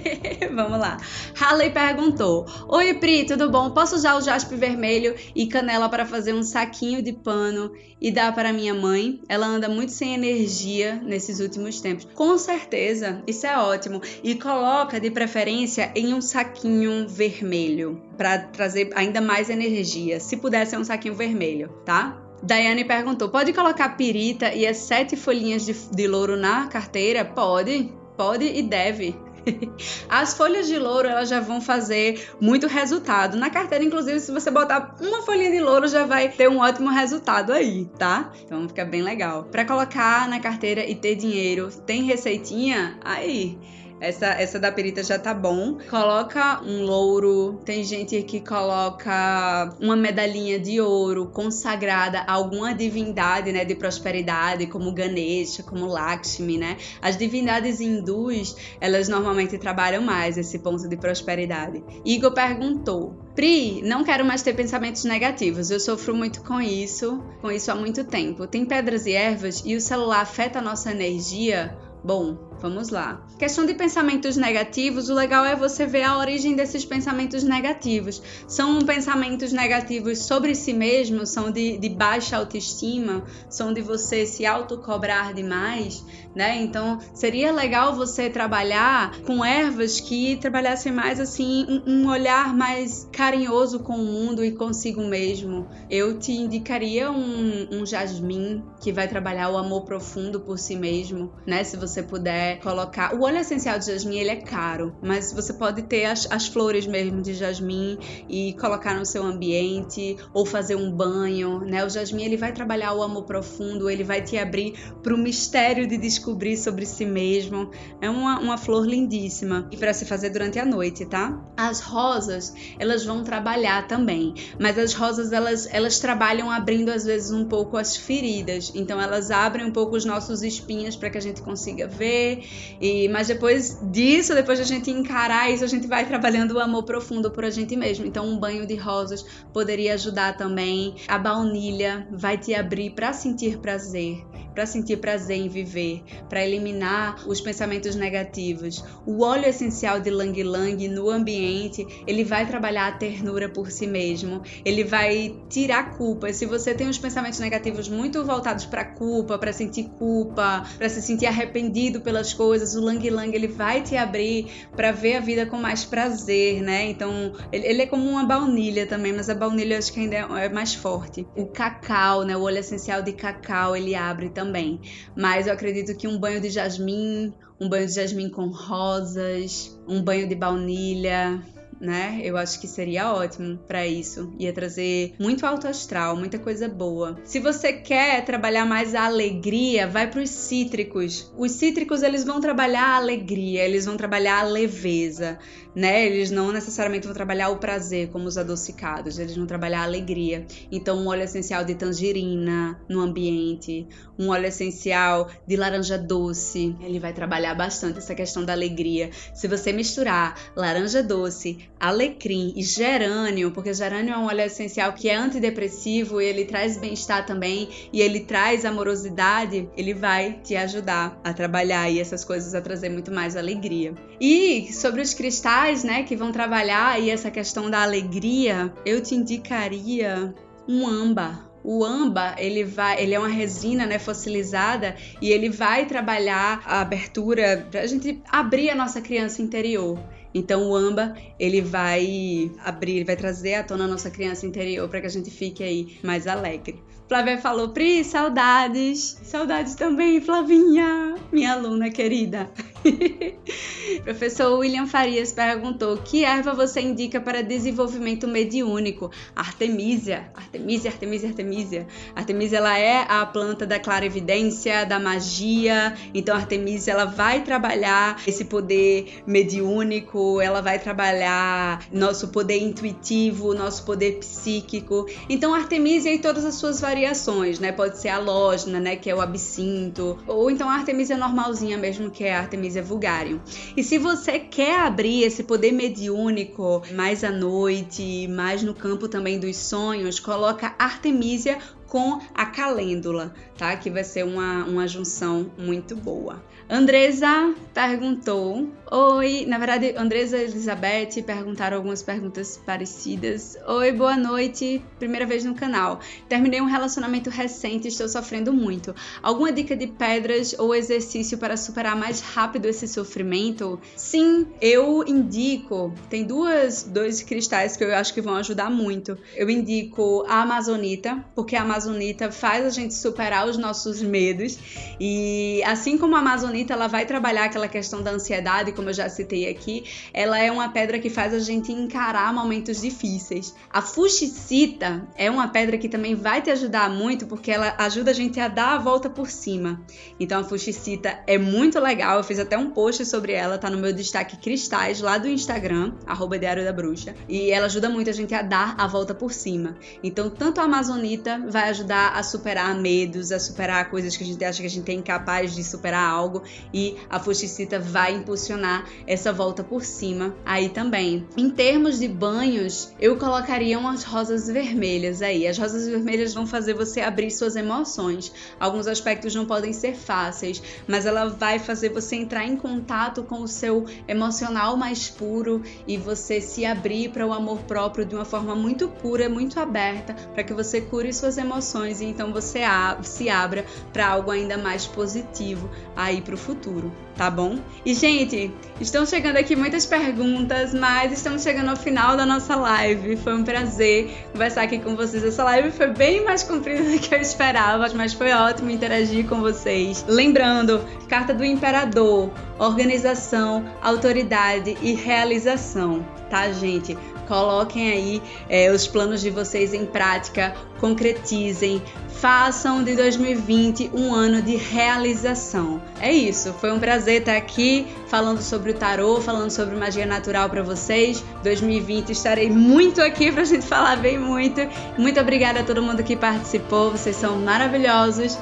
Vamos 0.54 0.80
lá. 0.80 0.96
Halley 1.34 1.68
perguntou: 1.68 2.46
Oi, 2.68 2.94
Pri, 2.94 3.26
tudo 3.26 3.50
bom? 3.50 3.72
Posso 3.72 3.94
usar 3.94 4.16
o 4.16 4.22
jaspe 4.22 4.56
vermelho 4.56 5.14
e 5.34 5.48
canela 5.48 5.86
para 5.90 6.06
fazer 6.06 6.32
um 6.32 6.42
saquinho 6.42 7.02
de 7.02 7.12
pano 7.12 7.70
e 8.00 8.10
dar 8.10 8.34
para 8.34 8.54
minha 8.54 8.72
mãe? 8.72 9.20
Ela 9.28 9.46
anda 9.46 9.68
muito 9.68 9.92
sem 9.92 10.14
energia 10.14 10.94
nesses 11.04 11.40
últimos 11.40 11.78
tempos. 11.82 12.06
Com 12.14 12.38
certeza, 12.38 13.22
isso 13.26 13.46
é 13.46 13.58
ótimo 13.58 13.65
ótimo. 13.66 14.00
E 14.22 14.34
coloca 14.34 15.00
de 15.00 15.10
preferência 15.10 15.92
em 15.94 16.14
um 16.14 16.20
saquinho 16.20 17.08
vermelho 17.08 18.00
para 18.16 18.38
trazer 18.38 18.90
ainda 18.94 19.20
mais 19.20 19.50
energia. 19.50 20.20
Se 20.20 20.36
puder 20.36 20.66
ser 20.66 20.78
um 20.78 20.84
saquinho 20.84 21.14
vermelho, 21.14 21.68
tá? 21.84 22.22
Daiane 22.42 22.84
perguntou: 22.84 23.28
pode 23.28 23.52
colocar 23.52 23.96
pirita 23.96 24.52
e 24.54 24.66
as 24.66 24.76
sete 24.78 25.16
folhinhas 25.16 25.64
de, 25.64 25.72
de 25.72 26.06
louro 26.06 26.36
na 26.36 26.66
carteira? 26.66 27.24
Pode, 27.24 27.92
pode 28.16 28.44
e 28.44 28.62
deve. 28.62 29.25
As 30.08 30.34
folhas 30.34 30.66
de 30.66 30.78
louro 30.78 31.08
elas 31.08 31.28
já 31.28 31.40
vão 31.40 31.60
fazer 31.60 32.28
muito 32.40 32.66
resultado. 32.66 33.36
Na 33.36 33.50
carteira, 33.50 33.84
inclusive, 33.84 34.20
se 34.20 34.32
você 34.32 34.50
botar 34.50 34.96
uma 35.00 35.22
folhinha 35.22 35.50
de 35.50 35.60
louro, 35.60 35.88
já 35.88 36.04
vai 36.04 36.28
ter 36.28 36.48
um 36.48 36.58
ótimo 36.58 36.90
resultado 36.90 37.52
aí, 37.52 37.86
tá? 37.98 38.32
Então 38.44 38.68
fica 38.68 38.84
bem 38.84 39.02
legal. 39.02 39.44
Para 39.44 39.64
colocar 39.64 40.28
na 40.28 40.40
carteira 40.40 40.84
e 40.84 40.94
ter 40.94 41.14
dinheiro, 41.14 41.70
tem 41.86 42.02
receitinha? 42.02 42.98
Aí 43.04 43.58
essa, 44.00 44.26
essa 44.26 44.58
da 44.58 44.70
perita 44.70 45.02
já 45.02 45.18
tá 45.18 45.32
bom. 45.32 45.78
Coloca 45.88 46.60
um 46.62 46.82
louro. 46.82 47.60
Tem 47.64 47.82
gente 47.82 48.22
que 48.22 48.40
coloca 48.40 49.74
uma 49.80 49.96
medalhinha 49.96 50.58
de 50.58 50.80
ouro 50.80 51.26
consagrada 51.26 52.20
a 52.20 52.32
alguma 52.32 52.74
divindade, 52.74 53.52
né, 53.52 53.64
de 53.64 53.74
prosperidade, 53.74 54.66
como 54.66 54.92
Ganesha, 54.92 55.62
como 55.62 55.86
Lakshmi, 55.86 56.58
né? 56.58 56.76
As 57.00 57.16
divindades 57.16 57.80
hindus, 57.80 58.56
elas 58.80 59.08
normalmente 59.08 59.58
trabalham 59.58 60.02
mais 60.02 60.36
esse 60.36 60.58
ponto 60.58 60.88
de 60.88 60.96
prosperidade. 60.96 61.82
Igor 62.04 62.32
perguntou: 62.32 63.14
Pri, 63.34 63.82
não 63.82 64.04
quero 64.04 64.24
mais 64.24 64.42
ter 64.42 64.54
pensamentos 64.54 65.04
negativos. 65.04 65.70
Eu 65.70 65.80
sofro 65.80 66.14
muito 66.14 66.42
com 66.42 66.60
isso, 66.60 67.22
com 67.40 67.50
isso 67.50 67.70
há 67.70 67.74
muito 67.74 68.04
tempo. 68.04 68.46
Tem 68.46 68.64
pedras 68.64 69.06
e 69.06 69.12
ervas 69.12 69.62
e 69.64 69.74
o 69.74 69.80
celular 69.80 70.20
afeta 70.20 70.58
a 70.58 70.62
nossa 70.62 70.90
energia? 70.90 71.76
Bom, 72.04 72.45
Vamos 72.60 72.88
lá. 72.88 73.20
Questão 73.38 73.66
de 73.66 73.74
pensamentos 73.74 74.36
negativos, 74.36 75.10
o 75.10 75.14
legal 75.14 75.44
é 75.44 75.54
você 75.54 75.84
ver 75.84 76.04
a 76.04 76.16
origem 76.16 76.56
desses 76.56 76.84
pensamentos 76.84 77.42
negativos. 77.42 78.22
São 78.48 78.78
pensamentos 78.80 79.52
negativos 79.52 80.20
sobre 80.20 80.54
si 80.54 80.72
mesmo, 80.72 81.26
são 81.26 81.50
de, 81.50 81.76
de 81.76 81.88
baixa 81.90 82.38
autoestima, 82.38 83.24
são 83.50 83.74
de 83.74 83.82
você 83.82 84.24
se 84.24 84.46
autocobrar 84.46 85.34
demais, 85.34 86.02
né? 86.34 86.62
Então 86.62 86.98
seria 87.14 87.52
legal 87.52 87.94
você 87.94 88.30
trabalhar 88.30 89.20
com 89.26 89.44
ervas 89.44 90.00
que 90.00 90.36
trabalhassem 90.36 90.92
mais 90.92 91.20
assim, 91.20 91.66
um, 91.68 92.04
um 92.04 92.08
olhar 92.08 92.56
mais 92.56 93.06
carinhoso 93.12 93.80
com 93.80 93.96
o 93.96 94.04
mundo 94.04 94.42
e 94.42 94.52
consigo 94.52 95.02
mesmo. 95.02 95.68
Eu 95.90 96.18
te 96.18 96.32
indicaria 96.32 97.10
um, 97.10 97.68
um 97.70 97.84
jasmim 97.84 98.62
que 98.80 98.92
vai 98.92 99.06
trabalhar 99.08 99.50
o 99.50 99.58
amor 99.58 99.82
profundo 99.82 100.40
por 100.40 100.58
si 100.58 100.74
mesmo, 100.74 101.30
né? 101.46 101.62
Se 101.62 101.76
você 101.76 102.02
puder 102.02 102.45
quiser 102.46 102.60
colocar. 102.60 103.14
O 103.14 103.22
óleo 103.22 103.38
essencial 103.38 103.78
de 103.78 103.86
jasmim 103.86 104.18
ele 104.18 104.30
é 104.30 104.36
caro, 104.36 104.94
mas 105.02 105.32
você 105.32 105.52
pode 105.52 105.82
ter 105.82 106.04
as, 106.04 106.30
as 106.30 106.46
flores 106.46 106.86
mesmo 106.86 107.20
de 107.20 107.34
jasmim 107.34 107.98
e 108.28 108.54
colocar 108.54 108.94
no 108.94 109.04
seu 109.04 109.24
ambiente 109.24 110.16
ou 110.32 110.46
fazer 110.46 110.76
um 110.76 110.90
banho, 110.90 111.60
né? 111.60 111.84
O 111.84 111.88
jasmim 111.88 112.24
ele 112.24 112.36
vai 112.36 112.52
trabalhar 112.52 112.92
o 112.92 113.02
amor 113.02 113.24
profundo, 113.24 113.90
ele 113.90 114.04
vai 114.04 114.22
te 114.22 114.38
abrir 114.38 114.74
para 115.02 115.14
o 115.14 115.18
mistério 115.18 115.86
de 115.86 115.96
descobrir 115.96 116.56
sobre 116.56 116.86
si 116.86 117.04
mesmo. 117.04 117.70
É 118.00 118.08
uma, 118.08 118.38
uma 118.38 118.58
flor 118.58 118.86
lindíssima 118.86 119.68
e 119.70 119.76
para 119.76 119.92
se 119.92 120.04
fazer 120.04 120.30
durante 120.30 120.58
a 120.58 120.64
noite, 120.64 121.04
tá? 121.04 121.38
As 121.56 121.80
rosas 121.80 122.54
elas 122.78 123.04
vão 123.04 123.24
trabalhar 123.24 123.86
também, 123.88 124.34
mas 124.60 124.78
as 124.78 124.94
rosas 124.94 125.32
elas 125.32 125.66
elas 125.72 125.98
trabalham 125.98 126.50
abrindo 126.50 126.90
às 126.90 127.04
vezes 127.04 127.30
um 127.30 127.44
pouco 127.46 127.76
as 127.76 127.96
feridas, 127.96 128.72
então 128.74 129.00
elas 129.00 129.30
abrem 129.30 129.66
um 129.66 129.72
pouco 129.72 129.96
os 129.96 130.04
nossos 130.04 130.42
espinhos 130.42 130.96
para 130.96 131.10
que 131.10 131.18
a 131.18 131.20
gente 131.20 131.42
consiga 131.42 131.86
ver 131.86 132.35
e 132.80 133.08
mas 133.08 133.28
depois 133.28 133.78
disso, 133.90 134.34
depois 134.34 134.58
de 134.58 134.64
a 134.64 134.66
gente 134.66 134.90
encarar 134.90 135.50
isso, 135.50 135.64
a 135.64 135.68
gente 135.68 135.86
vai 135.86 136.06
trabalhando 136.06 136.52
o 136.52 136.60
amor 136.60 136.84
profundo 136.84 137.30
por 137.30 137.44
a 137.44 137.50
gente 137.50 137.76
mesmo. 137.76 138.06
Então 138.06 138.26
um 138.26 138.38
banho 138.38 138.66
de 138.66 138.74
rosas 138.74 139.24
poderia 139.52 139.94
ajudar 139.94 140.36
também. 140.36 140.94
A 141.08 141.18
baunilha 141.18 142.06
vai 142.10 142.38
te 142.38 142.54
abrir 142.54 142.90
para 142.90 143.12
sentir 143.12 143.58
prazer, 143.58 144.24
para 144.54 144.66
sentir 144.66 144.96
prazer 144.98 145.36
em 145.36 145.48
viver, 145.48 146.02
para 146.28 146.44
eliminar 146.44 147.28
os 147.28 147.40
pensamentos 147.40 147.94
negativos. 147.94 148.82
O 149.06 149.22
óleo 149.22 149.46
essencial 149.46 150.00
de 150.00 150.10
Lang 150.10 150.42
Lang 150.42 150.88
no 150.88 151.10
ambiente, 151.10 151.86
ele 152.06 152.24
vai 152.24 152.46
trabalhar 152.46 152.88
a 152.88 152.92
ternura 152.92 153.48
por 153.48 153.70
si 153.70 153.86
mesmo. 153.86 154.42
Ele 154.64 154.84
vai 154.84 155.34
tirar 155.48 155.96
culpa. 155.96 156.32
Se 156.32 156.46
você 156.46 156.74
tem 156.74 156.88
os 156.88 156.98
pensamentos 156.98 157.38
negativos 157.38 157.88
muito 157.88 158.24
voltados 158.24 158.64
para 158.64 158.84
culpa, 158.84 159.38
para 159.38 159.52
sentir 159.52 159.84
culpa, 159.98 160.64
para 160.76 160.88
se 160.88 161.02
sentir 161.02 161.26
arrependido 161.26 162.00
pelas 162.00 162.25
coisas, 162.32 162.74
o 162.74 162.80
Lang 162.80 163.08
Lang 163.10 163.34
ele 163.34 163.48
vai 163.48 163.82
te 163.82 163.96
abrir 163.96 164.66
para 164.74 164.92
ver 164.92 165.16
a 165.16 165.20
vida 165.20 165.46
com 165.46 165.56
mais 165.56 165.84
prazer, 165.84 166.62
né? 166.62 166.86
Então, 166.90 167.32
ele, 167.52 167.66
ele 167.66 167.82
é 167.82 167.86
como 167.86 168.08
uma 168.08 168.24
baunilha 168.24 168.86
também, 168.86 169.12
mas 169.12 169.28
a 169.28 169.34
baunilha 169.34 169.74
eu 169.74 169.78
acho 169.78 169.92
que 169.92 170.00
ainda 170.00 170.16
é, 170.16 170.46
é 170.46 170.48
mais 170.48 170.74
forte. 170.74 171.26
O 171.36 171.46
cacau, 171.46 172.24
né? 172.24 172.36
O 172.36 172.42
óleo 172.42 172.58
essencial 172.58 173.02
de 173.02 173.12
cacau, 173.12 173.76
ele 173.76 173.94
abre 173.94 174.30
também. 174.30 174.80
Mas 175.16 175.46
eu 175.46 175.52
acredito 175.52 175.96
que 175.96 176.06
um 176.08 176.18
banho 176.18 176.40
de 176.40 176.50
jasmim, 176.50 177.32
um 177.60 177.68
banho 177.68 177.86
de 177.86 177.92
jasmim 177.92 178.28
com 178.28 178.48
rosas, 178.48 179.78
um 179.88 180.02
banho 180.02 180.28
de 180.28 180.34
baunilha, 180.34 181.42
né? 181.80 182.20
Eu 182.22 182.36
acho 182.36 182.60
que 182.60 182.66
seria 182.66 183.12
ótimo 183.12 183.58
para 183.66 183.86
isso. 183.86 184.32
Ia 184.38 184.52
trazer 184.52 185.14
muito 185.18 185.46
alto 185.46 185.68
astral, 185.68 186.16
muita 186.16 186.38
coisa 186.38 186.68
boa. 186.68 187.18
Se 187.24 187.38
você 187.38 187.72
quer 187.72 188.24
trabalhar 188.24 188.66
mais 188.66 188.94
a 188.94 189.06
alegria, 189.06 189.86
vai 189.86 190.10
para 190.10 190.22
os 190.22 190.30
cítricos. 190.30 191.32
Os 191.36 191.52
cítricos 191.52 192.02
eles 192.02 192.24
vão 192.24 192.40
trabalhar 192.40 192.86
a 192.86 192.96
alegria, 192.96 193.64
eles 193.64 193.84
vão 193.84 193.96
trabalhar 193.96 194.40
a 194.40 194.48
leveza, 194.48 195.38
né? 195.76 196.06
Eles 196.06 196.30
não 196.30 196.50
necessariamente 196.50 197.06
vão 197.06 197.12
trabalhar 197.12 197.50
o 197.50 197.58
prazer 197.58 198.08
como 198.08 198.26
os 198.26 198.38
adocicados, 198.38 199.18
eles 199.18 199.36
vão 199.36 199.46
trabalhar 199.46 199.80
a 199.80 199.84
alegria. 199.84 200.46
Então, 200.72 200.96
um 200.96 201.08
óleo 201.08 201.22
essencial 201.22 201.62
de 201.64 201.74
tangerina 201.74 202.80
no 202.88 203.00
ambiente, 203.00 203.86
um 204.18 204.30
óleo 204.30 204.46
essencial 204.46 205.30
de 205.46 205.54
laranja 205.54 205.98
doce, 205.98 206.74
ele 206.80 206.98
vai 206.98 207.12
trabalhar 207.12 207.54
bastante 207.54 207.98
essa 207.98 208.14
questão 208.14 208.42
da 208.42 208.54
alegria. 208.54 209.10
Se 209.34 209.46
você 209.46 209.70
misturar 209.70 210.34
laranja 210.56 211.02
doce, 211.02 211.58
alecrim 211.78 212.54
e 212.56 212.62
gerânio, 212.62 213.50
porque 213.50 213.74
gerânio 213.74 214.14
é 214.14 214.16
um 214.18 214.26
óleo 214.26 214.40
essencial 214.40 214.94
que 214.94 215.10
é 215.10 215.14
antidepressivo 215.14 216.22
e 216.22 216.24
ele 216.24 216.46
traz 216.46 216.78
bem-estar 216.78 217.26
também 217.26 217.68
e 217.92 218.00
ele 218.00 218.20
traz 218.20 218.64
amorosidade, 218.64 219.68
ele 219.76 219.92
vai 219.92 220.40
te 220.42 220.56
ajudar 220.56 221.20
a 221.22 221.34
trabalhar 221.34 221.94
essas 221.94 222.24
coisas 222.24 222.54
a 222.54 222.62
trazer 222.62 222.88
muito 222.88 223.12
mais 223.12 223.36
alegria. 223.36 223.94
E 224.18 224.72
sobre 224.72 225.02
os 225.02 225.12
cristais, 225.12 225.65
né, 225.84 226.02
que 226.02 226.14
vão 226.14 226.30
trabalhar 226.30 226.88
aí 226.92 227.10
essa 227.10 227.30
questão 227.30 227.68
da 227.68 227.82
alegria, 227.82 228.72
eu 228.84 229.02
te 229.02 229.14
indicaria 229.14 230.34
um 230.68 230.86
âmbar 230.86 231.46
o 231.66 231.84
amba, 231.84 232.36
ele 232.38 232.62
vai, 232.62 233.02
ele 233.02 233.12
é 233.12 233.18
uma 233.18 233.26
resina, 233.26 233.84
né, 233.84 233.98
fossilizada 233.98 234.94
e 235.20 235.32
ele 235.32 235.50
vai 235.50 235.84
trabalhar 235.84 236.62
a 236.64 236.80
abertura 236.80 237.68
a 237.74 237.86
gente 237.88 238.22
abrir 238.30 238.70
a 238.70 238.74
nossa 238.76 239.00
criança 239.00 239.42
interior. 239.42 239.98
Então 240.32 240.70
o 240.70 240.76
amba, 240.76 241.16
ele 241.40 241.60
vai 241.60 242.52
abrir, 242.64 243.02
vai 243.02 243.16
trazer 243.16 243.54
à 243.54 243.64
tona 243.64 243.84
a 243.84 243.88
nossa 243.88 244.10
criança 244.10 244.46
interior 244.46 244.88
para 244.88 245.00
que 245.00 245.06
a 245.06 245.10
gente 245.10 245.28
fique 245.28 245.64
aí 245.64 245.98
mais 246.04 246.28
alegre. 246.28 246.80
Flávia 247.08 247.38
falou, 247.38 247.70
Pri, 247.70 248.04
saudades. 248.04 249.18
Saudades 249.24 249.74
também, 249.74 250.20
Flavinha, 250.20 251.14
minha 251.32 251.52
aluna 251.52 251.90
querida. 251.90 252.50
Professor 254.04 254.58
William 254.58 254.86
Farias 254.86 255.32
perguntou: 255.32 255.96
que 255.98 256.24
erva 256.24 256.54
você 256.54 256.80
indica 256.80 257.20
para 257.20 257.42
desenvolvimento 257.42 258.26
mediúnico? 258.26 259.10
Artemisia, 259.34 260.30
Artemisia, 260.34 260.90
Artemisia, 260.90 261.28
Artemisia. 261.28 261.86
Artemisia 262.14 262.58
ela 262.58 262.78
é 262.78 263.04
a 263.08 263.24
planta 263.26 263.66
da 263.66 263.78
clarividência, 263.78 264.84
da 264.84 264.98
magia. 264.98 265.94
Então 266.14 266.36
Artemisia 266.36 266.92
ela 266.92 267.04
vai 267.04 267.42
trabalhar 267.42 268.20
esse 268.26 268.44
poder 268.44 269.22
mediúnico, 269.26 270.40
ela 270.40 270.60
vai 270.60 270.78
trabalhar 270.78 271.84
nosso 271.92 272.28
poder 272.28 272.58
intuitivo, 272.58 273.54
nosso 273.54 273.84
poder 273.84 274.18
psíquico. 274.18 275.06
Então 275.28 275.54
Artemisia 275.54 276.12
e 276.12 276.18
todas 276.18 276.44
as 276.44 276.54
suas 276.54 276.80
variações, 276.80 277.58
né? 277.58 277.72
Pode 277.72 277.98
ser 277.98 278.08
a 278.08 278.18
lógina, 278.18 278.80
né, 278.80 278.96
que 278.96 279.10
é 279.10 279.14
o 279.14 279.20
absinto, 279.20 280.18
ou 280.26 280.50
então 280.50 280.68
a 280.68 280.74
Artemisia 280.74 281.16
normalzinha 281.16 281.76
mesmo, 281.76 282.10
que 282.10 282.24
é 282.24 282.34
a 282.34 282.40
Artemisia 282.40 282.75
Artemisia 282.76 282.82
vulgarium. 282.82 283.40
E 283.76 283.82
se 283.82 283.98
você 283.98 284.38
quer 284.38 284.80
abrir 284.80 285.22
esse 285.22 285.44
poder 285.44 285.72
mediúnico 285.72 286.82
mais 286.94 287.24
à 287.24 287.30
noite, 287.30 288.28
mais 288.28 288.62
no 288.62 288.74
campo 288.74 289.08
também 289.08 289.38
dos 289.38 289.56
sonhos, 289.56 290.20
coloca 290.20 290.74
Artemisia 290.78 291.58
com 291.86 292.20
a 292.34 292.46
calêndula, 292.46 293.32
tá? 293.56 293.76
Que 293.76 293.90
vai 293.90 294.04
ser 294.04 294.24
uma, 294.24 294.64
uma 294.64 294.88
junção 294.88 295.50
muito 295.56 295.94
boa. 295.94 296.42
Andresa 296.68 297.54
perguntou: 297.72 298.68
Oi, 298.90 299.44
na 299.46 299.58
verdade, 299.58 299.94
Andresa 299.96 300.36
e 300.36 300.44
Elizabeth 300.44 301.22
perguntaram 301.24 301.76
algumas 301.76 302.02
perguntas 302.02 302.60
parecidas. 302.64 303.56
Oi, 303.68 303.92
boa 303.92 304.16
noite, 304.16 304.82
primeira 304.98 305.24
vez 305.26 305.44
no 305.44 305.54
canal. 305.54 306.00
Terminei 306.28 306.60
um 306.60 306.66
relacionamento 306.66 307.30
recente 307.30 307.84
e 307.84 307.88
estou 307.88 308.08
sofrendo 308.08 308.52
muito. 308.52 308.94
Alguma 309.22 309.52
dica 309.52 309.76
de 309.76 309.86
pedras 309.86 310.56
ou 310.58 310.74
exercício 310.74 311.38
para 311.38 311.56
superar 311.56 311.94
mais 311.94 312.20
rápido 312.20 312.66
esse 312.66 312.88
sofrimento? 312.88 313.78
Sim, 313.94 314.48
eu 314.60 315.04
indico. 315.06 315.94
Tem 316.10 316.24
duas, 316.24 316.82
dois 316.82 317.22
cristais 317.22 317.76
que 317.76 317.84
eu 317.84 317.94
acho 317.94 318.12
que 318.12 318.20
vão 318.20 318.34
ajudar 318.36 318.70
muito. 318.70 319.16
Eu 319.36 319.48
indico 319.48 320.24
a 320.28 320.42
Amazonita, 320.42 321.24
porque 321.34 321.54
a 321.54 321.62
Amazonita 321.62 322.32
faz 322.32 322.66
a 322.66 322.70
gente 322.70 322.94
superar 322.94 323.48
os 323.48 323.56
nossos 323.56 324.02
medos 324.02 324.58
e 324.98 325.62
assim 325.64 325.98
como 325.98 326.16
a 326.16 326.20
Amazonita 326.20 326.55
amazonita 326.56 326.72
ela 326.72 326.86
vai 326.86 327.04
trabalhar 327.04 327.44
aquela 327.44 327.68
questão 327.68 328.02
da 328.02 328.10
ansiedade, 328.10 328.72
como 328.72 328.88
eu 328.88 328.94
já 328.94 329.08
citei 329.08 329.48
aqui. 329.48 329.84
Ela 330.12 330.38
é 330.38 330.50
uma 330.50 330.68
pedra 330.70 330.98
que 330.98 331.10
faz 331.10 331.34
a 331.34 331.38
gente 331.38 331.70
encarar 331.70 332.32
momentos 332.32 332.80
difíceis. 332.80 333.54
A 333.70 333.82
fuxicita 333.82 335.06
é 335.16 335.30
uma 335.30 335.48
pedra 335.48 335.76
que 335.76 335.88
também 335.88 336.14
vai 336.14 336.40
te 336.40 336.50
ajudar 336.50 336.88
muito 336.88 337.26
porque 337.26 337.50
ela 337.50 337.74
ajuda 337.78 338.10
a 338.10 338.14
gente 338.14 338.40
a 338.40 338.48
dar 338.48 338.74
a 338.74 338.78
volta 338.78 339.10
por 339.10 339.30
cima. 339.30 339.80
Então 340.18 340.40
a 340.40 340.44
fuxicita 340.44 341.18
é 341.26 341.36
muito 341.36 341.78
legal. 341.78 342.18
Eu 342.18 342.24
fiz 342.24 342.38
até 342.38 342.56
um 342.56 342.70
post 342.70 343.04
sobre 343.04 343.32
ela, 343.32 343.58
tá 343.58 343.68
no 343.68 343.78
meu 343.78 343.92
destaque 343.92 344.36
cristais 344.36 345.00
lá 345.00 345.18
do 345.18 345.28
Instagram, 345.28 345.92
arroba 346.06 346.38
Diário 346.38 346.64
da 346.64 346.72
Bruxa. 346.72 347.14
E 347.28 347.50
ela 347.50 347.66
ajuda 347.66 347.88
muito 347.88 348.08
a 348.08 348.12
gente 348.12 348.34
a 348.34 348.42
dar 348.42 348.74
a 348.78 348.86
volta 348.86 349.14
por 349.14 349.32
cima. 349.32 349.76
Então, 350.02 350.30
tanto 350.30 350.60
a 350.60 350.64
amazonita 350.64 351.42
vai 351.48 351.68
ajudar 351.70 352.12
a 352.14 352.22
superar 352.22 352.74
medos, 352.74 353.32
a 353.32 353.38
superar 353.38 353.90
coisas 353.90 354.16
que 354.16 354.24
a 354.24 354.26
gente 354.26 354.44
acha 354.44 354.60
que 354.60 354.66
a 354.66 354.70
gente 354.70 354.90
é 354.90 354.94
incapaz 354.94 355.54
de 355.54 355.62
superar 355.62 356.08
algo 356.08 356.42
e 356.72 356.96
a 357.08 357.18
fuxicita 357.18 357.78
vai 357.78 358.14
impulsionar 358.14 358.86
essa 359.06 359.32
volta 359.32 359.62
por 359.62 359.84
cima 359.84 360.34
aí 360.44 360.68
também. 360.68 361.26
Em 361.36 361.50
termos 361.50 361.98
de 361.98 362.08
banhos, 362.08 362.92
eu 363.00 363.16
colocaria 363.16 363.78
umas 363.78 364.04
rosas 364.04 364.48
vermelhas 364.48 365.22
aí. 365.22 365.46
As 365.46 365.58
rosas 365.58 365.86
vermelhas 365.86 366.34
vão 366.34 366.46
fazer 366.46 366.74
você 366.74 367.00
abrir 367.00 367.30
suas 367.30 367.56
emoções. 367.56 368.32
Alguns 368.58 368.86
aspectos 368.86 369.34
não 369.34 369.46
podem 369.46 369.72
ser 369.72 369.94
fáceis, 369.94 370.62
mas 370.86 371.06
ela 371.06 371.26
vai 371.26 371.58
fazer 371.58 371.90
você 371.90 372.16
entrar 372.16 372.44
em 372.44 372.56
contato 372.56 373.22
com 373.22 373.40
o 373.42 373.48
seu 373.48 373.86
emocional 374.06 374.76
mais 374.76 375.08
puro 375.08 375.62
e 375.86 375.96
você 375.96 376.40
se 376.40 376.64
abrir 376.64 377.10
para 377.10 377.26
o 377.26 377.32
amor 377.32 377.58
próprio 377.60 378.04
de 378.04 378.14
uma 378.14 378.24
forma 378.24 378.54
muito 378.54 378.88
pura, 378.88 379.28
muito 379.28 379.58
aberta, 379.58 380.14
para 380.34 380.44
que 380.44 380.52
você 380.52 380.80
cure 380.80 381.12
suas 381.12 381.38
emoções 381.38 382.00
e 382.00 382.04
então 382.04 382.32
você 382.32 382.60
se 383.02 383.28
abra 383.28 383.64
para 383.92 384.08
algo 384.08 384.30
ainda 384.30 384.56
mais 384.56 384.86
positivo 384.86 385.68
aí 385.94 386.20
para 386.20 386.35
o 386.36 386.38
futuro, 386.38 386.92
tá 387.16 387.28
bom? 387.28 387.58
E 387.84 387.94
gente, 387.94 388.52
estão 388.80 389.04
chegando 389.04 389.36
aqui 389.36 389.56
muitas 389.56 389.84
perguntas, 389.84 390.72
mas 390.72 391.12
estamos 391.12 391.42
chegando 391.42 391.70
ao 391.70 391.76
final 391.76 392.16
da 392.16 392.24
nossa 392.24 392.54
live. 392.54 393.16
Foi 393.16 393.34
um 393.34 393.42
prazer 393.42 394.28
conversar 394.32 394.62
aqui 394.62 394.78
com 394.78 394.94
vocês. 394.94 395.24
Essa 395.24 395.42
live 395.44 395.72
foi 395.72 395.88
bem 395.88 396.24
mais 396.24 396.42
comprida 396.42 396.88
do 396.88 396.98
que 396.98 397.14
eu 397.14 397.20
esperava, 397.20 397.88
mas 397.94 398.12
foi 398.12 398.30
ótimo 398.32 398.70
interagir 398.70 399.26
com 399.26 399.40
vocês. 399.40 400.04
Lembrando, 400.06 400.80
carta 401.08 401.34
do 401.34 401.44
imperador, 401.44 402.30
organização, 402.58 403.64
autoridade 403.82 404.76
e 404.80 404.92
realização, 404.94 406.06
tá, 406.30 406.52
gente? 406.52 406.96
Coloquem 407.26 407.90
aí 407.90 408.22
é, 408.48 408.70
os 408.70 408.86
planos 408.86 409.20
de 409.20 409.30
vocês 409.30 409.74
em 409.74 409.84
prática, 409.84 410.54
concretizem, 410.80 411.82
façam 412.08 412.82
de 412.82 412.94
2020 412.94 413.90
um 413.94 414.14
ano 414.14 414.40
de 414.40 414.56
realização. 414.56 415.80
É 416.00 416.12
isso, 416.12 416.52
foi 416.54 416.72
um 416.72 416.78
prazer 416.78 417.20
estar 417.20 417.36
aqui 417.36 417.86
falando 418.06 418.40
sobre 418.40 418.70
o 418.70 418.74
tarô, 418.74 419.20
falando 419.20 419.50
sobre 419.50 419.76
magia 419.76 420.06
natural 420.06 420.48
para 420.48 420.62
vocês. 420.62 421.22
2020 421.42 422.10
estarei 422.10 422.50
muito 422.50 423.00
aqui 423.02 423.30
para 423.30 423.42
a 423.42 423.46
gente 423.46 423.66
falar 423.66 423.96
bem 423.96 424.18
muito. 424.18 424.60
Muito 424.96 425.20
obrigada 425.20 425.60
a 425.60 425.64
todo 425.64 425.82
mundo 425.82 426.02
que 426.02 426.16
participou, 426.16 426.90
vocês 426.90 427.16
são 427.16 427.38
maravilhosos. 427.38 428.38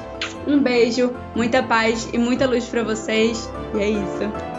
Um 0.47 0.59
beijo, 0.59 1.11
muita 1.35 1.63
paz 1.63 2.07
e 2.13 2.17
muita 2.17 2.45
luz 2.45 2.65
para 2.65 2.83
vocês. 2.83 3.49
E 3.73 3.79
é 3.79 3.89
isso. 3.89 4.54